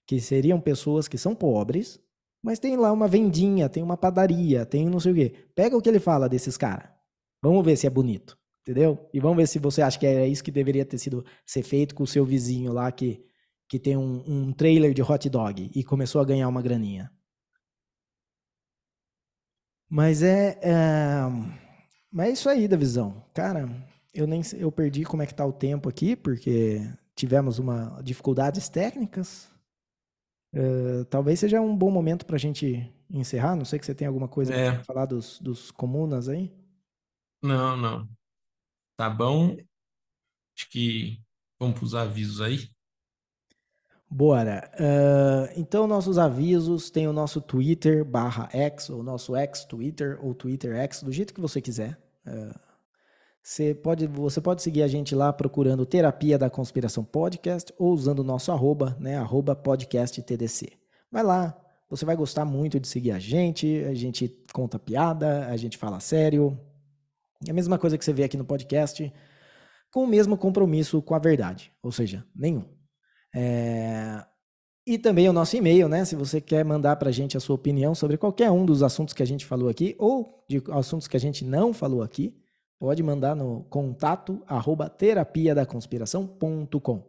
que 0.05 0.19
seriam 0.19 0.59
pessoas 0.59 1.07
que 1.07 1.17
são 1.17 1.35
pobres, 1.35 1.99
mas 2.43 2.59
tem 2.59 2.75
lá 2.75 2.91
uma 2.91 3.07
vendinha, 3.07 3.69
tem 3.69 3.83
uma 3.83 3.95
padaria, 3.95 4.65
tem 4.65 4.89
não 4.89 4.99
sei 4.99 5.11
o 5.11 5.15
quê. 5.15 5.33
Pega 5.55 5.77
o 5.77 5.81
que 5.81 5.87
ele 5.87 5.99
fala 5.99 6.27
desses 6.27 6.57
caras. 6.57 6.98
Vamos 7.41 7.63
ver 7.65 7.77
se 7.77 7.87
é 7.87 7.89
bonito, 7.89 8.37
entendeu? 8.61 9.09
E 9.13 9.19
vamos 9.19 9.37
ver 9.37 9.47
se 9.47 9.59
você 9.59 9.81
acha 9.81 9.97
que 9.97 10.05
é 10.05 10.27
isso 10.27 10.43
que 10.43 10.51
deveria 10.51 10.85
ter 10.85 10.97
sido 10.97 11.25
ser 11.45 11.63
feito 11.63 11.95
com 11.95 12.03
o 12.03 12.07
seu 12.07 12.25
vizinho 12.25 12.73
lá 12.73 12.91
que, 12.91 13.23
que 13.67 13.79
tem 13.79 13.95
um, 13.95 14.23
um 14.27 14.53
trailer 14.53 14.93
de 14.93 15.01
hot 15.01 15.29
dog 15.29 15.71
e 15.73 15.83
começou 15.83 16.21
a 16.21 16.25
ganhar 16.25 16.47
uma 16.47 16.61
graninha. 16.61 17.11
Mas 19.89 20.21
é, 20.21 20.59
é, 20.61 21.21
mas 22.11 22.29
é 22.29 22.31
isso 22.31 22.49
aí 22.49 22.67
da 22.67 22.77
visão. 22.77 23.23
Cara, 23.33 23.67
eu 24.13 24.27
nem 24.27 24.41
eu 24.57 24.71
perdi 24.71 25.03
como 25.03 25.23
é 25.23 25.25
que 25.25 25.33
tá 25.33 25.45
o 25.45 25.53
tempo 25.53 25.89
aqui, 25.89 26.15
porque 26.15 26.81
tivemos 27.15 27.57
uma 27.57 27.99
dificuldades 28.03 28.69
técnicas. 28.69 29.49
Uh, 30.53 31.05
talvez 31.05 31.39
seja 31.39 31.61
um 31.61 31.75
bom 31.75 31.91
momento 31.91 32.25
para 32.25 32.35
a 32.35 32.39
gente 32.39 32.91
encerrar. 33.09 33.55
Não 33.55 33.65
sei 33.65 33.79
que 33.79 33.85
você 33.85 33.95
tem 33.95 34.07
alguma 34.07 34.27
coisa 34.27 34.53
é. 34.53 34.71
para 34.71 34.83
falar 34.83 35.05
dos, 35.05 35.39
dos 35.39 35.71
comunas 35.71 36.29
aí. 36.29 36.51
Não, 37.41 37.77
não. 37.77 38.07
Tá 38.97 39.09
bom. 39.09 39.55
Acho 40.55 40.69
que 40.69 41.21
vamos 41.59 41.77
para 41.77 41.85
os 41.85 41.95
avisos 41.95 42.41
aí. 42.41 42.69
Bora. 44.09 44.69
Uh, 44.73 45.53
então, 45.55 45.87
nossos 45.87 46.17
avisos 46.17 46.89
tem 46.89 47.07
o 47.07 47.13
nosso 47.13 47.39
Twitter 47.39 48.03
barra 48.03 48.49
X, 48.51 48.89
ou 48.89 49.03
nosso 49.03 49.35
X 49.35 49.63
Twitter, 49.65 50.17
ou 50.21 50.33
Twitter 50.33 50.75
X, 50.75 51.03
do 51.03 51.11
jeito 51.11 51.33
que 51.33 51.39
você 51.39 51.61
quiser. 51.61 51.97
Uh, 52.25 52.59
você, 53.41 53.73
pode, 53.75 54.07
você 54.07 54.41
pode 54.41 54.63
seguir 54.63 54.81
a 54.81 54.87
gente 54.87 55.13
lá 55.13 55.31
procurando 55.31 55.85
Terapia 55.85 56.37
da 56.39 56.49
Conspiração 56.49 57.03
Podcast 57.03 57.73
ou 57.77 57.93
usando 57.93 58.19
o 58.19 58.23
nosso 58.23 58.51
arroba, 58.51 58.97
né? 58.99 59.17
Arroba 59.17 59.55
podcast 59.55 60.19
TDC. 60.21 60.71
Vai 61.11 61.23
lá, 61.23 61.55
você 61.89 62.03
vai 62.03 62.15
gostar 62.15 62.45
muito 62.45 62.79
de 62.79 62.87
seguir 62.87 63.11
a 63.11 63.19
gente, 63.19 63.83
a 63.85 63.93
gente 63.93 64.27
conta 64.53 64.77
piada, 64.77 65.47
a 65.47 65.55
gente 65.55 65.77
fala 65.77 65.99
sério, 65.99 66.59
é 67.47 67.51
a 67.51 67.53
mesma 67.53 67.77
coisa 67.77 67.97
que 67.97 68.03
você 68.03 68.13
vê 68.13 68.23
aqui 68.23 68.37
no 68.37 68.45
podcast, 68.45 69.11
com 69.91 70.03
o 70.03 70.07
mesmo 70.07 70.37
compromisso 70.37 71.01
com 71.01 71.15
a 71.15 71.19
verdade, 71.19 71.71
ou 71.81 71.91
seja, 71.91 72.25
nenhum. 72.35 72.65
É... 73.35 74.23
E 74.85 74.97
também 74.97 75.29
o 75.29 75.33
nosso 75.33 75.55
e-mail, 75.55 75.87
né? 75.87 76.03
Se 76.03 76.15
você 76.15 76.41
quer 76.41 76.65
mandar 76.65 76.95
para 76.95 77.09
a 77.09 77.11
gente 77.11 77.37
a 77.37 77.39
sua 77.39 77.55
opinião 77.55 77.93
sobre 77.93 78.17
qualquer 78.17 78.49
um 78.49 78.65
dos 78.65 78.81
assuntos 78.81 79.13
que 79.13 79.21
a 79.21 79.25
gente 79.25 79.45
falou 79.45 79.69
aqui 79.69 79.95
ou 79.99 80.43
de 80.49 80.63
assuntos 80.71 81.07
que 81.07 81.15
a 81.15 81.19
gente 81.19 81.45
não 81.45 81.73
falou 81.73 82.01
aqui, 82.01 82.35
pode 82.79 83.03
mandar 83.03 83.35
no 83.35 83.63
contato 83.65 84.41
arroba 84.47 84.89
terapia 84.89 85.53
da 85.53 85.65
conspiração.com. 85.65 87.03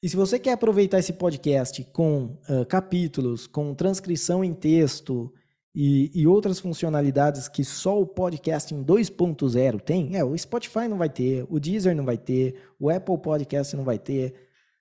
E 0.00 0.08
se 0.08 0.16
você 0.16 0.38
quer 0.38 0.52
aproveitar 0.52 0.98
esse 0.98 1.12
podcast 1.12 1.82
com 1.92 2.38
uh, 2.48 2.66
capítulos, 2.68 3.46
com 3.46 3.74
transcrição 3.74 4.44
em 4.44 4.52
texto, 4.52 5.32
e, 5.74 6.10
e, 6.14 6.26
outras 6.26 6.60
funcionalidades 6.60 7.48
que 7.48 7.64
só 7.64 7.98
o 7.98 8.06
podcast 8.06 8.74
em 8.74 8.84
2.0 8.84 9.80
tem, 9.80 10.14
é, 10.16 10.22
o 10.22 10.36
Spotify 10.36 10.86
não 10.86 10.98
vai 10.98 11.08
ter, 11.08 11.46
o 11.48 11.58
Deezer 11.58 11.96
não 11.96 12.04
vai 12.04 12.18
ter, 12.18 12.56
o 12.78 12.90
Apple 12.90 13.16
Podcast 13.16 13.74
não 13.74 13.84
vai 13.84 13.98
ter. 13.98 14.34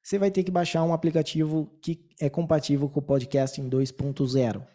Você 0.03 0.19
vai 0.19 0.29
ter 0.29 0.43
que 0.43 0.51
baixar 0.51 0.83
um 0.83 0.93
aplicativo 0.93 1.71
que 1.81 2.09
é 2.19 2.29
compatível 2.29 2.89
com 2.89 2.99
o 2.99 3.03
podcast 3.03 3.61
em 3.61 3.69
2.0. 3.69 4.67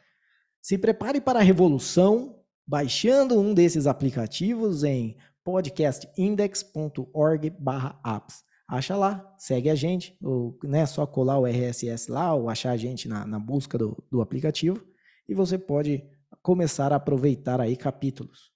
Se 0.62 0.78
prepare 0.78 1.20
para 1.20 1.40
a 1.40 1.42
revolução 1.42 2.36
baixando 2.66 3.38
um 3.38 3.52
desses 3.52 3.86
aplicativos 3.86 4.84
em 4.84 5.18
podcastindex.org/apps. 5.44 8.42
acha 8.68 8.96
lá, 8.96 9.34
segue 9.38 9.70
a 9.70 9.74
gente, 9.74 10.16
ou 10.20 10.58
né, 10.64 10.86
só 10.86 11.06
colar 11.06 11.38
o 11.38 11.46
RSS 11.46 12.10
lá, 12.10 12.34
ou 12.34 12.48
achar 12.48 12.70
a 12.70 12.76
gente 12.76 13.06
na, 13.06 13.26
na 13.26 13.38
busca 13.38 13.78
do, 13.78 14.02
do 14.10 14.20
aplicativo, 14.20 14.82
e 15.28 15.34
você 15.34 15.58
pode 15.58 16.04
começar 16.42 16.92
a 16.92 16.96
aproveitar 16.96 17.60
aí 17.60 17.76
capítulos. 17.76 18.52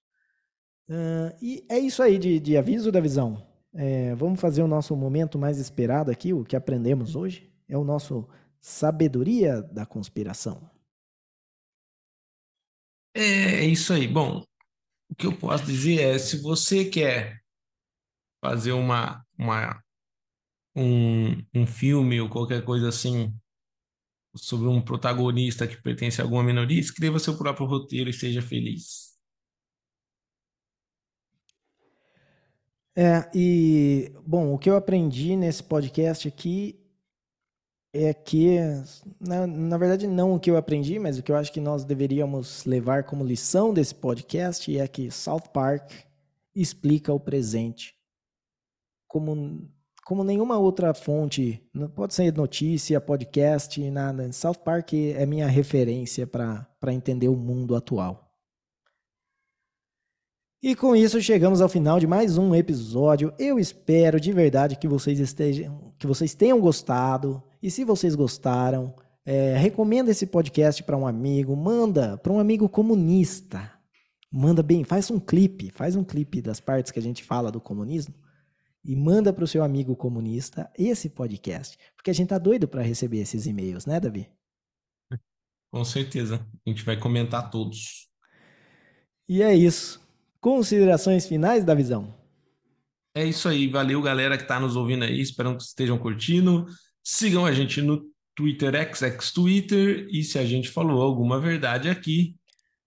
Uh, 0.89 1.35
e 1.41 1.65
é 1.69 1.79
isso 1.79 2.01
aí 2.03 2.17
de, 2.17 2.39
de 2.39 2.57
aviso 2.57 2.91
da 2.91 2.99
visão. 2.99 3.47
É, 3.73 4.13
vamos 4.15 4.39
fazer 4.39 4.61
o 4.61 4.67
nosso 4.67 4.95
momento 4.95 5.39
mais 5.39 5.57
esperado 5.57 6.11
aqui, 6.11 6.33
o 6.33 6.43
que 6.43 6.55
aprendemos 6.55 7.15
hoje. 7.15 7.49
É 7.67 7.77
o 7.77 7.83
nosso 7.83 8.27
sabedoria 8.59 9.61
da 9.61 9.85
conspiração. 9.85 10.69
É, 13.15 13.21
é 13.21 13.65
isso 13.65 13.93
aí. 13.93 14.07
Bom, 14.07 14.43
o 15.09 15.15
que 15.15 15.25
eu 15.25 15.37
posso 15.37 15.65
dizer 15.65 16.01
é, 16.01 16.19
se 16.19 16.41
você 16.41 16.85
quer 16.85 17.41
fazer 18.43 18.71
uma, 18.71 19.25
uma 19.37 19.81
um, 20.75 21.43
um 21.53 21.67
filme 21.67 22.19
ou 22.19 22.29
qualquer 22.29 22.63
coisa 22.63 22.89
assim 22.89 23.33
sobre 24.35 24.67
um 24.67 24.81
protagonista 24.81 25.67
que 25.67 25.81
pertence 25.81 26.21
a 26.21 26.23
alguma 26.23 26.43
minoria, 26.43 26.79
escreva 26.79 27.19
seu 27.19 27.37
próprio 27.37 27.65
roteiro 27.65 28.09
e 28.09 28.13
seja 28.13 28.41
feliz. 28.41 29.11
É, 32.95 33.29
e, 33.33 34.13
bom, 34.25 34.53
o 34.53 34.59
que 34.59 34.69
eu 34.69 34.75
aprendi 34.75 35.35
nesse 35.35 35.63
podcast 35.63 36.27
aqui 36.27 36.77
é 37.93 38.13
que, 38.13 38.57
na, 39.19 39.45
na 39.47 39.77
verdade, 39.77 40.07
não 40.07 40.33
o 40.33 40.39
que 40.39 40.49
eu 40.49 40.57
aprendi, 40.57 40.97
mas 40.97 41.17
o 41.17 41.23
que 41.23 41.31
eu 41.31 41.35
acho 41.35 41.51
que 41.51 41.59
nós 41.59 41.83
deveríamos 41.83 42.65
levar 42.65 43.03
como 43.03 43.23
lição 43.23 43.73
desse 43.73 43.95
podcast 43.95 44.77
é 44.77 44.87
que 44.87 45.11
South 45.11 45.49
Park 45.53 45.91
explica 46.55 47.13
o 47.13 47.19
presente 47.19 47.95
como, 49.07 49.69
como 50.05 50.23
nenhuma 50.23 50.57
outra 50.57 50.93
fonte, 50.93 51.61
pode 51.95 52.13
ser 52.13 52.33
notícia, 52.35 52.99
podcast, 52.99 53.79
nada. 53.91 54.31
South 54.31 54.55
Park 54.65 54.93
é 54.93 55.25
minha 55.25 55.47
referência 55.47 56.25
para 56.25 56.93
entender 56.93 57.27
o 57.27 57.35
mundo 57.35 57.75
atual. 57.75 58.27
E 60.63 60.75
com 60.75 60.95
isso 60.95 61.21
chegamos 61.21 61.61
ao 61.61 61.69
final 61.69 61.99
de 61.99 62.05
mais 62.05 62.37
um 62.37 62.53
episódio. 62.53 63.33
Eu 63.37 63.57
espero 63.57 64.19
de 64.19 64.31
verdade 64.31 64.75
que 64.75 64.87
vocês 64.87 65.19
estejam, 65.19 65.93
que 65.97 66.05
vocês 66.05 66.35
tenham 66.35 66.59
gostado. 66.59 67.41
E 67.61 67.71
se 67.71 67.83
vocês 67.83 68.13
gostaram, 68.15 68.93
é, 69.25 69.55
recomenda 69.57 70.11
esse 70.11 70.25
podcast 70.27 70.83
para 70.83 70.97
um 70.97 71.07
amigo, 71.07 71.55
manda 71.55 72.17
para 72.17 72.33
um 72.33 72.39
amigo 72.39 72.67
comunista. 72.67 73.71
Manda 74.31 74.63
bem, 74.63 74.83
faz 74.83 75.09
um 75.09 75.19
clipe, 75.19 75.71
faz 75.71 75.95
um 75.95 76.03
clipe 76.03 76.41
das 76.41 76.59
partes 76.59 76.91
que 76.91 76.99
a 76.99 77.03
gente 77.03 77.23
fala 77.23 77.51
do 77.51 77.59
comunismo 77.59 78.13
e 78.83 78.95
manda 78.95 79.31
para 79.31 79.43
o 79.43 79.47
seu 79.47 79.63
amigo 79.63 79.95
comunista 79.95 80.69
esse 80.77 81.09
podcast, 81.09 81.77
porque 81.95 82.09
a 82.09 82.13
gente 82.13 82.29
tá 82.29 82.37
doido 82.37 82.67
para 82.67 82.81
receber 82.81 83.19
esses 83.19 83.45
e-mails, 83.45 83.85
né, 83.85 83.99
Davi? 83.99 84.29
Com 85.71 85.85
certeza, 85.85 86.45
a 86.65 86.69
gente 86.69 86.83
vai 86.83 86.97
comentar 86.97 87.49
todos. 87.49 88.09
E 89.27 89.41
é 89.41 89.55
isso. 89.55 90.01
Considerações 90.39 91.25
finais 91.25 91.63
da 91.63 91.73
visão? 91.73 92.13
É 93.15 93.25
isso 93.25 93.47
aí, 93.47 93.67
valeu 93.67 94.01
galera 94.01 94.37
que 94.37 94.43
está 94.43 94.59
nos 94.59 94.75
ouvindo 94.75 95.03
aí, 95.03 95.21
espero 95.21 95.55
que 95.55 95.63
estejam 95.63 95.97
curtindo. 95.97 96.65
Sigam 97.03 97.45
a 97.45 97.51
gente 97.51 97.81
no 97.81 98.09
Twitter, 98.35 98.73
XX 98.95 99.31
Twitter, 99.31 100.07
e 100.09 100.23
se 100.23 100.39
a 100.39 100.45
gente 100.45 100.69
falou 100.69 101.01
alguma 101.01 101.39
verdade 101.39 101.89
aqui, 101.89 102.35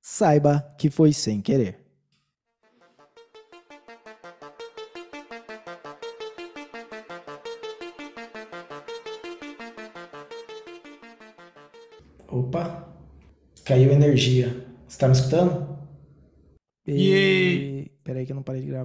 saiba 0.02 0.60
que 0.78 0.90
foi 0.90 1.12
sem 1.12 1.40
querer. 1.40 1.83
Opa, 12.34 12.92
caiu 13.64 13.92
energia. 13.92 14.48
Você 14.88 14.96
está 14.96 15.06
me 15.06 15.12
escutando? 15.12 15.78
E... 16.84 17.92
Peraí 18.02 18.26
que 18.26 18.32
eu 18.32 18.34
não 18.34 18.42
parei 18.42 18.60
de 18.60 18.66
gravar. 18.66 18.82